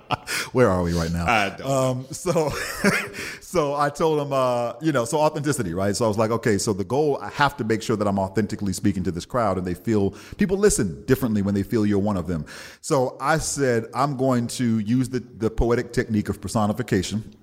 Where 0.51 0.69
are 0.69 0.81
we 0.81 0.93
right 0.93 1.11
now? 1.11 1.55
Um, 1.63 2.05
so, 2.11 2.51
so 3.41 3.75
I 3.75 3.89
told 3.89 4.19
him, 4.21 4.33
uh, 4.33 4.73
you 4.81 4.91
know, 4.91 5.05
so 5.05 5.19
authenticity, 5.19 5.73
right? 5.73 5.95
So 5.95 6.05
I 6.05 6.07
was 6.07 6.17
like, 6.17 6.31
okay, 6.31 6.57
so 6.57 6.73
the 6.73 6.83
goal, 6.83 7.17
I 7.21 7.29
have 7.29 7.55
to 7.57 7.63
make 7.63 7.81
sure 7.81 7.95
that 7.95 8.07
I'm 8.07 8.19
authentically 8.19 8.73
speaking 8.73 9.03
to 9.03 9.11
this 9.11 9.25
crowd, 9.25 9.57
and 9.57 9.67
they 9.67 9.73
feel 9.73 10.11
people 10.37 10.57
listen 10.57 11.05
differently 11.05 11.41
when 11.41 11.53
they 11.53 11.63
feel 11.63 11.85
you're 11.85 11.99
one 11.99 12.17
of 12.17 12.27
them. 12.27 12.45
So 12.81 13.17
I 13.19 13.37
said, 13.37 13.85
I'm 13.93 14.17
going 14.17 14.47
to 14.47 14.79
use 14.79 15.09
the 15.09 15.19
the 15.19 15.49
poetic 15.49 15.93
technique 15.93 16.29
of 16.29 16.41
personification, 16.41 17.35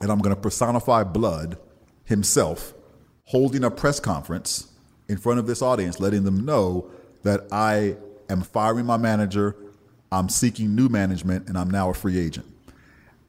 and 0.00 0.10
I'm 0.10 0.18
going 0.18 0.34
to 0.34 0.40
personify 0.40 1.04
blood 1.04 1.58
himself 2.04 2.74
holding 3.24 3.64
a 3.64 3.70
press 3.70 4.00
conference 4.00 4.72
in 5.08 5.16
front 5.18 5.38
of 5.38 5.46
this 5.46 5.62
audience, 5.62 6.00
letting 6.00 6.24
them 6.24 6.44
know 6.44 6.90
that 7.22 7.46
I 7.52 7.96
am 8.30 8.42
firing 8.42 8.86
my 8.86 8.96
manager, 8.96 9.56
I'm 10.10 10.28
seeking 10.28 10.74
new 10.74 10.88
management, 10.88 11.48
and 11.48 11.58
I'm 11.58 11.70
now 11.70 11.90
a 11.90 11.94
free 11.94 12.18
agent. 12.18 12.46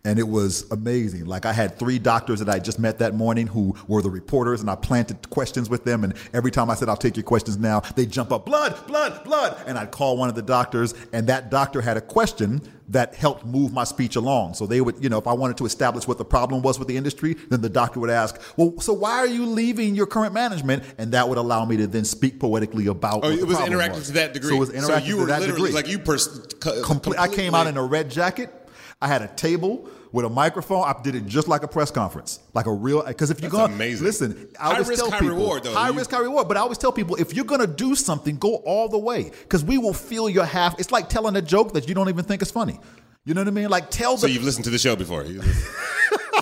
And 0.08 0.18
it 0.20 0.28
was 0.30 0.66
amazing. 0.72 1.26
Like 1.26 1.46
I 1.46 1.52
had 1.52 1.78
three 1.78 2.00
doctors 2.00 2.40
that 2.40 2.48
I 2.48 2.60
just 2.60 2.80
met 2.80 3.00
that 3.00 3.14
morning 3.14 3.46
who 3.46 3.76
were 3.90 4.02
the 4.02 4.10
reporters, 4.10 4.62
and 4.62 4.70
I 4.70 4.76
planted 4.76 5.30
questions 5.30 5.70
with 5.70 5.84
them. 5.84 6.06
And 6.06 6.14
every 6.32 6.50
time 6.50 6.70
I 6.70 6.76
said, 6.76 6.88
"I'll 6.88 6.96
take 6.96 7.18
your 7.18 7.26
questions 7.26 7.58
now," 7.58 7.82
they 7.98 8.06
jump 8.06 8.32
up, 8.32 8.46
"Blood, 8.46 8.88
blood, 8.88 9.26
blood!" 9.26 9.58
And 9.68 9.78
I'd 9.78 9.92
call 9.92 10.16
one 10.16 10.30
of 10.30 10.36
the 10.36 10.42
doctors, 10.42 10.94
and 11.12 11.28
that 11.28 11.52
doctor 11.52 11.82
had 11.82 11.98
a 11.98 12.02
question 12.02 12.62
that 12.88 13.16
helped 13.16 13.46
move 13.46 13.74
my 13.74 13.84
speech 13.84 14.16
along. 14.16 14.54
So 14.54 14.66
they 14.66 14.80
would, 14.80 15.04
you 15.04 15.10
know, 15.10 15.18
if 15.18 15.28
I 15.28 15.34
wanted 15.34 15.58
to 15.58 15.66
establish 15.66 16.08
what 16.08 16.18
the 16.18 16.24
problem 16.24 16.62
was 16.62 16.80
with 16.80 16.88
the 16.88 16.96
industry, 16.96 17.36
then 17.50 17.60
the 17.60 17.68
doctor 17.68 18.00
would 18.00 18.10
ask, 18.10 18.40
"Well, 18.56 18.76
so 18.80 18.94
why 18.94 19.12
are 19.18 19.28
you 19.28 19.46
leaving 19.46 19.94
your 19.94 20.06
current 20.06 20.34
management?" 20.34 20.84
And 20.98 21.12
that 21.12 21.28
would 21.28 21.38
allow 21.38 21.66
me 21.66 21.76
to 21.76 21.86
then 21.86 22.06
speak 22.06 22.40
poetically 22.40 22.88
about. 22.88 23.26
Oh, 23.26 23.30
it 23.30 23.46
was 23.46 23.58
interactive 23.58 24.06
to 24.06 24.14
that 24.14 24.34
degree. 24.34 24.52
So 24.52 24.56
it 24.56 24.60
was 24.60 24.70
interactive 24.70 25.06
you 25.06 25.16
to 25.16 25.20
were 25.20 25.28
that 25.28 25.42
literally 25.42 25.72
degree 25.72 25.82
like 25.82 25.90
you 25.90 26.00
pers- 26.00 26.30
co- 26.62 26.82
complete. 26.82 27.20
I 27.20 27.28
came 27.28 27.54
out 27.54 27.68
in 27.68 27.76
a 27.76 27.84
red 27.84 28.10
jacket. 28.10 28.54
I 29.02 29.10
had 29.10 29.22
a 29.22 29.28
table 29.28 29.88
with 30.12 30.26
a 30.26 30.30
microphone. 30.30 30.84
I 30.84 30.96
did 31.04 31.16
it 31.16 31.26
just 31.26 31.48
like 31.48 31.64
a 31.64 31.68
press 31.68 31.92
conference, 31.92 32.40
like 32.54 32.66
a 32.66 32.72
real. 32.74 33.04
Because 33.04 33.30
if 33.32 33.40
you're 33.42 33.50
That's 33.50 33.62
going, 33.62 33.74
amazing. 33.74 34.06
listen, 34.06 34.50
I 34.60 34.64
High 34.68 34.72
always 34.74 34.88
risk, 34.90 35.02
tell 35.04 35.12
high 35.12 35.20
people, 35.20 35.36
reward, 35.36 35.64
though. 35.64 35.74
high 35.74 35.90
You- 35.90 35.94
risk, 35.98 36.12
high 36.12 36.20
reward. 36.20 36.48
But 36.48 36.58
I 36.58 36.62
always 36.62 36.78
tell 36.78 36.92
people, 36.92 37.16
if 37.18 37.34
you're 37.34 37.46
gonna 37.46 37.68
do 37.68 37.96
something, 37.96 38.38
go 38.38 38.56
all 38.58 38.88
the 38.90 38.98
way, 38.98 39.32
because 39.44 39.64
we 39.64 39.78
will 39.78 39.94
feel 39.94 40.30
your 40.30 40.46
half. 40.46 40.80
It's 40.80 40.92
like 40.92 41.10
telling 41.10 41.36
a 41.36 41.42
joke 41.42 41.74
that 41.74 41.88
you 41.88 41.94
don't 41.96 42.10
even 42.10 42.26
think 42.26 42.42
is 42.42 42.52
funny. 42.52 42.80
You 43.26 43.34
know 43.34 43.42
what 43.42 43.48
I 43.50 43.52
mean? 43.52 43.70
Like 43.70 43.90
tell 43.92 44.16
The, 44.16 44.22
So 44.22 44.28
you've 44.28 44.44
listened 44.44 44.64
to 44.66 44.70
the 44.72 44.78
show 44.78 44.96
before. 44.96 45.26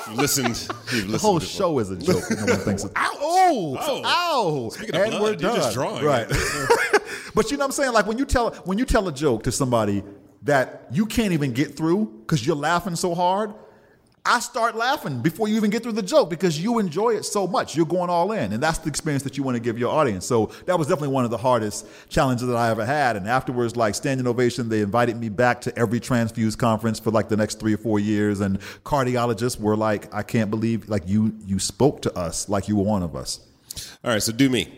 You've 0.07 0.17
listened. 0.19 0.49
You've 0.49 1.09
listened. 1.09 1.09
The 1.13 1.17
whole 1.17 1.39
before. 1.39 1.49
show 1.49 1.79
is 1.79 1.89
a 1.89 1.95
joke. 1.97 2.23
No 2.29 2.45
one 2.45 2.57
thinks. 2.59 2.83
It. 2.85 2.91
Ow! 2.95 3.11
Oh! 3.19 3.77
Oh. 3.79 4.01
Ow! 4.05 4.69
Speaking 4.69 4.95
of 4.95 5.01
and 5.01 5.11
blood, 5.11 5.21
we're 5.21 5.27
you're 5.29 5.35
done. 5.37 5.55
just 5.55 5.73
drawing. 5.73 6.05
right? 6.05 6.27
but 7.33 7.49
you 7.49 7.57
know 7.57 7.63
what 7.63 7.65
I'm 7.65 7.71
saying? 7.71 7.91
Like 7.93 8.05
when 8.05 8.17
you 8.19 8.25
tell 8.25 8.51
when 8.65 8.77
you 8.77 8.85
tell 8.85 9.07
a 9.07 9.11
joke 9.11 9.43
to 9.43 9.51
somebody 9.51 10.03
that 10.45 10.87
you 10.91 11.05
can't 11.05 11.33
even 11.33 11.51
get 11.51 11.75
through 11.75 12.05
because 12.21 12.45
you're 12.45 12.55
laughing 12.55 12.95
so 12.95 13.13
hard. 13.13 13.53
I 14.27 14.39
start 14.39 14.75
laughing 14.75 15.21
before 15.21 15.47
you 15.47 15.55
even 15.55 15.69
get 15.69 15.83
through 15.83 15.91
the 15.91 16.01
joke 16.01 16.31
because 16.31 16.59
you 16.59 16.79
enjoy 16.79 17.11
it 17.11 17.25
so 17.25 17.45
much. 17.45 17.75
You're 17.75 17.85
going 17.85 18.09
all 18.09 18.31
in, 18.31 18.53
and 18.53 18.63
that's 18.63 18.79
the 18.79 18.89
experience 18.89 19.21
that 19.21 19.37
you 19.37 19.43
want 19.43 19.55
to 19.55 19.59
give 19.59 19.77
your 19.77 19.91
audience. 19.91 20.25
So 20.25 20.47
that 20.65 20.79
was 20.79 20.87
definitely 20.87 21.09
one 21.09 21.25
of 21.25 21.31
the 21.31 21.37
hardest 21.37 21.85
challenges 22.09 22.47
that 22.47 22.55
I 22.55 22.71
ever 22.71 22.85
had. 22.85 23.17
And 23.17 23.27
afterwards, 23.27 23.75
like 23.75 23.93
standing 23.93 24.25
ovation, 24.25 24.67
they 24.67 24.81
invited 24.81 25.17
me 25.17 25.29
back 25.29 25.61
to 25.61 25.77
every 25.77 25.99
transfuse 25.99 26.55
conference 26.55 26.99
for 26.99 27.11
like 27.11 27.29
the 27.29 27.37
next 27.37 27.59
three 27.59 27.75
or 27.75 27.77
four 27.77 27.99
years. 27.99 28.39
And 28.39 28.59
cardiologists 28.83 29.59
were 29.59 29.77
like, 29.77 30.11
"I 30.11 30.23
can't 30.23 30.49
believe 30.49 30.89
like 30.89 31.03
you 31.07 31.35
you 31.45 31.59
spoke 31.59 32.01
to 32.03 32.17
us 32.17 32.49
like 32.49 32.67
you 32.67 32.77
were 32.77 32.83
one 32.83 33.03
of 33.03 33.15
us." 33.15 33.41
All 34.03 34.11
right, 34.11 34.23
so 34.23 34.31
do 34.31 34.49
me. 34.49 34.73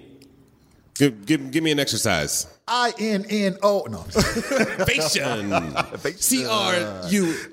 Give, 0.95 1.25
give, 1.25 1.51
give 1.51 1.63
me 1.63 1.71
an 1.71 1.79
exercise. 1.79 2.47
I 2.67 2.93
N 2.99 3.25
N 3.29 3.57
O 3.63 3.87
no. 3.89 3.99
Fashion. 3.99 5.51
C 6.17 6.45
R 6.45 7.01
U. 7.09 7.33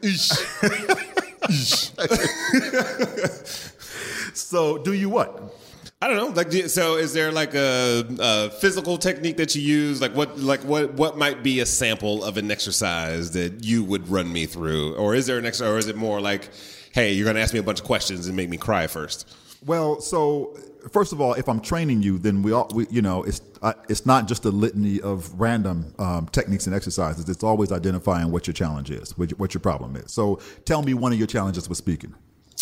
so 4.35 4.79
do 4.79 4.93
you 4.93 5.09
what? 5.09 5.55
I 6.03 6.09
don't 6.09 6.17
know. 6.17 6.27
Like, 6.27 6.51
do- 6.51 6.69
so 6.69 6.97
is 6.97 7.15
there 7.15 7.33
like 7.33 7.55
a, 7.55 8.05
a 8.19 8.51
physical 8.51 8.99
technique 8.99 9.39
that 9.39 9.55
you 9.55 9.63
use? 9.63 10.03
Like, 10.03 10.15
what, 10.15 10.39
like 10.39 10.61
what, 10.61 10.93
what 10.95 11.17
might 11.17 11.43
be 11.43 11.61
a 11.61 11.67
sample 11.67 12.23
of 12.25 12.37
an 12.37 12.51
exercise 12.51 13.31
that 13.31 13.65
you 13.65 13.85
would 13.85 14.09
run 14.09 14.31
me 14.31 14.45
through, 14.45 14.97
or 14.97 15.15
is 15.15 15.27
there 15.27 15.39
an 15.39 15.47
exercise, 15.47 15.73
or 15.73 15.79
is 15.79 15.89
it 15.89 15.97
more 15.97 16.21
like, 16.21 16.51
hey, 16.93 17.13
you're 17.15 17.25
going 17.25 17.37
to 17.37 17.43
ask 17.43 17.55
me 17.55 17.61
a 17.61 17.63
bunch 17.63 17.81
of 17.81 17.87
questions 17.87 18.27
and 18.27 18.37
make 18.37 18.51
me 18.51 18.59
cry 18.59 18.87
first? 18.87 19.27
Well, 19.67 20.01
so 20.01 20.57
first 20.91 21.13
of 21.13 21.21
all, 21.21 21.35
if 21.35 21.49
I'm 21.49 21.61
training 21.61 22.03
you, 22.03 22.19
then 22.19 22.43
we 22.43 22.53
all, 22.53 22.71
we, 22.75 22.87
you 22.91 23.03
know, 23.03 23.23
it's 23.23 23.41
uh, 23.63 23.73
it's 23.89 24.05
not 24.05 24.29
just 24.29 24.45
a 24.45 24.51
litany 24.51 25.01
of 25.01 25.41
random 25.41 25.95
um, 25.99 26.27
techniques 26.29 26.67
and 26.67 26.75
exercises. 26.75 27.29
It's 27.29 27.43
always 27.43 27.73
identifying 27.73 28.31
what 28.31 28.47
your 28.47 28.55
challenge 28.55 28.91
is, 28.91 29.17
what 29.17 29.31
your, 29.31 29.39
what 29.39 29.55
your 29.55 29.61
problem 29.61 29.97
is. 29.97 30.13
So, 30.13 30.41
tell 30.65 30.83
me 30.83 30.95
one 30.95 31.13
of 31.13 31.19
your 31.19 31.27
challenges 31.27 31.69
with 31.69 31.79
speaking. 31.79 32.15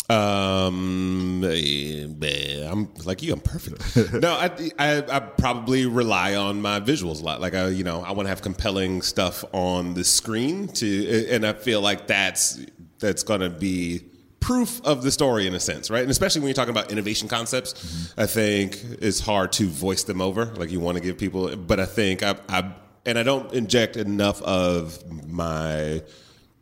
Um, 0.09 1.43
eh, 1.45 2.69
I'm 2.69 2.93
like 3.05 3.21
you. 3.21 3.33
I'm 3.33 3.39
perfect. 3.39 4.13
no, 4.21 4.33
I, 4.33 4.71
I 4.79 5.03
I 5.09 5.19
probably 5.19 5.85
rely 5.85 6.35
on 6.35 6.61
my 6.61 6.79
visuals 6.79 7.21
a 7.21 7.25
lot. 7.25 7.41
Like 7.41 7.53
I, 7.53 7.67
you 7.69 7.83
know, 7.83 8.01
I 8.01 8.11
want 8.11 8.25
to 8.25 8.29
have 8.29 8.41
compelling 8.41 9.01
stuff 9.01 9.45
on 9.53 9.93
the 9.93 10.03
screen 10.03 10.67
to, 10.69 11.27
and 11.29 11.45
I 11.45 11.53
feel 11.53 11.81
like 11.81 12.07
that's 12.07 12.59
that's 12.99 13.23
gonna 13.23 13.49
be 13.49 14.03
proof 14.43 14.81
of 14.85 15.03
the 15.03 15.11
story 15.11 15.47
in 15.47 15.53
a 15.55 15.59
sense, 15.59 15.89
right? 15.89 16.01
And 16.01 16.11
especially 16.11 16.41
when 16.41 16.49
you're 16.49 16.53
talking 16.55 16.75
about 16.77 16.91
innovation 16.91 17.27
concepts, 17.29 18.13
I 18.17 18.25
think 18.25 18.77
it's 19.01 19.19
hard 19.21 19.51
to 19.53 19.67
voice 19.67 20.03
them 20.03 20.21
over. 20.21 20.45
Like 20.45 20.69
you 20.71 20.79
want 20.81 20.97
to 20.97 21.03
give 21.03 21.17
people, 21.17 21.55
but 21.55 21.79
I 21.79 21.85
think 21.85 22.23
I, 22.23 22.35
I 22.49 22.71
and 23.05 23.17
I 23.17 23.23
don't 23.23 23.51
inject 23.53 23.95
enough 23.97 24.41
of 24.41 24.99
my 25.27 26.01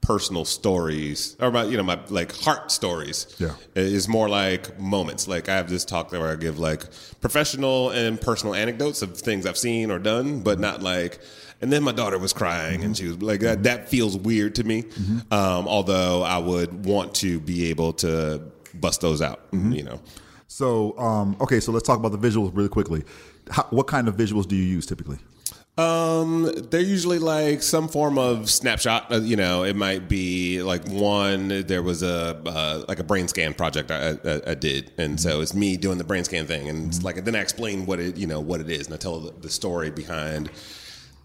personal 0.02 0.46
stories 0.46 1.36
or 1.40 1.52
my 1.52 1.64
you 1.64 1.78
know 1.78 1.84
my 1.84 2.00
like 2.10 2.36
heart 2.36 2.72
stories 2.72 3.28
Yeah. 3.38 3.54
is 3.76 4.08
more 4.08 4.28
like 4.28 4.80
moments 4.80 5.28
like 5.28 5.48
i 5.48 5.56
have 5.56 5.70
this 5.70 5.86
talk 5.86 6.12
where 6.12 6.28
i 6.28 6.36
give 6.36 6.58
like 6.58 6.82
professional 7.22 7.92
and 7.92 8.20
personal 8.20 8.56
anecdotes 8.56 9.04
of 9.04 9.16
things 9.16 9.46
i've 9.46 9.60
seen 9.60 9.92
or 9.92 10.00
done 10.00 10.40
but 10.42 10.60
not 10.60 10.82
like 10.82 11.20
and 11.62 11.72
then 11.72 11.84
my 11.84 11.92
daughter 11.92 12.18
was 12.18 12.34
crying 12.34 12.84
and 12.84 12.98
she 12.98 13.08
was 13.08 13.22
like 13.22 13.40
that, 13.42 13.64
that 13.64 13.88
feels 13.90 14.18
weird 14.18 14.56
to 14.56 14.64
me 14.64 14.84
um, 15.32 15.68
although 15.68 16.24
i 16.24 16.38
would 16.38 16.86
want 16.86 17.14
to 17.16 17.40
be 17.40 17.70
able 17.70 17.94
to 17.94 18.42
bust 18.76 19.02
those 19.02 19.22
out 19.22 19.42
you 19.52 19.84
know 19.84 20.00
So, 20.48 20.98
um, 21.00 21.38
okay, 21.40 21.62
so 21.62 21.72
let's 21.72 21.88
talk 21.88 21.98
about 21.98 22.12
the 22.12 22.18
visuals 22.28 22.52
really 22.54 22.68
quickly. 22.70 23.04
How, 23.50 23.64
what 23.70 23.88
kind 23.88 24.10
of 24.10 24.18
visuals 24.18 24.46
do 24.46 24.56
you 24.56 24.64
use 24.64 24.86
typically? 24.86 25.18
Um, 25.78 26.52
they're 26.70 26.82
usually 26.82 27.20
like 27.20 27.64
some 27.64 27.88
form 27.88 28.18
of 28.18 28.50
snapshot. 28.50 29.12
Uh, 29.12 29.22
you 29.22 29.38
know, 29.38 29.64
it 29.64 29.78
might 29.78 30.10
be 30.10 30.62
like 30.62 30.86
one. 30.90 31.48
There 31.66 31.82
was 31.82 32.04
a 32.04 32.42
uh, 32.46 32.84
like 32.90 33.00
a 33.00 33.04
brain 33.04 33.30
scan 33.30 33.54
project 33.54 33.90
I, 33.92 34.18
I, 34.26 34.42
I 34.52 34.56
did, 34.56 34.92
and 34.98 35.18
so 35.20 35.40
it's 35.42 35.54
me 35.56 35.78
doing 35.78 35.98
the 35.98 36.04
brain 36.04 36.26
scan 36.26 36.46
thing, 36.46 36.68
and 36.68 36.88
it's 36.88 37.02
like 37.02 37.24
then 37.24 37.36
I 37.36 37.40
explain 37.40 37.86
what 37.86 38.00
it 38.02 38.18
you 38.18 38.28
know 38.28 38.42
what 38.42 38.60
it 38.60 38.70
is, 38.70 38.88
and 38.88 38.94
I 38.94 38.98
tell 38.98 39.22
the, 39.22 39.32
the 39.32 39.50
story 39.50 39.90
behind 39.90 40.52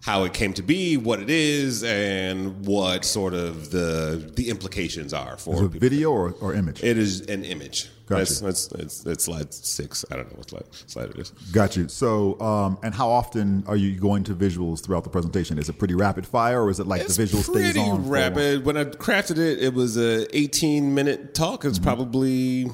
how 0.01 0.23
it 0.23 0.33
came 0.33 0.53
to 0.53 0.61
be, 0.61 0.95
what 0.97 1.19
it 1.19 1.29
is, 1.29 1.83
and 1.83 2.65
what 2.65 3.03
sort 3.03 3.33
of 3.33 3.71
the 3.71 4.31
the 4.35 4.49
implications 4.49 5.13
are 5.13 5.37
for 5.37 5.55
Is 5.55 5.61
it 5.61 5.71
video 5.71 6.11
or, 6.11 6.33
or 6.41 6.53
image? 6.53 6.83
It 6.83 6.97
is 6.97 7.21
an 7.21 7.43
image. 7.43 7.89
Gotcha. 8.05 8.19
That's, 8.19 8.39
that's, 8.39 8.67
that's, 8.67 8.99
that's 9.03 9.25
slide 9.25 9.53
six. 9.53 10.05
I 10.09 10.15
don't 10.15 10.31
know 10.31 10.37
what 10.37 10.49
slide, 10.49 10.63
slide 10.71 11.09
it 11.09 11.17
is. 11.17 11.31
Got 11.51 11.75
you. 11.75 11.89
So, 11.89 12.39
um, 12.39 12.77
and 12.81 12.93
how 12.95 13.09
often 13.09 13.65
are 13.67 13.75
you 13.75 13.99
going 13.99 14.23
to 14.25 14.33
visuals 14.33 14.81
throughout 14.81 15.03
the 15.03 15.09
presentation? 15.09 15.59
Is 15.59 15.67
it 15.67 15.77
pretty 15.77 15.93
rapid 15.93 16.25
fire, 16.25 16.63
or 16.63 16.69
is 16.69 16.79
it 16.79 16.87
like 16.87 17.01
It's 17.01 17.17
the 17.17 17.23
visual 17.23 17.43
stays 17.43 17.73
pretty 17.73 17.79
on? 17.81 18.03
for- 18.05 18.09
rapid. 18.09 18.65
When 18.65 18.77
I 18.77 18.85
crafted 18.85 19.39
it, 19.39 19.61
it 19.61 19.73
was 19.73 19.97
a 19.97 20.25
18 20.37 20.93
minute 20.93 21.33
talk. 21.33 21.59
Mm-hmm. 21.59 21.67
It's 21.69 21.79
probably 21.79 22.71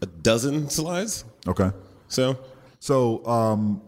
a 0.00 0.06
dozen 0.06 0.70
slides. 0.70 1.24
Okay. 1.48 1.72
So 2.06 2.38
So, 2.78 3.26
um, 3.26 3.82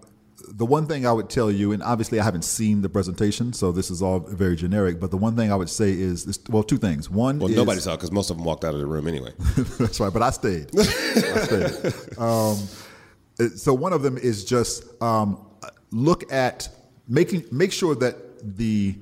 the 0.52 0.66
one 0.66 0.86
thing 0.86 1.06
I 1.06 1.12
would 1.12 1.30
tell 1.30 1.50
you, 1.50 1.72
and 1.72 1.82
obviously 1.82 2.20
I 2.20 2.24
haven't 2.24 2.44
seen 2.44 2.82
the 2.82 2.88
presentation, 2.88 3.52
so 3.52 3.72
this 3.72 3.90
is 3.90 4.02
all 4.02 4.20
very 4.20 4.56
generic. 4.56 5.00
But 5.00 5.10
the 5.10 5.16
one 5.16 5.36
thing 5.36 5.52
I 5.52 5.56
would 5.56 5.70
say 5.70 5.90
is, 5.90 6.26
is 6.26 6.38
well, 6.48 6.62
two 6.62 6.78
things. 6.78 7.08
One, 7.08 7.38
Well, 7.38 7.50
is, 7.50 7.56
nobody 7.56 7.80
saw 7.80 7.96
because 7.96 8.10
most 8.10 8.30
of 8.30 8.36
them 8.36 8.44
walked 8.44 8.64
out 8.64 8.74
of 8.74 8.80
the 8.80 8.86
room 8.86 9.06
anyway. 9.06 9.32
That's 9.78 10.00
right, 10.00 10.12
but 10.12 10.22
I 10.22 10.30
stayed. 10.30 10.70
I 10.78 10.82
stayed. 10.82 12.18
Um, 12.18 12.58
so 13.56 13.72
one 13.72 13.92
of 13.92 14.02
them 14.02 14.18
is 14.18 14.44
just 14.44 14.84
um, 15.02 15.46
look 15.90 16.30
at 16.32 16.68
making 17.08 17.44
make 17.50 17.72
sure 17.72 17.94
that 17.96 18.16
the 18.56 18.94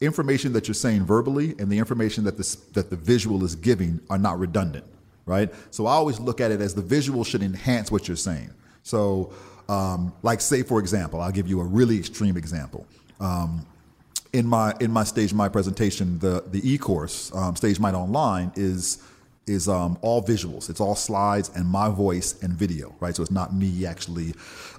information 0.00 0.52
that 0.52 0.68
you're 0.68 0.74
saying 0.74 1.04
verbally 1.04 1.54
and 1.58 1.70
the 1.70 1.78
information 1.78 2.24
that 2.24 2.36
this 2.36 2.56
that 2.74 2.90
the 2.90 2.96
visual 2.96 3.44
is 3.44 3.54
giving 3.54 4.00
are 4.10 4.18
not 4.18 4.38
redundant, 4.38 4.84
right? 5.26 5.52
So 5.70 5.86
I 5.86 5.92
always 5.92 6.20
look 6.20 6.40
at 6.40 6.50
it 6.50 6.60
as 6.60 6.74
the 6.74 6.82
visual 6.82 7.24
should 7.24 7.42
enhance 7.42 7.90
what 7.90 8.08
you're 8.08 8.16
saying. 8.16 8.50
So, 8.82 9.32
um, 9.72 10.12
like 10.22 10.40
say 10.40 10.62
for 10.62 10.78
example, 10.78 11.20
I'll 11.20 11.32
give 11.32 11.48
you 11.48 11.60
a 11.60 11.64
really 11.64 11.98
extreme 11.98 12.36
example. 12.36 12.86
Um, 13.20 13.66
in 14.32 14.46
my 14.46 14.74
in 14.80 14.90
my 14.90 15.04
stage 15.04 15.34
my 15.34 15.48
presentation 15.48 16.18
the 16.18 16.42
the 16.54 16.60
e-course 16.72 17.30
um, 17.34 17.54
stage 17.54 17.78
might 17.78 17.94
online 17.94 18.50
is 18.56 19.02
is 19.46 19.68
um, 19.68 19.98
all 20.02 20.22
visuals. 20.22 20.70
It's 20.70 20.80
all 20.80 20.94
slides 20.94 21.50
and 21.54 21.66
my 21.66 21.88
voice 21.88 22.42
and 22.42 22.52
video 22.52 22.94
right? 23.00 23.14
So 23.16 23.22
it's 23.22 23.36
not 23.42 23.54
me 23.54 23.86
actually 23.86 24.34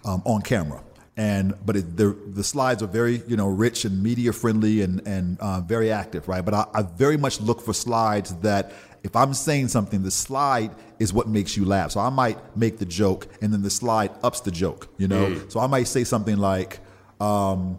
um, 0.05 0.21
on 0.25 0.41
camera. 0.41 0.81
And 1.15 1.53
but 1.65 1.75
it, 1.75 1.97
the 1.97 2.17
the 2.39 2.43
slides 2.43 2.81
are 2.81 2.91
very 3.01 3.21
you 3.27 3.37
know 3.37 3.47
rich 3.47 3.85
and 3.85 4.01
media 4.01 4.31
friendly 4.33 4.81
and 4.81 4.95
and 5.07 5.39
uh, 5.39 5.61
very 5.61 5.91
active 5.91 6.27
right? 6.27 6.43
But 6.43 6.53
I, 6.53 6.65
I 6.73 6.81
very 6.81 7.17
much 7.17 7.39
look 7.41 7.61
for 7.61 7.73
slides 7.73 8.35
that 8.37 8.71
if 9.03 9.15
I'm 9.15 9.33
saying 9.33 9.67
something, 9.67 10.01
the 10.01 10.11
slide 10.11 10.71
is 10.97 11.13
what 11.13 11.27
makes 11.27 11.57
you 11.57 11.65
laugh. 11.65 11.91
So 11.91 11.99
I 11.99 12.09
might 12.09 12.37
make 12.57 12.79
the 12.79 12.85
joke, 12.85 13.27
and 13.41 13.53
then 13.53 13.61
the 13.61 13.69
slide 13.69 14.11
ups 14.23 14.39
the 14.41 14.51
joke. 14.51 14.87
You 14.97 15.07
know, 15.07 15.41
so 15.49 15.59
I 15.59 15.67
might 15.67 15.87
say 15.87 16.03
something 16.03 16.37
like, 16.37 16.79
um, 17.19 17.77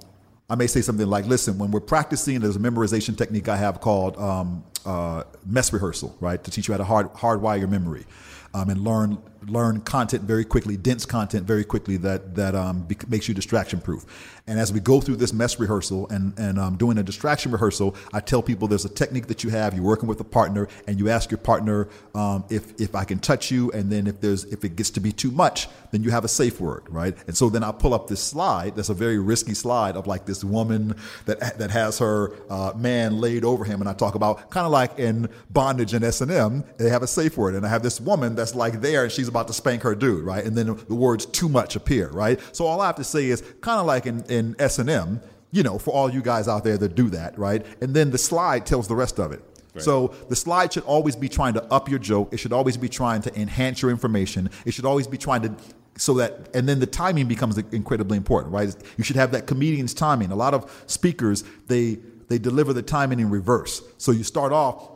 I 0.49 0.57
may 0.57 0.67
say 0.67 0.83
something 0.83 1.07
like, 1.07 1.25
listen, 1.27 1.57
when 1.59 1.71
we're 1.71 1.81
practicing, 1.81 2.41
there's 2.41 2.57
a 2.57 2.61
memorization 2.61 3.17
technique 3.17 3.49
I 3.49 3.57
have 3.57 3.81
called 3.81 4.19
um, 4.19 4.65
uh, 4.85 5.25
mess 5.47 5.73
rehearsal, 5.73 6.15
right? 6.21 6.43
To 6.45 6.51
teach 6.51 6.69
you 6.69 6.75
how 6.75 6.79
to 6.79 6.85
hard, 6.85 7.13
hardwire 7.15 7.59
your 7.59 7.69
memory 7.69 8.05
um, 8.53 8.69
and 8.69 8.81
learn 8.83 9.19
learn 9.49 9.81
content 9.81 10.25
very 10.25 10.45
quickly, 10.45 10.77
dense 10.77 11.05
content 11.07 11.47
very 11.47 11.65
quickly 11.65 11.97
that 11.99 12.35
that 12.35 12.55
um, 12.55 12.83
bec- 12.83 13.09
makes 13.09 13.29
you 13.29 13.35
distraction 13.35 13.81
proof. 13.81 14.05
And 14.47 14.59
as 14.59 14.73
we 14.73 14.81
go 14.81 15.01
through 15.01 15.17
this 15.17 15.33
mess 15.33 15.59
rehearsal 15.59 16.09
and 16.09 16.39
and 16.39 16.59
um, 16.59 16.77
doing 16.77 16.99
a 16.99 17.03
distraction 17.03 17.51
rehearsal, 17.51 17.95
I 18.13 18.21
tell 18.21 18.43
people 18.43 18.69
there's 18.69 18.85
a 18.85 18.91
technique 18.91 19.27
that 19.29 19.43
you 19.43 19.51
have. 19.51 19.75
You're 19.75 19.85
working 19.85 20.09
with 20.09 20.21
a 20.21 20.25
partner, 20.25 20.69
and 20.87 20.99
you 20.99 21.09
ask 21.09 21.31
your 21.31 21.39
partner 21.39 21.89
um, 22.15 22.45
if 22.51 22.79
if 22.81 22.95
I 22.95 23.05
can 23.05 23.19
touch 23.19 23.51
you, 23.51 23.71
and 23.73 23.91
then 23.91 24.07
if 24.07 24.21
there's 24.21 24.45
if 24.45 24.65
it 24.65 24.77
gets 24.77 24.91
to 24.91 25.01
be 25.01 25.13
too 25.13 25.31
much, 25.31 25.69
then 25.93 26.03
you 26.03 26.11
have 26.11 26.25
a 26.25 26.29
safe 26.29 26.61
word, 26.61 26.83
right? 26.89 27.17
And 27.27 27.37
so 27.37 27.49
then 27.49 27.65
I 27.65 27.73
pull 27.73 27.95
up 27.95 28.09
this 28.09 28.23
slide. 28.23 28.77
That's 28.77 28.91
a 28.91 28.95
very 28.95 29.19
risky 29.19 29.55
slide 29.55 29.97
of 29.97 30.07
like 30.07 30.27
this 30.27 30.45
woman 30.45 30.97
that 31.25 31.59
that 31.59 31.71
has 31.71 31.99
her 31.99 32.33
uh, 32.51 32.73
man 32.77 33.21
laid 33.21 33.45
over 33.45 33.65
him, 33.65 33.81
and 33.81 33.89
I 33.89 33.95
talk 33.95 34.15
about 34.15 34.51
kind 34.51 34.67
of 34.67 34.73
like 34.73 34.99
in 34.99 35.29
bondage 35.51 35.95
and 35.95 36.05
S 36.05 36.21
and 36.21 36.31
M, 36.31 36.65
they 36.77 36.91
have 36.91 37.03
a 37.03 37.07
safe 37.07 37.37
word, 37.37 37.55
and 37.55 37.65
I 37.65 37.69
have 37.69 37.83
this 37.83 38.01
woman 38.01 38.35
that's 38.35 38.55
like 38.55 38.81
there, 38.81 39.05
and 39.05 39.13
she's 39.13 39.29
about 39.35 39.49
to 39.49 39.55
spank 39.55 39.83
her 39.83 39.95
dude, 39.95 40.25
right? 40.25 40.45
And 40.45 40.57
then 40.57 40.67
the 40.89 40.95
words 40.95 41.27
"too 41.27 41.49
much" 41.49 41.77
appear, 41.77 42.09
right? 42.11 42.41
So 42.53 42.67
all 42.67 42.81
I 42.81 42.87
have 42.87 42.97
to 42.97 43.05
say 43.05 43.27
is 43.27 43.43
kind 43.61 43.81
of 43.81 43.87
like 43.87 44.07
in 44.07 44.23
in 44.25 44.55
S 44.59 44.79
and 44.79 44.89
M, 44.89 45.21
you 45.51 45.63
know, 45.63 45.79
for 45.79 45.93
all 45.93 46.11
you 46.11 46.23
guys 46.23 46.49
out 46.49 46.65
there 46.65 46.79
that 46.79 46.95
do 46.95 47.11
that, 47.11 47.39
right? 47.39 47.65
And 47.81 47.95
then 47.95 48.11
the 48.11 48.19
slide 48.19 48.65
tells 48.67 48.89
the 48.89 48.97
rest 48.97 49.19
of 49.19 49.33
it. 49.33 49.43
So 49.83 50.15
the 50.29 50.37
slide 50.37 50.73
should 50.73 50.85
always 50.85 51.17
be 51.17 51.29
trying 51.29 51.55
to 51.55 51.65
up 51.65 51.89
your 51.89 51.99
joke. 51.99 52.33
It 52.33 52.37
should 52.37 52.53
always 52.53 52.77
be 52.77 52.89
trying 52.89 53.23
to 53.23 53.35
enhance 53.41 53.83
your 53.83 53.91
information. 53.91 54.51
It 54.65 54.73
should 54.73 54.85
always 54.85 55.09
be 55.09 55.19
trying 55.19 55.43
to 55.43 55.55
so 55.97 56.15
that 56.15 56.49
and 56.55 56.69
then 56.69 56.81
the 56.81 56.87
timing 56.87 57.27
becomes 57.27 57.59
incredibly 57.59 58.17
important, 58.17 58.53
right? 58.53 58.75
You 58.97 59.05
should 59.05 59.17
have 59.17 59.33
that 59.33 59.47
comedian's 59.47 59.95
timing. 59.95 60.31
A 60.31 60.37
lot 60.37 60.55
of 60.55 60.85
speakers 60.87 61.45
they 61.67 61.99
they 62.29 62.39
deliver 62.39 62.73
the 62.73 62.83
timing 62.83 63.21
in 63.21 63.31
reverse. 63.31 63.83
So 63.99 64.13
you 64.13 64.23
start 64.23 64.53
off 64.53 64.91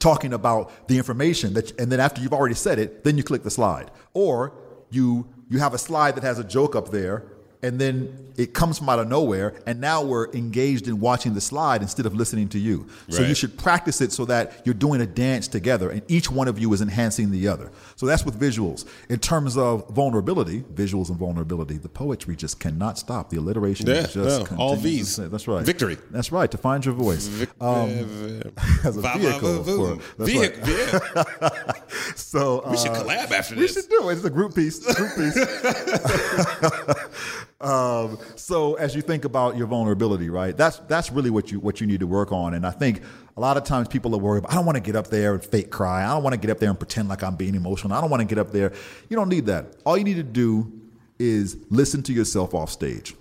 talking 0.00 0.32
about 0.32 0.88
the 0.88 0.98
information 0.98 1.54
that 1.54 1.78
and 1.78 1.92
then 1.92 2.00
after 2.00 2.20
you've 2.20 2.32
already 2.32 2.56
said 2.56 2.78
it, 2.78 3.04
then 3.04 3.16
you 3.16 3.22
click 3.22 3.44
the 3.44 3.50
slide. 3.50 3.90
Or 4.12 4.52
you 4.90 5.28
you 5.48 5.60
have 5.60 5.74
a 5.74 5.78
slide 5.78 6.16
that 6.16 6.24
has 6.24 6.38
a 6.38 6.44
joke 6.44 6.74
up 6.74 6.90
there 6.90 7.24
and 7.62 7.78
then 7.78 8.32
it 8.36 8.54
comes 8.54 8.78
from 8.78 8.88
out 8.88 8.98
of 8.98 9.08
nowhere 9.08 9.54
and 9.66 9.80
now 9.80 10.02
we're 10.02 10.30
engaged 10.32 10.88
in 10.88 10.98
watching 10.98 11.34
the 11.34 11.40
slide 11.40 11.82
instead 11.82 12.06
of 12.06 12.14
listening 12.14 12.48
to 12.48 12.58
you 12.58 12.86
so 13.08 13.22
you 13.22 13.34
should 13.34 13.56
practice 13.58 14.00
it 14.00 14.12
so 14.12 14.24
that 14.24 14.62
you're 14.64 14.74
doing 14.74 15.00
a 15.00 15.06
dance 15.06 15.46
together 15.46 15.90
and 15.90 16.02
each 16.08 16.30
one 16.30 16.48
of 16.48 16.58
you 16.58 16.72
is 16.72 16.80
enhancing 16.80 17.30
the 17.30 17.46
other 17.46 17.70
so 17.96 18.06
that's 18.06 18.24
with 18.24 18.38
visuals 18.40 18.86
in 19.08 19.18
terms 19.18 19.56
of 19.56 19.88
vulnerability 19.90 20.60
visuals 20.74 21.10
and 21.10 21.18
vulnerability 21.18 21.76
the 21.76 21.88
poetry 21.88 22.34
just 22.34 22.58
cannot 22.60 22.98
stop 22.98 23.30
the 23.30 23.36
alliteration 23.36 23.86
Yeah, 23.86 24.06
just 24.06 24.50
no, 24.50 24.56
all 24.56 24.76
V's. 24.76 25.16
that's 25.16 25.46
right 25.46 25.64
Victory. 25.64 25.98
that's 26.10 26.32
right 26.32 26.50
to 26.50 26.58
find 26.58 26.84
your 26.84 26.94
voice 26.94 27.28
um, 27.60 27.88
as 28.84 28.96
a 28.96 29.02
vehicle 29.02 29.64
for, 29.64 29.96
that's 30.18 30.34
right. 30.34 30.56
Vehicle, 30.56 31.12
yeah. 31.42 31.72
so 32.14 32.64
We 32.70 32.76
should 32.76 32.88
uh, 32.92 33.02
collab 33.02 33.30
after 33.32 33.54
this 33.54 33.74
we 33.76 33.82
should 33.82 33.90
do 33.90 34.08
it. 34.08 34.12
It's 34.14 34.24
a 34.24 34.30
group 34.30 34.54
piece. 34.54 34.78
Group 34.94 35.14
piece. 35.16 35.36
um, 37.60 38.18
so 38.36 38.74
as 38.74 38.94
you 38.94 39.02
think 39.02 39.24
about 39.24 39.56
your 39.56 39.66
vulnerability, 39.66 40.30
right? 40.30 40.56
That's 40.56 40.78
that's 40.80 41.10
really 41.10 41.30
what 41.30 41.52
you 41.52 41.60
what 41.60 41.80
you 41.80 41.86
need 41.86 42.00
to 42.00 42.06
work 42.06 42.32
on. 42.32 42.54
And 42.54 42.66
I 42.66 42.70
think 42.70 43.02
a 43.36 43.40
lot 43.40 43.56
of 43.56 43.64
times 43.64 43.88
people 43.88 44.14
are 44.14 44.18
worried. 44.18 44.38
About, 44.38 44.52
I 44.52 44.54
don't 44.54 44.66
want 44.66 44.76
to 44.76 44.82
get 44.82 44.96
up 44.96 45.08
there 45.08 45.34
and 45.34 45.44
fake 45.44 45.70
cry. 45.70 46.04
I 46.04 46.08
don't 46.14 46.22
want 46.22 46.34
to 46.34 46.40
get 46.40 46.50
up 46.50 46.58
there 46.58 46.70
and 46.70 46.78
pretend 46.78 47.08
like 47.08 47.22
I'm 47.22 47.36
being 47.36 47.54
emotional. 47.54 47.92
I 47.92 48.00
don't 48.00 48.10
want 48.10 48.20
to 48.22 48.26
get 48.26 48.38
up 48.38 48.50
there. 48.50 48.72
You 49.08 49.16
don't 49.16 49.28
need 49.28 49.46
that. 49.46 49.76
All 49.84 49.96
you 49.98 50.04
need 50.04 50.16
to 50.16 50.22
do 50.22 50.72
is 51.18 51.56
listen 51.68 52.02
to 52.04 52.12
yourself 52.12 52.54
off 52.54 52.70
stage, 52.70 53.14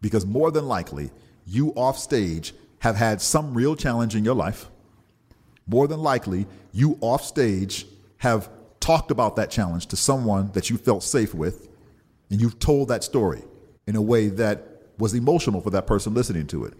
because 0.00 0.26
more 0.26 0.50
than 0.50 0.66
likely 0.66 1.10
you 1.46 1.70
off 1.76 1.98
stage 1.98 2.54
have 2.80 2.96
had 2.96 3.20
some 3.20 3.54
real 3.54 3.76
challenge 3.76 4.16
in 4.16 4.24
your 4.24 4.34
life 4.34 4.66
more 5.66 5.86
than 5.86 6.00
likely 6.00 6.46
you 6.72 6.98
off 7.00 7.24
stage 7.24 7.86
have 8.18 8.50
talked 8.80 9.10
about 9.10 9.36
that 9.36 9.50
challenge 9.50 9.86
to 9.86 9.96
someone 9.96 10.50
that 10.52 10.70
you 10.70 10.76
felt 10.76 11.02
safe 11.02 11.34
with 11.34 11.68
and 12.30 12.40
you've 12.40 12.58
told 12.58 12.88
that 12.88 13.04
story 13.04 13.42
in 13.86 13.96
a 13.96 14.02
way 14.02 14.28
that 14.28 14.82
was 14.98 15.14
emotional 15.14 15.60
for 15.60 15.70
that 15.70 15.86
person 15.86 16.14
listening 16.14 16.46
to 16.48 16.64
it. 16.64 16.74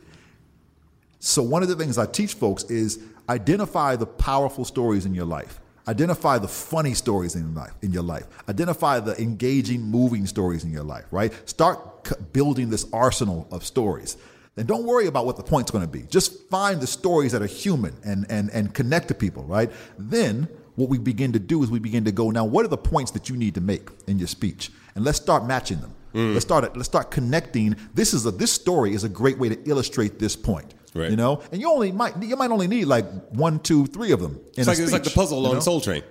So 1.19 1.43
one 1.43 1.63
of 1.63 1.69
the 1.69 1.77
things 1.77 1.99
i 1.99 2.07
teach 2.07 2.35
folks 2.35 2.65
is 2.65 2.99
identify 3.29 3.97
the 3.97 4.07
powerful 4.07 4.65
stories 4.65 5.07
in 5.07 5.15
your 5.15 5.25
life. 5.25 5.61
Identify 5.89 6.39
the 6.39 6.49
funny 6.49 6.95
stories 6.95 7.35
in 7.35 7.55
life 7.55 7.73
in 7.83 7.93
your 7.93 8.03
life. 8.03 8.27
Identify 8.49 9.01
the 9.01 9.21
engaging 9.21 9.83
moving 9.83 10.27
stories 10.27 10.65
in 10.65 10.71
your 10.71 10.85
life 10.85 11.05
right? 11.11 11.33
Start 11.49 12.33
building 12.33 12.71
this 12.71 12.87
arsenal 12.93 13.49
of 13.51 13.65
stories. 13.65 14.17
And 14.57 14.69
don't 14.69 14.85
worry 14.85 15.07
about 15.07 15.25
what 15.25 15.37
the 15.37 15.43
point's 15.43 15.71
going 15.71 15.85
to 15.85 15.91
be. 15.91 16.03
Just 16.03 16.49
find 16.51 16.81
the 16.81 16.87
stories 16.87 17.33
that 17.33 17.41
are 17.41 17.47
human 17.47 17.97
and, 18.05 18.27
and, 18.29 18.51
and 18.51 18.75
connect 18.75 19.09
to 19.09 19.15
people, 19.15 19.45
right? 19.45 19.71
Then 19.99 20.49
what 20.77 20.89
we 20.89 20.99
begin 20.99 21.33
to 21.33 21.39
do 21.39 21.63
is 21.63 21.71
we 21.71 21.79
begin 21.79 22.05
to 22.05 22.13
go, 22.13 22.31
now 22.31 22.45
what 22.45 22.65
are 22.65 22.69
the 22.69 22.77
points 22.77 23.11
that 23.13 23.29
you 23.29 23.37
need 23.37 23.55
to 23.55 23.61
make 23.61 23.89
in 24.07 24.19
your 24.19 24.29
speech? 24.29 24.71
And 24.95 25.05
let's 25.05 25.19
start 25.19 25.47
matching 25.47 25.81
them. 25.81 25.95
Mm. 26.15 26.35
Let's 26.35 26.45
start 26.45 26.77
let's 26.77 26.89
start 26.89 27.11
connecting. 27.11 27.77
This 27.95 28.13
is 28.13 28.27
a 28.27 28.31
this 28.31 28.53
story 28.53 28.95
is 28.95 29.05
a 29.05 29.09
great 29.09 29.39
way 29.39 29.49
to 29.49 29.69
illustrate 29.69 30.19
this 30.19 30.37
point. 30.37 30.75
Right. 30.95 31.11
You 31.11 31.17
know? 31.17 31.43
And 31.51 31.61
you 31.61 31.71
only 31.71 31.91
might 31.91 32.23
you 32.23 32.37
might 32.37 32.51
only 32.51 32.69
need 32.69 32.85
like 32.85 33.07
one, 33.31 33.61
two, 33.61 33.87
three 33.87 34.13
of 34.13 34.21
them. 34.21 34.33
In 34.33 34.41
It's 34.59 34.67
like 34.67 34.79
it's 34.79 34.93
like 34.93 35.05
the 35.05 35.11
puzzle 35.11 35.43
you 35.43 35.49
on? 35.49 35.63
Soul 35.63 35.81
Train. 35.81 36.03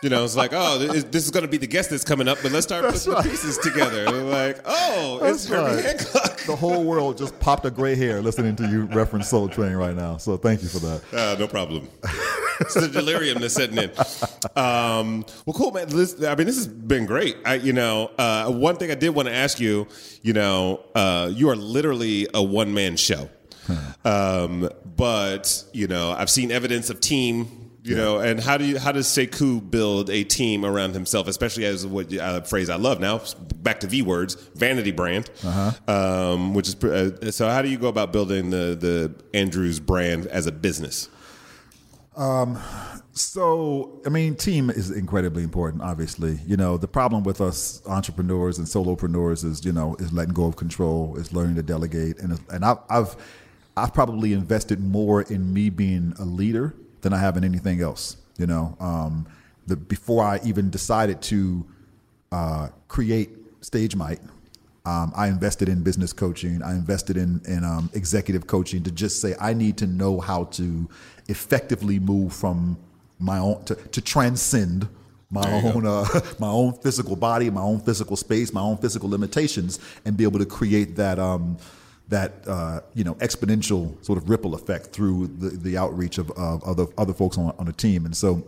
You 0.00 0.10
know, 0.10 0.22
it's 0.24 0.36
like, 0.36 0.52
oh, 0.54 0.78
this 0.78 1.24
is 1.24 1.30
going 1.32 1.42
to 1.44 1.50
be 1.50 1.56
the 1.56 1.66
guest 1.66 1.90
that's 1.90 2.04
coming 2.04 2.28
up, 2.28 2.38
but 2.40 2.52
let's 2.52 2.64
start 2.66 2.84
That's 2.84 3.04
putting 3.04 3.14
right. 3.14 3.24
the 3.24 3.30
pieces 3.30 3.58
together. 3.58 4.08
Like, 4.10 4.60
oh, 4.64 5.18
it's 5.24 5.46
That's 5.46 5.48
Herbie 5.48 5.76
right. 5.76 5.84
Hancock. 5.84 6.40
The 6.46 6.54
whole 6.54 6.84
world 6.84 7.18
just 7.18 7.38
popped 7.40 7.66
a 7.66 7.70
gray 7.70 7.96
hair 7.96 8.22
listening 8.22 8.54
to 8.56 8.68
you 8.68 8.84
reference 8.84 9.28
Soul 9.28 9.48
Train 9.48 9.72
right 9.72 9.96
now. 9.96 10.16
So 10.16 10.36
thank 10.36 10.62
you 10.62 10.68
for 10.68 10.78
that. 10.78 11.02
Uh, 11.12 11.36
no 11.40 11.48
problem. 11.48 11.88
it's 12.60 12.74
the 12.74 12.86
delirium 12.86 13.40
that's 13.40 13.54
setting 13.54 13.76
in. 13.76 13.90
Um, 14.54 15.24
well, 15.46 15.54
cool, 15.54 15.72
man. 15.72 15.88
This, 15.88 16.22
I 16.22 16.36
mean, 16.36 16.46
this 16.46 16.56
has 16.56 16.68
been 16.68 17.04
great. 17.04 17.36
I, 17.44 17.54
you 17.54 17.72
know, 17.72 18.12
uh, 18.18 18.52
one 18.52 18.76
thing 18.76 18.92
I 18.92 18.94
did 18.94 19.10
want 19.10 19.26
to 19.26 19.34
ask 19.34 19.58
you, 19.58 19.88
you 20.22 20.32
know, 20.32 20.80
uh, 20.94 21.28
you 21.34 21.50
are 21.50 21.56
literally 21.56 22.28
a 22.34 22.42
one 22.42 22.72
man 22.72 22.96
show. 22.96 23.28
Um, 24.04 24.70
but 24.96 25.64
you 25.72 25.86
know, 25.88 26.12
I've 26.12 26.30
seen 26.30 26.50
evidence 26.50 26.88
of 26.88 27.00
team. 27.00 27.57
You 27.84 27.96
know, 27.96 28.18
and 28.18 28.40
how 28.40 28.58
do 28.58 28.64
you 28.64 28.78
how 28.78 28.92
does 28.92 29.06
Sekou 29.06 29.70
build 29.70 30.10
a 30.10 30.24
team 30.24 30.64
around 30.64 30.94
himself, 30.94 31.28
especially 31.28 31.64
as 31.64 31.86
what 31.86 32.12
uh, 32.16 32.42
phrase 32.42 32.70
I 32.70 32.76
love 32.76 33.00
now? 33.00 33.20
Back 33.56 33.80
to 33.80 33.86
V 33.86 34.02
words, 34.02 34.34
vanity 34.56 34.90
brand, 34.90 35.30
um, 35.88 36.54
which 36.54 36.68
is 36.68 36.84
uh, 36.84 37.30
so. 37.30 37.48
How 37.48 37.62
do 37.62 37.68
you 37.68 37.78
go 37.78 37.88
about 37.88 38.12
building 38.12 38.50
the 38.50 38.76
the 38.78 39.14
Andrews 39.32 39.80
brand 39.80 40.26
as 40.26 40.46
a 40.46 40.52
business? 40.52 41.08
So, 43.12 44.00
I 44.06 44.10
mean, 44.10 44.36
team 44.36 44.70
is 44.70 44.90
incredibly 44.90 45.42
important. 45.42 45.82
Obviously, 45.82 46.40
you 46.46 46.56
know, 46.56 46.76
the 46.76 46.88
problem 46.88 47.24
with 47.24 47.40
us 47.40 47.82
entrepreneurs 47.86 48.58
and 48.58 48.66
solopreneurs 48.66 49.44
is, 49.44 49.64
you 49.64 49.72
know, 49.72 49.96
is 49.98 50.12
letting 50.12 50.34
go 50.34 50.46
of 50.46 50.56
control, 50.56 51.16
is 51.16 51.32
learning 51.32 51.56
to 51.56 51.62
delegate, 51.62 52.18
and 52.18 52.38
and 52.50 52.64
I've 52.64 52.78
I've, 52.90 53.16
I've 53.76 53.94
probably 53.94 54.32
invested 54.32 54.80
more 54.80 55.22
in 55.22 55.52
me 55.52 55.70
being 55.70 56.14
a 56.18 56.24
leader 56.24 56.74
than 57.00 57.12
I 57.12 57.18
have 57.18 57.36
in 57.36 57.44
anything 57.44 57.80
else. 57.80 58.16
You 58.38 58.46
know, 58.46 58.76
um, 58.80 59.26
the 59.66 59.76
before 59.76 60.24
I 60.24 60.40
even 60.44 60.70
decided 60.70 61.20
to 61.22 61.66
uh, 62.32 62.68
create 62.88 63.30
Stage 63.60 63.96
Might, 63.96 64.20
um, 64.86 65.12
I 65.14 65.28
invested 65.28 65.68
in 65.68 65.82
business 65.82 66.12
coaching. 66.12 66.62
I 66.62 66.72
invested 66.72 67.16
in, 67.16 67.42
in 67.46 67.64
um, 67.64 67.90
executive 67.92 68.46
coaching 68.46 68.82
to 68.84 68.90
just 68.90 69.20
say 69.20 69.34
I 69.40 69.52
need 69.52 69.76
to 69.78 69.86
know 69.86 70.20
how 70.20 70.44
to 70.44 70.88
effectively 71.28 71.98
move 71.98 72.32
from 72.32 72.78
my 73.18 73.38
own 73.38 73.64
to, 73.64 73.74
to 73.74 74.00
transcend 74.00 74.88
my 75.30 75.62
own 75.62 75.86
uh, 75.86 76.06
my 76.38 76.48
own 76.48 76.72
physical 76.72 77.16
body, 77.16 77.50
my 77.50 77.60
own 77.60 77.80
physical 77.80 78.16
space, 78.16 78.52
my 78.52 78.60
own 78.60 78.78
physical 78.78 79.08
limitations, 79.10 79.78
and 80.04 80.16
be 80.16 80.24
able 80.24 80.38
to 80.38 80.46
create 80.46 80.96
that 80.96 81.18
um, 81.18 81.58
that 82.08 82.32
uh, 82.46 82.80
you 82.94 83.04
know 83.04 83.14
exponential 83.16 84.02
sort 84.04 84.18
of 84.18 84.28
ripple 84.30 84.54
effect 84.54 84.86
through 84.86 85.26
the, 85.26 85.50
the 85.50 85.76
outreach 85.76 86.18
of, 86.18 86.30
of 86.32 86.62
other 86.64 86.86
other 86.96 87.12
folks 87.12 87.38
on 87.38 87.54
on 87.58 87.68
a 87.68 87.72
team. 87.72 88.04
And 88.06 88.16
so 88.16 88.42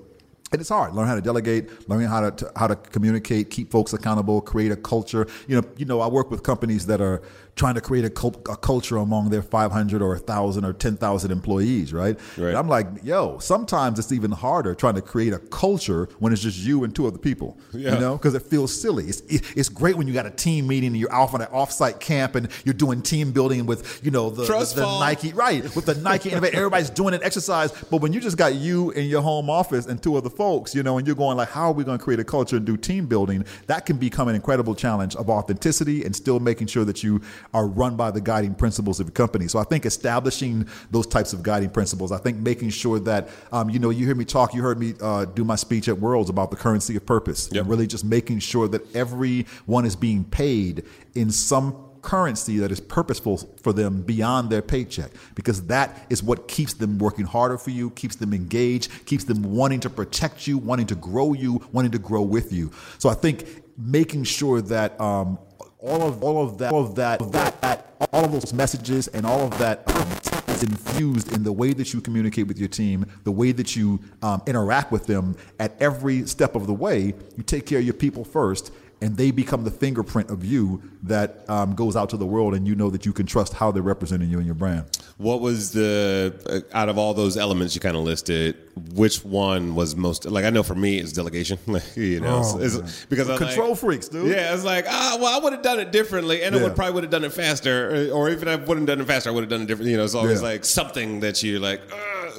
and 0.53 0.61
it's 0.61 0.71
hard. 0.71 0.95
Learn 0.95 1.07
how 1.07 1.15
to 1.15 1.21
delegate, 1.21 1.89
learning 1.89 2.09
how 2.09 2.21
to, 2.21 2.31
to, 2.33 2.53
how 2.57 2.67
to 2.67 2.75
communicate, 2.75 3.51
keep 3.51 3.71
folks 3.71 3.93
accountable, 3.93 4.41
create 4.41 4.73
a 4.73 4.77
culture. 4.77 5.27
You 5.47 5.61
know, 5.61 5.69
you 5.77 5.85
know, 5.85 6.01
I 6.01 6.09
work 6.09 6.31
with 6.31 6.43
companies 6.43 6.87
that 6.87 7.01
are 7.01 7.23
trying 7.61 7.75
to 7.75 7.81
create 7.81 8.05
a, 8.05 8.11
cult, 8.11 8.37
a 8.49 8.57
culture 8.57 8.97
among 8.97 9.29
their 9.29 9.43
500 9.43 10.01
or 10.01 10.15
1,000 10.15 10.65
or 10.65 10.73
10,000 10.73 11.31
employees, 11.31 11.93
right? 11.93 12.19
right? 12.39 12.49
And 12.49 12.57
I'm 12.57 12.69
like, 12.69 12.87
yo, 13.03 13.39
sometimes 13.39 13.99
it's 13.99 14.13
even 14.13 14.31
harder 14.31 14.75
trying 14.75 14.95
to 14.95 15.03
create 15.03 15.33
a 15.33 15.39
culture 15.39 16.09
when 16.21 16.33
it's 16.33 16.43
just 16.43 16.59
you 16.59 16.85
and 16.85 16.95
two 16.95 17.07
other 17.07 17.19
people, 17.19 17.59
yeah. 17.73 17.95
you 17.95 18.01
know, 18.01 18.17
because 18.17 18.35
it 18.35 18.43
feels 18.43 18.79
silly. 18.79 19.05
It's, 19.05 19.21
it, 19.23 19.43
it's 19.57 19.69
great 19.69 19.97
when 19.97 20.09
you 20.09 20.15
got 20.15 20.27
a 20.27 20.31
team 20.31 20.67
meeting 20.67 20.89
and 20.89 20.97
you're 20.97 21.13
off 21.15 21.35
on 21.35 21.43
an 21.43 21.49
offsite 21.49 22.01
camp 22.01 22.35
and 22.35 22.49
you're 22.65 22.73
doing 22.73 23.03
team 23.03 23.31
building 23.31 23.67
with, 23.67 24.01
you 24.03 24.11
know, 24.11 24.31
the, 24.31 24.45
the, 24.45 24.73
the 24.77 24.99
Nike, 25.01 25.33
right, 25.33 25.63
with 25.77 25.87
the 25.87 25.97
Nike 25.97 26.33
everybody's 26.33 26.91
doing 26.91 27.15
an 27.15 27.23
exercise. 27.23 27.73
But 27.73 28.01
when 28.01 28.13
you 28.13 28.21
just 28.21 28.39
got 28.39 28.55
you 28.55 28.91
in 28.93 29.07
your 29.07 29.23
home 29.23 29.51
office 29.51 29.87
and 29.87 30.03
two 30.03 30.17
other 30.17 30.31
folks, 30.41 30.75
you 30.75 30.83
know, 30.83 30.97
and 30.97 31.07
you're 31.07 31.15
going 31.15 31.37
like, 31.37 31.51
how 31.51 31.67
are 31.67 31.73
we 31.75 31.85
going 31.85 31.99
to 31.99 32.03
create 32.03 32.19
a 32.19 32.25
culture 32.25 32.57
and 32.57 32.65
do 32.65 32.75
team 32.75 33.07
building? 33.07 33.45
That 33.67 33.85
can 33.85 33.99
become 33.99 34.27
an 34.29 34.35
incredible 34.35 34.75
challenge 34.75 35.15
of 35.15 35.29
authenticity 35.29 36.03
and 36.03 36.17
still 36.17 36.41
making 36.41 36.69
sure 36.69 36.83
that 36.87 37.03
you 37.03 37.21
are 37.53 37.67
run 37.67 37.95
by 37.95 38.11
the 38.11 38.23
guiding 38.23 38.55
principles 38.55 39.01
of 39.01 39.09
your 39.09 39.13
company. 39.13 39.49
So 39.49 39.59
I 39.59 39.65
think 39.65 39.85
establishing 39.85 40.67
those 40.91 41.07
types 41.07 41.35
of 41.35 41.43
guiding 41.43 41.69
principles, 41.69 42.11
I 42.11 42.17
think 42.17 42.39
making 42.39 42.71
sure 42.71 42.99
that, 43.01 43.29
um, 43.53 43.69
you 43.69 43.79
know, 43.79 43.91
you 43.91 44.07
hear 44.07 44.15
me 44.15 44.25
talk, 44.25 44.55
you 44.55 44.63
heard 44.63 44.81
me 44.81 44.95
uh, 45.03 45.27
do 45.27 45.45
my 45.45 45.57
speech 45.57 45.91
at 45.91 45.97
Worldz 45.97 46.31
about 46.31 46.51
the 46.51 46.57
currency 46.57 46.97
of 46.97 47.05
purpose, 47.05 47.51
yep. 47.53 47.61
and 47.61 47.71
really 47.71 47.87
just 47.87 48.07
making 48.07 48.39
sure 48.39 48.67
that 48.69 48.97
everyone 48.97 49.85
is 49.85 49.95
being 49.95 50.25
paid 50.25 50.87
in 51.15 51.31
some 51.31 51.90
currency 52.03 52.59
that 52.59 52.71
is 52.71 52.81
purposeful 52.81 53.39
for 53.63 53.73
them 53.73 54.03
beyond 54.03 54.51
their 54.51 54.63
paycheck 54.63 55.11
because 55.35 55.67
that 55.67 56.07
is 56.11 56.23
what 56.23 56.49
keeps 56.49 56.75
them 56.75 56.99
working 56.99 57.25
harder 57.25 57.59
for 57.59 57.71
you, 57.71 57.91
keeps 57.91 58.17
them 58.17 58.33
engaged, 58.33 59.07
keeps 59.07 59.25
them 59.25 59.43
wanting 59.43 59.81
to 59.81 59.91
protect 59.91 60.47
you, 60.47 60.59
wanting 60.59 60.87
to 60.87 60.95
grow 60.95 61.33
you, 61.33 61.67
wanting 61.73 61.93
to 61.93 61.99
grow 61.99 62.23
with 62.23 62.53
you. 62.53 62.71
So 62.99 63.09
I 63.09 63.15
think 63.15 63.45
making 63.77 64.25
sure 64.25 64.61
that 64.63 65.01
um, 65.01 65.39
all 65.79 66.03
of 66.03 66.23
all 66.23 66.45
of 66.45 66.59
that, 66.59 66.73
all 66.73 66.85
of 66.85 66.95
that, 66.97 67.21
that, 67.33 67.61
that 67.63 67.87
all 68.13 68.25
of 68.25 68.33
those 68.33 68.53
messages 68.53 69.09
and 69.09 69.27
all 69.27 69.41
of 69.41 69.59
that 69.59 69.83
um, 69.95 70.09
is 70.49 70.63
infused 70.63 71.33
in 71.33 71.43
the 71.43 71.53
way 71.53 71.73
that 71.73 71.93
you 71.93 72.01
communicate 72.01 72.47
with 72.47 72.59
your 72.59 72.69
team, 72.69 73.07
the 73.25 73.31
way 73.31 73.53
that 73.53 73.77
you 73.77 74.01
um, 74.23 74.43
interact 74.47 74.93
with 74.93 75.07
them 75.07 75.37
at 75.59 75.81
every 75.81 76.27
step 76.27 76.55
of 76.55 76.67
the 76.67 76.75
way. 76.75 77.15
You 77.37 77.43
take 77.43 77.67
care 77.67 77.79
of 77.79 77.85
your 77.85 77.95
people 77.95 78.25
first, 78.25 78.73
and 79.01 79.17
they 79.17 79.31
become 79.31 79.65
the 79.65 79.71
fingerprint 79.71 80.31
of 80.31 80.45
you 80.45 80.83
that 81.05 81.49
um, 81.49 81.75
goes 81.75 81.97
out 81.97 82.11
to 82.11 82.17
the 82.17 82.27
world, 82.27 82.55
and 82.55 82.67
you 82.67 82.75
know 82.75 82.91
that 82.91 83.07
you 83.07 83.13
can 83.13 83.27
trust 83.27 83.55
how 83.55 83.71
they're 83.71 83.83
representing 83.83 84.31
you 84.31 84.39
and 84.39 84.47
your 84.47 84.55
brand. 84.55 84.85
What 85.17 85.41
was 85.41 85.73
the 85.73 86.65
uh, 86.73 86.77
out 86.77 86.89
of 86.89 86.99
all 86.99 87.15
those 87.15 87.37
elements 87.37 87.75
you 87.75 87.81
kind 87.81 87.97
of 87.97 88.03
listed? 88.03 88.57
Which 88.95 89.25
one 89.25 89.75
was 89.75 89.97
most 89.97 90.25
like? 90.25 90.45
I 90.45 90.51
know 90.51 90.63
for 90.63 90.75
me, 90.75 90.99
it's 90.99 91.13
delegation. 91.13 91.59
you 91.97 92.21
know, 92.21 92.43
oh, 92.45 92.59
it's, 92.59 92.75
it's, 92.77 93.05
because 93.07 93.29
I'm 93.29 93.39
control 93.39 93.71
like, 93.71 93.79
freaks, 93.79 94.09
dude. 94.09 94.29
Yeah, 94.29 94.55
it's 94.55 94.65
like 94.65 94.87
ah, 94.89 95.19
well, 95.21 95.39
I 95.39 95.43
would 95.43 95.53
have 95.53 95.63
done 95.63 95.81
it 95.81 95.93
differently, 95.93 96.43
and 96.43 96.55
yeah. 96.55 96.61
I 96.61 96.65
would 96.65 96.77
probably 96.77 96.95
would 96.95 97.05
have 97.05 97.11
done 97.11 97.25
it 97.25 97.33
faster, 97.33 98.11
or, 98.11 98.13
or 98.13 98.31
even 98.31 98.49
I 98.49 98.57
wouldn't 98.57 98.87
done 98.87 99.01
it 99.01 99.07
faster, 99.07 99.31
I 99.31 99.33
would 99.33 99.43
have 99.43 99.51
done 99.51 99.63
it 99.63 99.67
differently. 99.67 99.93
You 99.93 99.99
know, 99.99 100.05
it's 100.05 100.15
always 100.15 100.41
yeah. 100.41 100.49
like 100.49 100.65
something 100.65 101.21
that 101.21 101.43
you 101.43 101.59
like. 101.59 101.81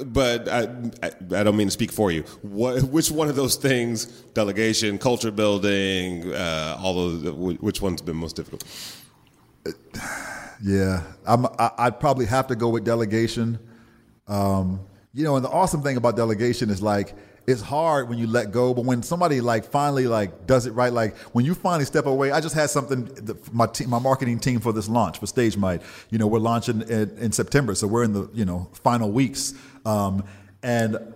but 0.06 0.48
I, 0.48 0.68
I, 1.02 1.10
I, 1.36 1.42
don't 1.42 1.56
mean 1.56 1.66
to 1.68 1.72
speak 1.72 1.92
for 1.92 2.10
you. 2.10 2.22
What, 2.42 2.82
which 2.84 3.10
one 3.10 3.28
of 3.28 3.36
those 3.36 3.56
things? 3.56 4.06
Delegation, 4.34 4.98
culture 4.98 5.30
building, 5.30 6.32
uh, 6.32 6.78
all 6.80 6.94
those. 6.94 7.58
Which 7.60 7.82
one's 7.82 8.02
been 8.02 8.16
most 8.16 8.36
difficult? 8.36 8.64
Yeah, 10.64 11.02
I'm, 11.26 11.44
I, 11.58 11.86
would 11.86 11.98
probably 11.98 12.26
have 12.26 12.46
to 12.46 12.54
go 12.54 12.68
with 12.68 12.84
delegation. 12.84 13.58
Um, 14.28 14.86
you 15.14 15.24
know, 15.24 15.36
and 15.36 15.44
the 15.44 15.50
awesome 15.50 15.82
thing 15.82 15.96
about 15.96 16.16
delegation 16.16 16.70
is 16.70 16.82
like 16.82 17.14
it's 17.46 17.60
hard 17.60 18.08
when 18.08 18.18
you 18.18 18.26
let 18.26 18.52
go, 18.52 18.72
but 18.72 18.84
when 18.84 19.02
somebody 19.02 19.40
like 19.40 19.64
finally 19.64 20.06
like 20.06 20.46
does 20.46 20.66
it 20.66 20.72
right, 20.72 20.92
like 20.92 21.16
when 21.34 21.44
you 21.44 21.54
finally 21.54 21.84
step 21.84 22.06
away. 22.06 22.30
I 22.30 22.40
just 22.40 22.54
had 22.54 22.70
something. 22.70 23.10
My 23.52 23.66
team, 23.66 23.90
my 23.90 23.98
marketing 23.98 24.38
team 24.38 24.60
for 24.60 24.72
this 24.72 24.88
launch 24.88 25.18
for 25.18 25.26
Stage 25.26 25.56
Might. 25.56 25.82
You 26.10 26.18
know, 26.18 26.26
we're 26.26 26.38
launching 26.38 26.82
in, 26.82 27.18
in 27.18 27.32
September, 27.32 27.74
so 27.74 27.86
we're 27.86 28.04
in 28.04 28.12
the 28.12 28.28
you 28.32 28.44
know 28.44 28.68
final 28.84 29.10
weeks, 29.10 29.54
um, 29.84 30.24
and 30.62 31.11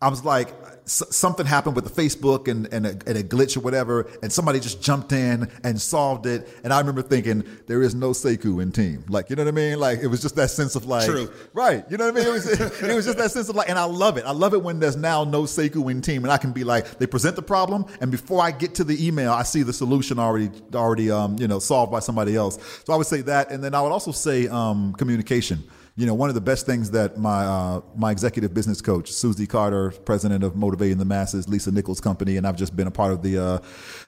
I 0.00 0.08
was 0.08 0.24
like, 0.24 0.54
something 0.84 1.44
happened 1.44 1.74
with 1.74 1.84
the 1.84 2.02
Facebook 2.02 2.48
and, 2.48 2.72
and 2.72 2.86
a, 2.86 2.90
and, 2.90 3.18
a, 3.18 3.22
glitch 3.22 3.56
or 3.56 3.60
whatever, 3.60 4.08
and 4.22 4.32
somebody 4.32 4.60
just 4.60 4.80
jumped 4.80 5.12
in 5.12 5.50
and 5.64 5.80
solved 5.80 6.24
it. 6.26 6.48
And 6.62 6.72
I 6.72 6.78
remember 6.78 7.02
thinking, 7.02 7.44
there 7.66 7.82
is 7.82 7.96
no 7.96 8.10
Sekou 8.10 8.62
in 8.62 8.70
team. 8.70 9.04
Like, 9.08 9.28
you 9.28 9.34
know 9.34 9.42
what 9.42 9.48
I 9.48 9.56
mean? 9.56 9.80
Like, 9.80 9.98
it 9.98 10.06
was 10.06 10.22
just 10.22 10.36
that 10.36 10.50
sense 10.50 10.76
of 10.76 10.86
like, 10.86 11.06
True. 11.06 11.30
right. 11.52 11.84
You 11.90 11.96
know 11.96 12.06
what 12.06 12.16
I 12.16 12.20
mean? 12.20 12.28
It 12.28 12.32
was, 12.32 12.46
it, 12.82 12.94
was 12.94 13.06
just 13.06 13.18
that 13.18 13.32
sense 13.32 13.48
of 13.48 13.56
like, 13.56 13.68
and 13.68 13.78
I 13.78 13.84
love 13.84 14.16
it. 14.16 14.24
I 14.24 14.30
love 14.30 14.54
it 14.54 14.62
when 14.62 14.78
there's 14.78 14.96
now 14.96 15.24
no 15.24 15.42
Sekou 15.42 15.90
in 15.90 16.00
team, 16.00 16.24
and 16.24 16.32
I 16.32 16.38
can 16.38 16.52
be 16.52 16.62
like, 16.62 16.98
they 16.98 17.06
present 17.06 17.34
the 17.34 17.42
problem, 17.42 17.84
and 18.00 18.10
before 18.10 18.40
I 18.40 18.52
get 18.52 18.76
to 18.76 18.84
the 18.84 19.04
email, 19.04 19.32
I 19.32 19.42
see 19.42 19.64
the 19.64 19.72
solution 19.72 20.20
already, 20.20 20.50
already, 20.74 21.10
um, 21.10 21.36
you 21.38 21.48
know, 21.48 21.58
solved 21.58 21.90
by 21.90 21.98
somebody 21.98 22.36
else. 22.36 22.82
So 22.84 22.92
I 22.92 22.96
would 22.96 23.06
say 23.06 23.22
that, 23.22 23.50
and 23.50 23.64
then 23.64 23.74
I 23.74 23.82
would 23.82 23.92
also 23.92 24.12
say 24.12 24.46
um, 24.46 24.94
communication 24.94 25.64
you 25.98 26.06
know, 26.06 26.14
one 26.14 26.28
of 26.28 26.36
the 26.36 26.40
best 26.40 26.64
things 26.64 26.92
that 26.92 27.18
my 27.18 27.44
uh, 27.44 27.80
my 27.96 28.12
executive 28.12 28.54
business 28.54 28.80
coach, 28.80 29.10
Susie 29.10 29.48
Carter, 29.48 29.90
president 29.90 30.44
of 30.44 30.54
Motivating 30.54 30.96
the 30.96 31.04
Masses, 31.04 31.48
Lisa 31.48 31.72
Nichols 31.72 32.00
Company, 32.00 32.36
and 32.36 32.46
I've 32.46 32.56
just 32.56 32.76
been 32.76 32.86
a 32.86 32.90
part 32.92 33.12
of 33.12 33.20
the 33.20 33.36
uh, 33.36 33.58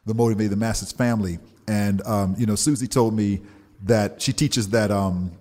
the 0.07 0.15
Motivating 0.15 0.51
the 0.51 0.57
Masses 0.57 0.93
family. 0.93 1.41
And 1.67 2.01
um, 2.07 2.37
you 2.39 2.47
know, 2.47 2.55
Susie 2.55 2.87
told 2.87 3.15
me 3.15 3.41
that 3.83 4.23
she 4.23 4.33
teaches 4.33 4.69
that 4.69 4.93
um, 4.93 5.33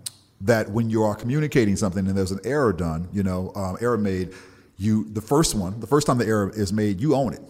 that 0.41 0.71
when 0.71 0.89
you 0.89 1.03
are 1.03 1.13
communicating 1.13 1.75
something 1.75 2.07
and 2.07 2.17
there's 2.17 2.31
an 2.31 2.39
error 2.43 2.73
done, 2.73 3.07
you 3.13 3.21
know, 3.21 3.51
um, 3.55 3.77
error 3.79 3.99
made, 3.99 4.33
you 4.75 5.03
the 5.03 5.21
first 5.21 5.53
one, 5.53 5.79
the 5.79 5.87
first 5.87 6.07
time 6.07 6.17
the 6.17 6.25
error 6.25 6.51
is 6.55 6.73
made, 6.73 6.99
you 6.99 7.13
own 7.13 7.31
it. 7.31 7.41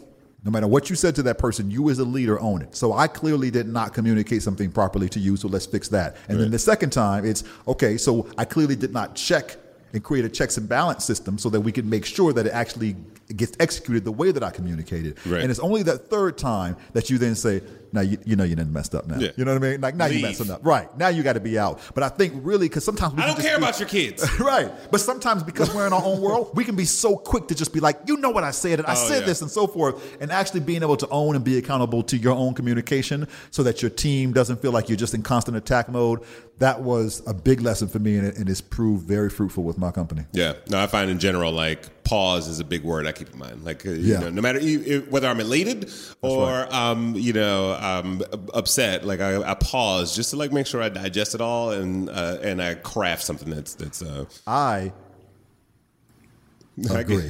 No 0.43 0.51
matter 0.51 0.67
what 0.67 0.89
you 0.89 0.95
said 0.95 1.15
to 1.15 1.23
that 1.23 1.37
person, 1.37 1.69
you 1.69 1.89
as 1.89 1.99
a 1.99 2.05
leader 2.05 2.39
own 2.39 2.61
it. 2.61 2.75
So 2.75 2.93
I 2.93 3.07
clearly 3.07 3.51
did 3.51 3.67
not 3.67 3.93
communicate 3.93 4.41
something 4.41 4.71
properly 4.71 5.09
to 5.09 5.19
you, 5.19 5.35
so 5.35 5.49
let's 5.49 5.65
fix 5.65 5.89
that. 5.89 6.15
And 6.27 6.37
right. 6.37 6.43
then 6.43 6.51
the 6.51 6.59
second 6.59 6.91
time, 6.91 7.25
it's 7.25 7.43
okay, 7.67 7.97
so 7.97 8.27
I 8.37 8.45
clearly 8.45 8.77
did 8.77 8.93
not 8.93 9.15
check 9.15 9.57
and 9.91 10.03
create 10.03 10.23
a 10.23 10.29
checks 10.29 10.57
and 10.57 10.69
balance 10.69 11.03
system 11.03 11.37
so 11.37 11.49
that 11.49 11.59
we 11.61 11.71
can 11.71 11.89
make 11.89 12.05
sure 12.05 12.31
that 12.33 12.45
it 12.45 12.53
actually 12.53 12.95
gets 13.35 13.57
executed 13.59 14.05
the 14.05 14.11
way 14.11 14.31
that 14.31 14.43
I 14.43 14.51
communicated. 14.51 15.17
Right. 15.25 15.41
And 15.41 15.51
it's 15.51 15.59
only 15.59 15.83
that 15.83 16.09
third 16.09 16.37
time 16.37 16.77
that 16.93 17.09
you 17.09 17.17
then 17.17 17.35
say, 17.35 17.61
now 17.91 18.01
you, 18.01 18.17
you 18.25 18.35
know 18.35 18.43
you 18.43 18.55
didn't 18.55 18.73
messed 18.73 18.95
up 18.95 19.07
now. 19.07 19.17
Yeah. 19.17 19.31
You 19.35 19.45
know 19.45 19.53
what 19.53 19.63
I 19.63 19.71
mean? 19.71 19.81
Like 19.81 19.95
now 19.95 20.05
you 20.05 20.21
messing 20.21 20.51
up. 20.51 20.65
Right. 20.65 20.95
Now 20.97 21.07
you 21.09 21.23
got 21.23 21.33
to 21.33 21.39
be 21.39 21.57
out. 21.57 21.79
But 21.93 22.03
I 22.03 22.09
think 22.09 22.33
really 22.37 22.67
because 22.67 22.83
sometimes 22.83 23.15
we 23.15 23.23
I 23.23 23.27
don't 23.27 23.39
care 23.39 23.57
be, 23.57 23.63
about 23.63 23.79
your 23.79 23.89
kids. 23.89 24.25
right. 24.39 24.71
But 24.91 25.01
sometimes 25.01 25.43
because 25.43 25.73
we're 25.73 25.87
in 25.87 25.93
our 25.93 26.03
own 26.03 26.21
world, 26.29 26.51
we 26.55 26.63
can 26.63 26.75
be 26.75 26.85
so 26.85 27.15
quick 27.15 27.47
to 27.47 27.55
just 27.55 27.73
be 27.73 27.79
like, 27.79 27.99
you 28.05 28.17
know 28.17 28.29
what 28.29 28.43
I 28.43 28.51
said 28.51 28.79
and 28.79 28.87
I 28.87 28.93
oh, 28.93 29.07
said 29.07 29.21
yeah. 29.21 29.25
this 29.25 29.41
and 29.41 29.49
so 29.49 29.67
forth. 29.67 30.17
And 30.21 30.31
actually 30.31 30.61
being 30.61 30.83
able 30.83 30.97
to 30.97 31.07
own 31.09 31.35
and 31.35 31.43
be 31.43 31.57
accountable 31.57 32.03
to 32.03 32.17
your 32.17 32.33
own 32.33 32.53
communication 32.53 33.27
so 33.51 33.63
that 33.63 33.81
your 33.81 33.91
team 33.91 34.33
doesn't 34.33 34.61
feel 34.61 34.71
like 34.71 34.89
you're 34.89 34.97
just 34.97 35.13
in 35.13 35.23
constant 35.23 35.57
attack 35.57 35.89
mode. 35.89 36.23
That 36.59 36.81
was 36.81 37.23
a 37.25 37.33
big 37.33 37.61
lesson 37.61 37.87
for 37.87 37.99
me 37.99 38.17
and, 38.17 38.27
it, 38.27 38.37
and 38.37 38.49
it's 38.49 38.61
proved 38.61 39.07
very 39.07 39.29
fruitful 39.29 39.63
with 39.63 39.77
my 39.77 39.91
company. 39.91 40.25
Yeah. 40.33 40.53
No, 40.69 40.79
I 40.79 40.87
find 40.87 41.09
in 41.09 41.19
general 41.19 41.51
like 41.51 41.98
pause 42.09 42.47
is 42.47 42.59
a 42.59 42.63
big 42.63 42.83
word 42.83 43.05
I 43.05 43.11
keep 43.11 43.29
in 43.29 43.37
mind. 43.37 43.63
Like, 43.63 43.85
uh, 43.85 43.91
yeah. 43.91 44.19
know, 44.19 44.29
no 44.31 44.41
matter 44.41 44.59
whether 45.11 45.27
I'm 45.27 45.39
elated 45.39 45.91
or 46.23 46.47
right. 46.47 46.73
um, 46.73 47.13
you 47.15 47.33
know, 47.33 47.73
um, 47.79 48.23
upset, 48.51 49.05
like 49.05 49.21
I, 49.21 49.51
I, 49.51 49.53
pause 49.53 50.15
just 50.15 50.31
to 50.31 50.35
like 50.35 50.51
make 50.51 50.65
sure 50.65 50.81
I 50.81 50.89
digest 50.89 51.35
it 51.35 51.41
all 51.41 51.71
and 51.71 52.09
uh, 52.09 52.37
and 52.41 52.63
I 52.63 52.73
craft 52.73 53.23
something 53.23 53.51
that's 53.51 53.75
that's. 53.75 54.01
Uh, 54.01 54.25
I 56.89 57.01
agree. 57.01 57.29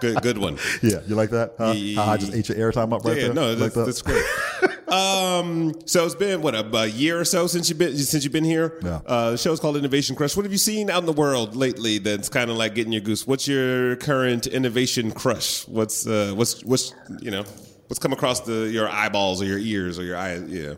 good, 0.00 0.22
good 0.22 0.38
one. 0.38 0.58
Yeah, 0.82 1.00
you 1.06 1.16
like 1.16 1.30
that? 1.30 1.54
Huh? 1.58 1.72
Yeah. 1.76 2.02
I 2.02 2.16
just 2.18 2.34
ate 2.34 2.48
your 2.48 2.58
airtime 2.58 2.92
up 2.92 3.04
right 3.04 3.16
yeah, 3.16 3.24
there. 3.24 3.34
No, 3.34 3.54
that's, 3.54 3.60
like 3.60 3.72
that? 3.72 3.86
that's 3.86 4.02
great. 4.02 4.24
Um, 4.88 5.74
so 5.84 6.04
it's 6.06 6.14
been 6.14 6.42
what 6.42 6.54
a, 6.54 6.86
year 6.88 7.18
or 7.18 7.24
so 7.24 7.46
since 7.46 7.68
you've 7.68 7.78
been 7.78 7.96
since 7.96 8.22
you've 8.22 8.32
been 8.32 8.44
here. 8.44 8.78
Yeah. 8.82 9.00
Uh, 9.04 9.30
the 9.32 9.38
show's 9.38 9.58
called 9.58 9.76
Innovation 9.76 10.14
Crush. 10.14 10.36
What 10.36 10.44
have 10.44 10.52
you 10.52 10.58
seen 10.58 10.90
out 10.90 11.00
in 11.00 11.06
the 11.06 11.12
world 11.12 11.56
lately 11.56 11.98
that's 11.98 12.28
kind 12.28 12.50
of 12.50 12.56
like 12.56 12.74
getting 12.74 12.92
your 12.92 13.00
goose? 13.00 13.26
What's 13.26 13.48
your 13.48 13.96
current 13.96 14.46
innovation 14.46 15.10
crush? 15.10 15.66
What's 15.66 16.06
uh, 16.06 16.32
what's 16.36 16.64
what's 16.64 16.94
you 17.20 17.32
know 17.32 17.44
what's 17.88 17.98
come 17.98 18.12
across 18.12 18.40
the 18.40 18.70
your 18.70 18.88
eyeballs 18.88 19.42
or 19.42 19.46
your 19.46 19.58
ears 19.58 19.98
or 19.98 20.04
your 20.04 20.16
eyes? 20.16 20.42
Yeah. 20.48 20.74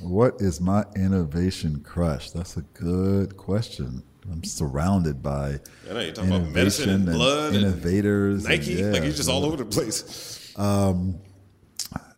What 0.00 0.40
is 0.40 0.60
my 0.60 0.84
innovation 0.94 1.80
crush? 1.80 2.30
That's 2.30 2.56
a 2.56 2.62
good 2.62 3.36
question. 3.36 4.04
I'm 4.30 4.44
surrounded 4.44 5.22
by 5.22 5.58
I 5.88 5.92
know 5.92 6.00
you're 6.00 6.12
talking 6.12 6.32
about 6.32 6.50
medicine 6.50 6.90
and 6.90 7.06
blood, 7.06 7.54
innovators, 7.54 8.44
and 8.44 8.54
Nike. 8.54 8.72
And, 8.72 8.80
yeah, 8.80 8.92
like 8.92 9.02
you're 9.02 9.12
just 9.12 9.28
all 9.28 9.44
over 9.44 9.56
the 9.56 9.64
place. 9.64 10.52
Um, 10.56 11.18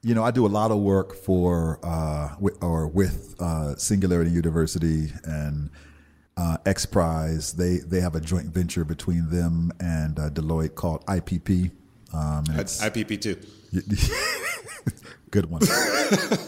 you 0.03 0.15
know, 0.15 0.25
I 0.25 0.31
do 0.31 0.47
a 0.47 0.49
lot 0.49 0.71
of 0.71 0.79
work 0.79 1.15
for 1.15 1.79
uh, 1.83 2.35
with, 2.39 2.63
or 2.63 2.89
with 2.89 3.37
uh, 3.39 3.77
Singularity 3.77 4.31
University 4.31 5.13
and 5.25 5.71
uh, 6.37 6.57
X 6.65 6.87
Prize. 6.87 7.53
They 7.53 7.79
they 7.79 8.01
have 8.01 8.15
a 8.15 8.21
joint 8.21 8.47
venture 8.47 8.85
between 8.85 9.29
them 9.29 9.73
and 9.79 10.19
uh, 10.19 10.31
Deloitte 10.31 10.75
called 10.75 11.05
IPP. 11.07 11.71
Um, 12.13 12.45
IPP 12.45 13.21
too. 13.21 13.37
good 15.31 15.47
one, 15.47 15.61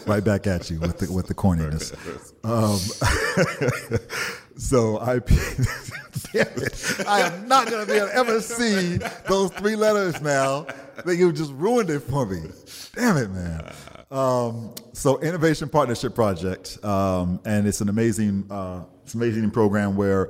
right 0.05 0.23
back 0.23 0.47
at 0.47 0.69
you 0.69 0.79
with 0.79 0.97
the 0.97 1.11
with 1.11 1.27
the 1.27 1.35
corniness. 1.35 1.93
Um, 2.45 2.77
so 4.57 4.99
I, 4.99 5.13
I 7.07 7.21
am 7.21 7.47
not 7.47 7.69
going 7.69 7.85
to 7.85 7.91
be 7.91 7.97
able 7.97 8.07
to 8.07 8.15
ever 8.15 8.41
see 8.41 8.97
those 9.27 9.51
three 9.51 9.75
letters 9.75 10.21
now. 10.21 10.67
That 11.05 11.15
you 11.15 11.31
just 11.31 11.51
ruined 11.53 11.89
it 11.89 12.01
for 12.01 12.25
me. 12.25 12.49
Damn 12.95 13.17
it, 13.17 13.31
man. 13.31 13.73
Um, 14.11 14.75
so 14.93 15.19
Innovation 15.21 15.69
Partnership 15.69 16.13
Project, 16.13 16.77
um, 16.85 17.39
and 17.45 17.67
it's 17.67 17.81
an 17.81 17.89
amazing, 17.89 18.45
uh, 18.51 18.83
it's 19.03 19.15
an 19.15 19.21
amazing 19.21 19.49
program 19.49 19.95
where 19.95 20.29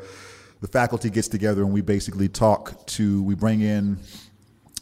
the 0.61 0.67
faculty 0.67 1.09
gets 1.09 1.28
together 1.28 1.63
and 1.63 1.74
we 1.74 1.82
basically 1.82 2.30
talk 2.30 2.86
to, 2.88 3.21
we 3.24 3.36
bring 3.36 3.59
in, 3.59 3.99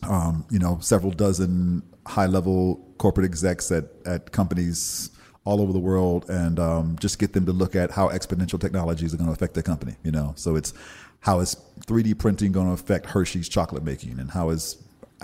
um, 0.04 0.46
you 0.52 0.60
know, 0.60 0.78
several 0.82 1.12
dozen 1.12 1.82
high-level 2.06 2.94
corporate 2.98 3.26
execs 3.26 3.72
at 3.72 3.86
at 4.06 4.32
companies 4.32 5.11
all 5.44 5.60
over 5.62 5.74
the 5.74 5.80
world, 5.80 6.30
and 6.30 6.60
um, 6.60 6.96
just 7.00 7.18
get 7.20 7.34
them 7.34 7.46
to 7.48 7.52
look 7.52 7.76
at 7.76 7.92
how 7.92 8.10
exponential 8.10 8.60
technologies 8.60 9.14
are 9.14 9.18
going 9.18 9.28
to 9.28 9.34
affect 9.34 9.54
their 9.56 9.64
company. 9.64 9.96
You 10.04 10.12
know, 10.12 10.34
so 10.36 10.56
it's 10.56 10.74
how 11.22 11.40
is 11.40 11.56
3D 11.88 12.18
printing 12.18 12.52
going 12.52 12.68
to 12.68 12.74
affect 12.74 13.06
Hershey's 13.08 13.50
chocolate 13.50 13.84
making, 13.84 14.20
and 14.20 14.30
how 14.32 14.50
is 14.50 14.78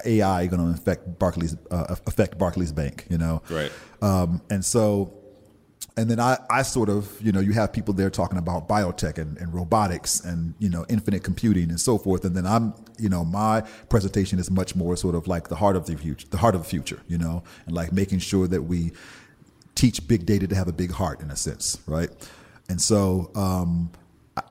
AI 0.05 0.47
going 0.47 0.63
to 0.74 0.80
affect 0.80 1.20
Barclays 1.20 1.55
uh, 1.72 1.95
affect 2.05 2.38
Barclays 2.38 2.72
Bank? 2.72 3.05
You 3.09 3.18
know, 3.18 3.41
Right. 3.49 3.72
um, 4.01 4.41
and 4.49 4.63
so, 4.65 5.13
and 5.95 6.09
then 6.09 6.20
I, 6.20 6.38
I 6.49 6.61
sort 6.61 6.89
of, 6.89 7.20
you 7.22 7.32
know, 7.32 7.39
you 7.39 7.53
have 7.53 7.74
people 7.74 7.93
there 7.93 8.09
talking 8.11 8.38
about 8.38 8.68
biotech 8.68 9.18
and, 9.18 9.38
and 9.38 9.51
robotics 9.53 10.20
and, 10.24 10.53
you 10.59 10.70
know, 10.70 10.86
infinite 10.89 11.24
computing 11.24 11.70
and 11.70 11.80
so 11.80 11.97
forth. 11.97 12.24
And 12.26 12.36
then 12.36 12.45
I'm, 12.45 12.74
you 12.99 13.09
know, 13.09 13.26
my 13.26 13.61
presentation 13.89 14.38
is 14.38 14.51
much 14.51 14.76
more 14.76 14.95
sort 14.95 15.15
of 15.15 15.28
like 15.28 15.47
the 15.47 15.55
heart 15.55 15.76
of 15.76 15.88
the 15.88 15.97
future, 15.97 16.28
the 16.30 16.38
heart 16.38 16.53
of 16.53 16.61
the 16.61 16.70
future, 16.70 17.01
you 17.07 17.18
know, 17.18 17.41
and 17.65 17.74
like 17.76 17.91
making 17.91 18.20
sure 18.20 18.47
that 18.47 18.61
we 18.63 18.91
teach 19.78 20.07
big 20.07 20.25
data 20.25 20.47
to 20.47 20.55
have 20.55 20.67
a 20.67 20.73
big 20.73 20.91
heart 20.91 21.21
in 21.21 21.30
a 21.30 21.36
sense, 21.36 21.78
right? 21.86 22.09
And 22.67 22.82
so, 22.82 23.32
um, 23.36 23.91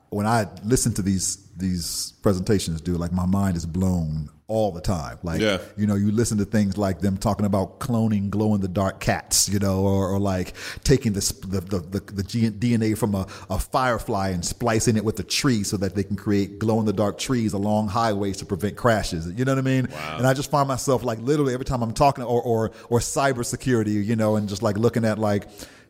when 0.09 0.25
I 0.25 0.47
listen 0.63 0.93
to 0.95 1.01
these 1.01 1.43
these 1.57 2.13
presentations, 2.21 2.81
dude, 2.81 2.99
like 2.99 3.11
my 3.11 3.25
mind 3.25 3.57
is 3.57 3.65
blown 3.65 4.29
all 4.49 4.71
the 4.71 4.79
time. 4.79 5.17
Like, 5.23 5.41
Yeah. 5.41 5.57
you 5.75 5.87
know, 5.87 5.95
you 5.95 6.11
listen 6.11 6.37
to 6.37 6.45
things 6.45 6.77
like 6.77 6.99
them 7.01 7.17
talking 7.17 7.45
about 7.47 7.79
cloning 7.79 8.29
glow 8.29 8.53
in 8.53 8.61
the 8.61 8.67
dark 8.67 8.99
cats, 9.01 9.49
you 9.49 9.57
know, 9.59 9.81
or, 9.81 10.07
or 10.13 10.19
like 10.19 10.53
taking 10.83 11.13
the, 11.13 11.19
the, 11.47 11.59
the, 11.59 11.79
the, 11.79 11.99
the 12.13 12.23
DNA 12.23 12.95
from 12.97 13.15
a, 13.15 13.27
a 13.49 13.59
firefly 13.59 14.29
and 14.29 14.45
splicing 14.45 14.95
it 14.97 15.03
with 15.03 15.19
a 15.19 15.23
tree 15.23 15.63
so 15.63 15.75
that 15.77 15.95
they 15.95 16.03
can 16.03 16.15
create 16.15 16.59
glow 16.59 16.79
in 16.79 16.85
the 16.85 16.93
dark 16.93 17.17
trees 17.17 17.51
along 17.53 17.87
highways 17.89 18.37
to 18.37 18.45
prevent 18.45 18.77
crashes. 18.77 19.27
You 19.27 19.43
know 19.43 19.53
what 19.53 19.59
I 19.59 19.63
mean? 19.63 19.87
And 20.11 20.27
I 20.27 20.33
just 20.35 20.51
find 20.51 20.67
myself 20.67 21.03
like 21.03 21.19
literally 21.19 21.53
every 21.55 21.65
time 21.65 21.81
I'm 21.81 21.93
talking 21.93 22.23
or, 22.23 22.41
or, 22.41 22.71
or 22.89 22.99
cybersecurity, 22.99 24.05
you 24.05 24.15
know, 24.15 24.35
and 24.35 24.47
just 24.47 24.61
like 24.61 24.77
looking 24.77 25.03
at 25.05 25.17
like 25.19 25.47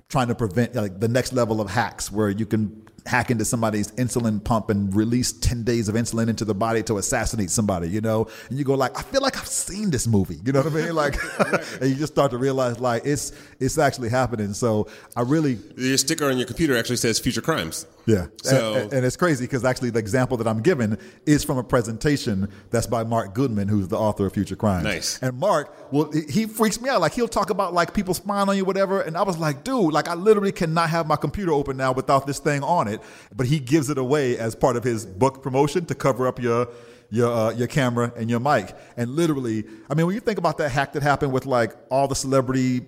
trying 0.09 0.29
to 0.29 0.35
prevent 0.35 0.73
like 0.73 0.99
the 0.99 1.09
next 1.09 1.33
level 1.33 1.59
of 1.61 1.69
hacks 1.69 2.09
where 2.11 2.29
you 2.29 2.45
can 2.45 2.86
hack 3.07 3.31
into 3.31 3.45
somebody's 3.45 3.91
insulin 3.93 4.43
pump 4.43 4.69
and 4.69 4.93
release 4.95 5.31
10 5.31 5.63
days 5.63 5.87
of 5.87 5.95
insulin 5.95 6.27
into 6.29 6.45
the 6.45 6.53
body 6.53 6.83
to 6.83 6.97
assassinate 6.97 7.49
somebody, 7.49 7.89
you 7.89 8.01
know? 8.01 8.27
And 8.49 8.57
you 8.57 8.65
go 8.65 8.75
like, 8.75 8.97
I 8.97 9.01
feel 9.01 9.21
like 9.21 9.37
I've 9.37 9.47
seen 9.47 9.89
this 9.89 10.07
movie. 10.07 10.39
You 10.45 10.51
know 10.51 10.61
what 10.61 10.73
I 10.73 10.75
mean? 10.75 10.95
Like 10.95 11.15
and 11.81 11.89
you 11.89 11.95
just 11.95 12.13
start 12.13 12.31
to 12.31 12.37
realize 12.37 12.79
like 12.79 13.03
it's 13.05 13.31
it's 13.59 13.77
actually 13.77 14.09
happening. 14.09 14.53
So 14.53 14.87
I 15.15 15.21
really 15.21 15.59
Your 15.77 15.97
sticker 15.97 16.25
on 16.25 16.37
your 16.37 16.47
computer 16.47 16.77
actually 16.77 16.97
says 16.97 17.19
future 17.19 17.41
crimes. 17.41 17.85
Yeah. 18.07 18.27
So- 18.41 18.73
and, 18.75 18.93
and 18.93 19.05
it's 19.05 19.17
crazy 19.17 19.43
because 19.43 19.63
actually 19.65 19.89
the 19.91 19.99
example 19.99 20.37
that 20.37 20.47
I'm 20.47 20.61
giving 20.61 20.97
is 21.25 21.43
from 21.43 21.57
a 21.57 21.63
presentation 21.63 22.49
that's 22.71 22.87
by 22.87 23.03
Marc 23.03 23.33
Goodman, 23.35 23.67
who's 23.67 23.89
the 23.89 23.97
author 23.97 24.25
of 24.25 24.33
Future 24.33 24.55
Crimes. 24.55 24.85
Nice. 24.85 25.19
And 25.21 25.37
Marc, 25.37 25.75
well, 25.91 26.09
he- 26.11 26.45
freaks 26.45 26.79
me 26.81 26.89
out. 26.89 27.01
Like 27.01 27.13
he'll 27.13 27.27
talk 27.27 27.49
about 27.49 27.73
like 27.73 27.93
people 27.93 28.13
spying 28.13 28.47
on 28.47 28.55
you, 28.57 28.63
whatever. 28.65 29.01
And 29.01 29.17
I 29.17 29.23
was 29.23 29.37
like, 29.37 29.63
dude, 29.65 29.91
like 29.93 30.07
I 30.07 30.13
literally 30.13 30.53
cannot 30.53 30.89
have 30.89 31.05
my 31.05 31.17
computer 31.17 31.51
open 31.51 31.75
now 31.77 31.91
without 31.91 32.25
this 32.25 32.39
thing 32.39 32.63
on 32.63 32.87
it. 32.87 33.01
But 33.35 33.45
he 33.47 33.59
gives 33.59 33.89
it 33.89 33.97
away 33.97 34.37
as 34.37 34.55
part 34.55 34.77
of 34.77 34.83
his 34.85 35.05
book 35.05 35.43
promotion 35.43 35.85
to 35.87 35.93
cover 35.95 36.27
up 36.27 36.41
your 36.41 36.69
your 37.09 37.31
uh, 37.31 37.51
your 37.51 37.67
camera 37.67 38.13
and 38.15 38.29
your 38.29 38.39
mic. 38.39 38.73
And 38.95 39.11
literally, 39.11 39.65
I 39.89 39.95
mean, 39.95 40.05
when 40.05 40.15
you 40.15 40.21
think 40.21 40.37
about 40.39 40.57
that 40.59 40.69
hack 40.69 40.93
that 40.93 41.03
happened 41.03 41.33
with 41.33 41.45
like 41.45 41.75
all 41.91 42.07
the 42.07 42.15
celebrity 42.15 42.85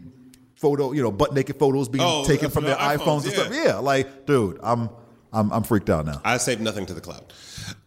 photo, 0.55 0.91
you 0.91 1.01
know, 1.01 1.11
butt 1.11 1.33
naked 1.33 1.57
photos 1.57 1.87
being 1.89 2.03
Oh, 2.05 2.23
taken 2.25 2.49
from 2.49 2.63
from 2.63 2.65
their 2.65 2.75
iPhones, 2.75 2.97
iPhones, 2.97 3.23
and 3.23 3.25
yeah. 3.25 3.31
stuff. 3.31 3.53
Yeah, 3.53 3.75
like, 3.77 4.25
dude, 4.25 4.59
I'm 4.61 4.89
I'm 5.31 5.51
I'm 5.51 5.63
freaked 5.63 5.89
out 5.89 6.05
now. 6.05 6.21
I 6.25 6.37
saved 6.37 6.61
nothing 6.61 6.85
to 6.87 6.93
the 6.93 7.01
cloud. 7.01 7.33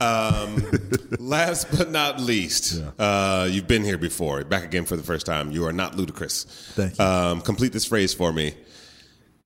Um, 0.00 0.64
last 1.18 1.76
but 1.76 1.90
not 1.90 2.20
least, 2.20 2.82
uh, 2.98 3.48
you've 3.50 3.66
been 3.66 3.82
here 3.82 3.98
before. 3.98 4.44
Back 4.44 4.64
again 4.64 4.84
for 4.84 4.96
the 4.96 5.02
first 5.02 5.26
time. 5.26 5.50
You 5.50 5.66
are 5.66 5.72
not 5.72 5.94
Ludacris. 5.94 6.46
Thank 6.74 6.98
you. 6.98 7.04
Um, 7.04 7.40
complete 7.40 7.72
this 7.72 7.84
phrase 7.84 8.14
for 8.14 8.32
me. 8.32 8.54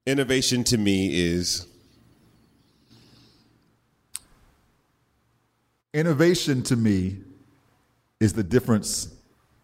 Innovation 0.07 0.63
to 0.65 0.79
me 0.79 1.09
is 1.19 1.67
Innovation 5.97 6.63
to 6.65 6.77
me 6.77 7.17
is 8.21 8.35
the 8.35 8.43
difference 8.43 9.09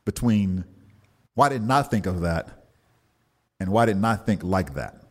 between 0.07 0.65
why 1.35 1.51
did 1.51 1.63
not 1.63 1.91
think 1.91 2.07
of 2.07 2.23
that 2.23 2.49
and 3.61 3.71
why 3.71 3.85
did 3.85 3.99
not 3.99 4.25
think 4.25 4.43
like 4.43 4.73
that. 4.73 5.03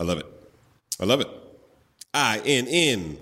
I 0.00 0.04
love 0.04 0.16
it. 0.16 0.37
I 1.00 1.04
love 1.04 1.20
it. 1.20 1.28
I 2.14 2.40
N 2.44 2.66
N. 2.68 3.18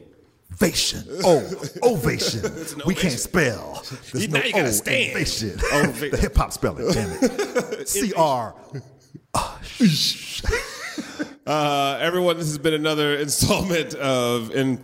Ovation. 0.52 1.02
Oh, 1.24 1.40
ovation. 1.82 2.40
We 2.86 2.94
ovation. 2.94 2.94
can't 2.94 3.18
spell. 3.20 3.82
There's 4.12 4.22
You- 4.26 4.28
now 4.32 4.42
you 4.44 4.52
gotta 4.52 4.68
O 4.68 4.70
stand. 4.70 5.10
Ovation. 5.16 5.58
Ovation. 5.72 6.10
the 6.12 6.16
hip 6.16 6.36
hop 6.36 6.52
spelling. 6.52 6.90
Damn 6.92 7.10
it. 7.22 7.88
C 7.88 8.12
R. 8.14 8.54
Uh, 11.46 11.98
everyone, 12.00 12.36
this 12.38 12.48
has 12.48 12.58
been 12.58 12.74
another 12.74 13.16
installment 13.16 13.94
of 13.94 14.50
in, 14.52 14.78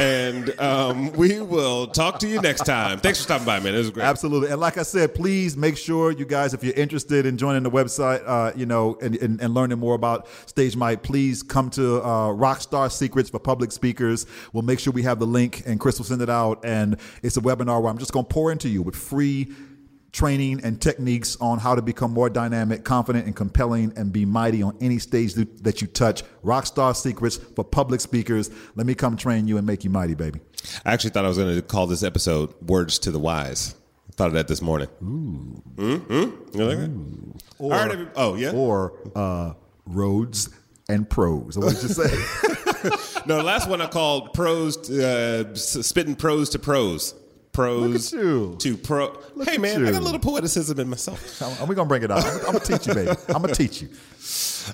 and 0.00 0.58
um, 0.60 1.12
we 1.12 1.40
will 1.40 1.86
talk 1.86 2.18
to 2.20 2.28
you 2.28 2.40
next 2.40 2.64
time. 2.64 2.98
Thanks 2.98 3.18
for 3.18 3.24
stopping 3.24 3.46
by, 3.46 3.60
man. 3.60 3.74
It 3.74 3.78
was 3.78 3.90
great. 3.90 4.04
Absolutely. 4.04 4.50
And 4.50 4.60
like 4.60 4.78
I 4.78 4.82
said, 4.82 5.14
please 5.14 5.56
make 5.56 5.76
sure 5.76 6.10
you 6.10 6.24
guys, 6.24 6.54
if 6.54 6.62
you're 6.64 6.74
interested 6.74 7.26
in 7.26 7.36
joining 7.36 7.62
the 7.62 7.70
website, 7.70 8.22
uh, 8.26 8.52
you 8.56 8.66
know, 8.66 8.98
and, 9.00 9.16
and, 9.16 9.40
and 9.40 9.54
learning 9.54 9.78
more 9.78 9.94
about 9.94 10.26
Stage 10.46 10.76
Might, 10.76 11.02
please 11.02 11.42
come 11.42 11.70
to 11.70 12.02
uh, 12.02 12.28
Rockstar 12.28 12.90
Secrets 12.90 13.30
for 13.30 13.38
Public 13.38 13.72
Speakers. 13.72 14.26
We'll 14.52 14.64
make 14.64 14.78
sure 14.78 14.92
we 14.92 15.02
have 15.02 15.18
the 15.18 15.26
link 15.26 15.62
and 15.66 15.78
Chris 15.80 15.98
will 15.98 16.06
send 16.06 16.22
it 16.22 16.30
out. 16.30 16.64
And 16.64 16.98
it's 17.22 17.36
a 17.36 17.40
webinar 17.40 17.80
where 17.80 17.90
I'm 17.90 17.98
just 17.98 18.12
going 18.12 18.26
to 18.26 18.32
pour 18.32 18.52
into 18.52 18.68
you 18.68 18.82
with 18.82 18.96
free 18.96 19.48
training 20.16 20.62
and 20.64 20.80
techniques 20.80 21.36
on 21.42 21.58
how 21.58 21.74
to 21.74 21.82
become 21.82 22.10
more 22.10 22.30
dynamic, 22.30 22.84
confident, 22.84 23.26
and 23.26 23.36
compelling 23.36 23.92
and 23.96 24.12
be 24.12 24.24
mighty 24.24 24.62
on 24.62 24.74
any 24.80 24.98
stage 24.98 25.34
that 25.34 25.82
you 25.82 25.86
touch. 25.86 26.24
Rockstar 26.42 26.96
Secrets 26.96 27.36
for 27.36 27.62
Public 27.62 28.00
Speakers. 28.00 28.50
Let 28.76 28.86
me 28.86 28.94
come 28.94 29.18
train 29.18 29.46
you 29.46 29.58
and 29.58 29.66
make 29.66 29.84
you 29.84 29.90
mighty, 29.90 30.14
baby. 30.14 30.40
I 30.86 30.94
actually 30.94 31.10
thought 31.10 31.26
I 31.26 31.28
was 31.28 31.36
going 31.36 31.54
to 31.54 31.60
call 31.60 31.86
this 31.86 32.02
episode 32.02 32.54
"Words 32.62 32.98
to 33.00 33.10
the 33.10 33.18
Wise." 33.18 33.74
I 34.08 34.12
thought 34.14 34.28
of 34.28 34.32
that 34.32 34.48
this 34.48 34.62
morning. 34.62 34.88
Ooh, 35.02 35.62
mm-hmm. 35.76 36.58
you 36.58 36.64
like 36.64 36.78
that? 36.78 37.42
All 37.58 37.70
right, 37.70 37.90
every- 37.90 38.08
oh 38.16 38.36
yeah. 38.36 38.52
Or 38.52 38.94
uh, 39.14 39.52
roads 39.84 40.48
and 40.88 41.08
pros. 41.08 41.58
What 41.58 41.74
did 41.74 41.82
you 41.82 41.88
say? 41.90 43.20
no, 43.26 43.36
the 43.36 43.42
last 43.42 43.68
one 43.68 43.82
I 43.82 43.86
called 43.86 44.32
pros, 44.32 44.88
uh, 44.88 45.54
spitting 45.54 46.16
pros 46.16 46.48
to 46.50 46.58
pros. 46.58 47.14
Pros 47.56 48.12
Look 48.12 48.20
at 48.20 48.24
you. 48.24 48.56
to 48.58 48.76
pro. 48.76 49.18
Look 49.34 49.48
hey 49.48 49.56
man, 49.56 49.80
you. 49.80 49.88
I 49.88 49.92
got 49.92 50.02
a 50.02 50.04
little 50.04 50.20
poeticism 50.20 50.78
in 50.78 50.90
myself. 50.90 51.40
I'm, 51.40 51.66
we 51.66 51.74
gonna 51.74 51.88
bring 51.88 52.02
it 52.02 52.10
out. 52.10 52.22
I'm, 52.22 52.36
I'm 52.40 52.52
gonna 52.52 52.60
teach 52.60 52.86
you, 52.86 52.92
baby. 52.92 53.10
I'm 53.28 53.40
gonna 53.40 53.54
teach 53.54 53.80
you. 53.80 53.88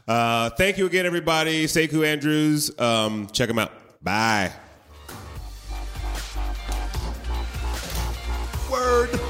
Uh, 0.09 0.51
thank 0.51 0.79
you 0.79 0.87
again, 0.87 1.07
everybody. 1.07 1.67
Sekou 1.67 2.05
Andrews. 2.05 2.77
Um, 2.81 3.29
check 3.29 3.49
him 3.49 3.61
out. 3.61 3.71
Bye. 4.03 4.53
Word. 8.69 9.21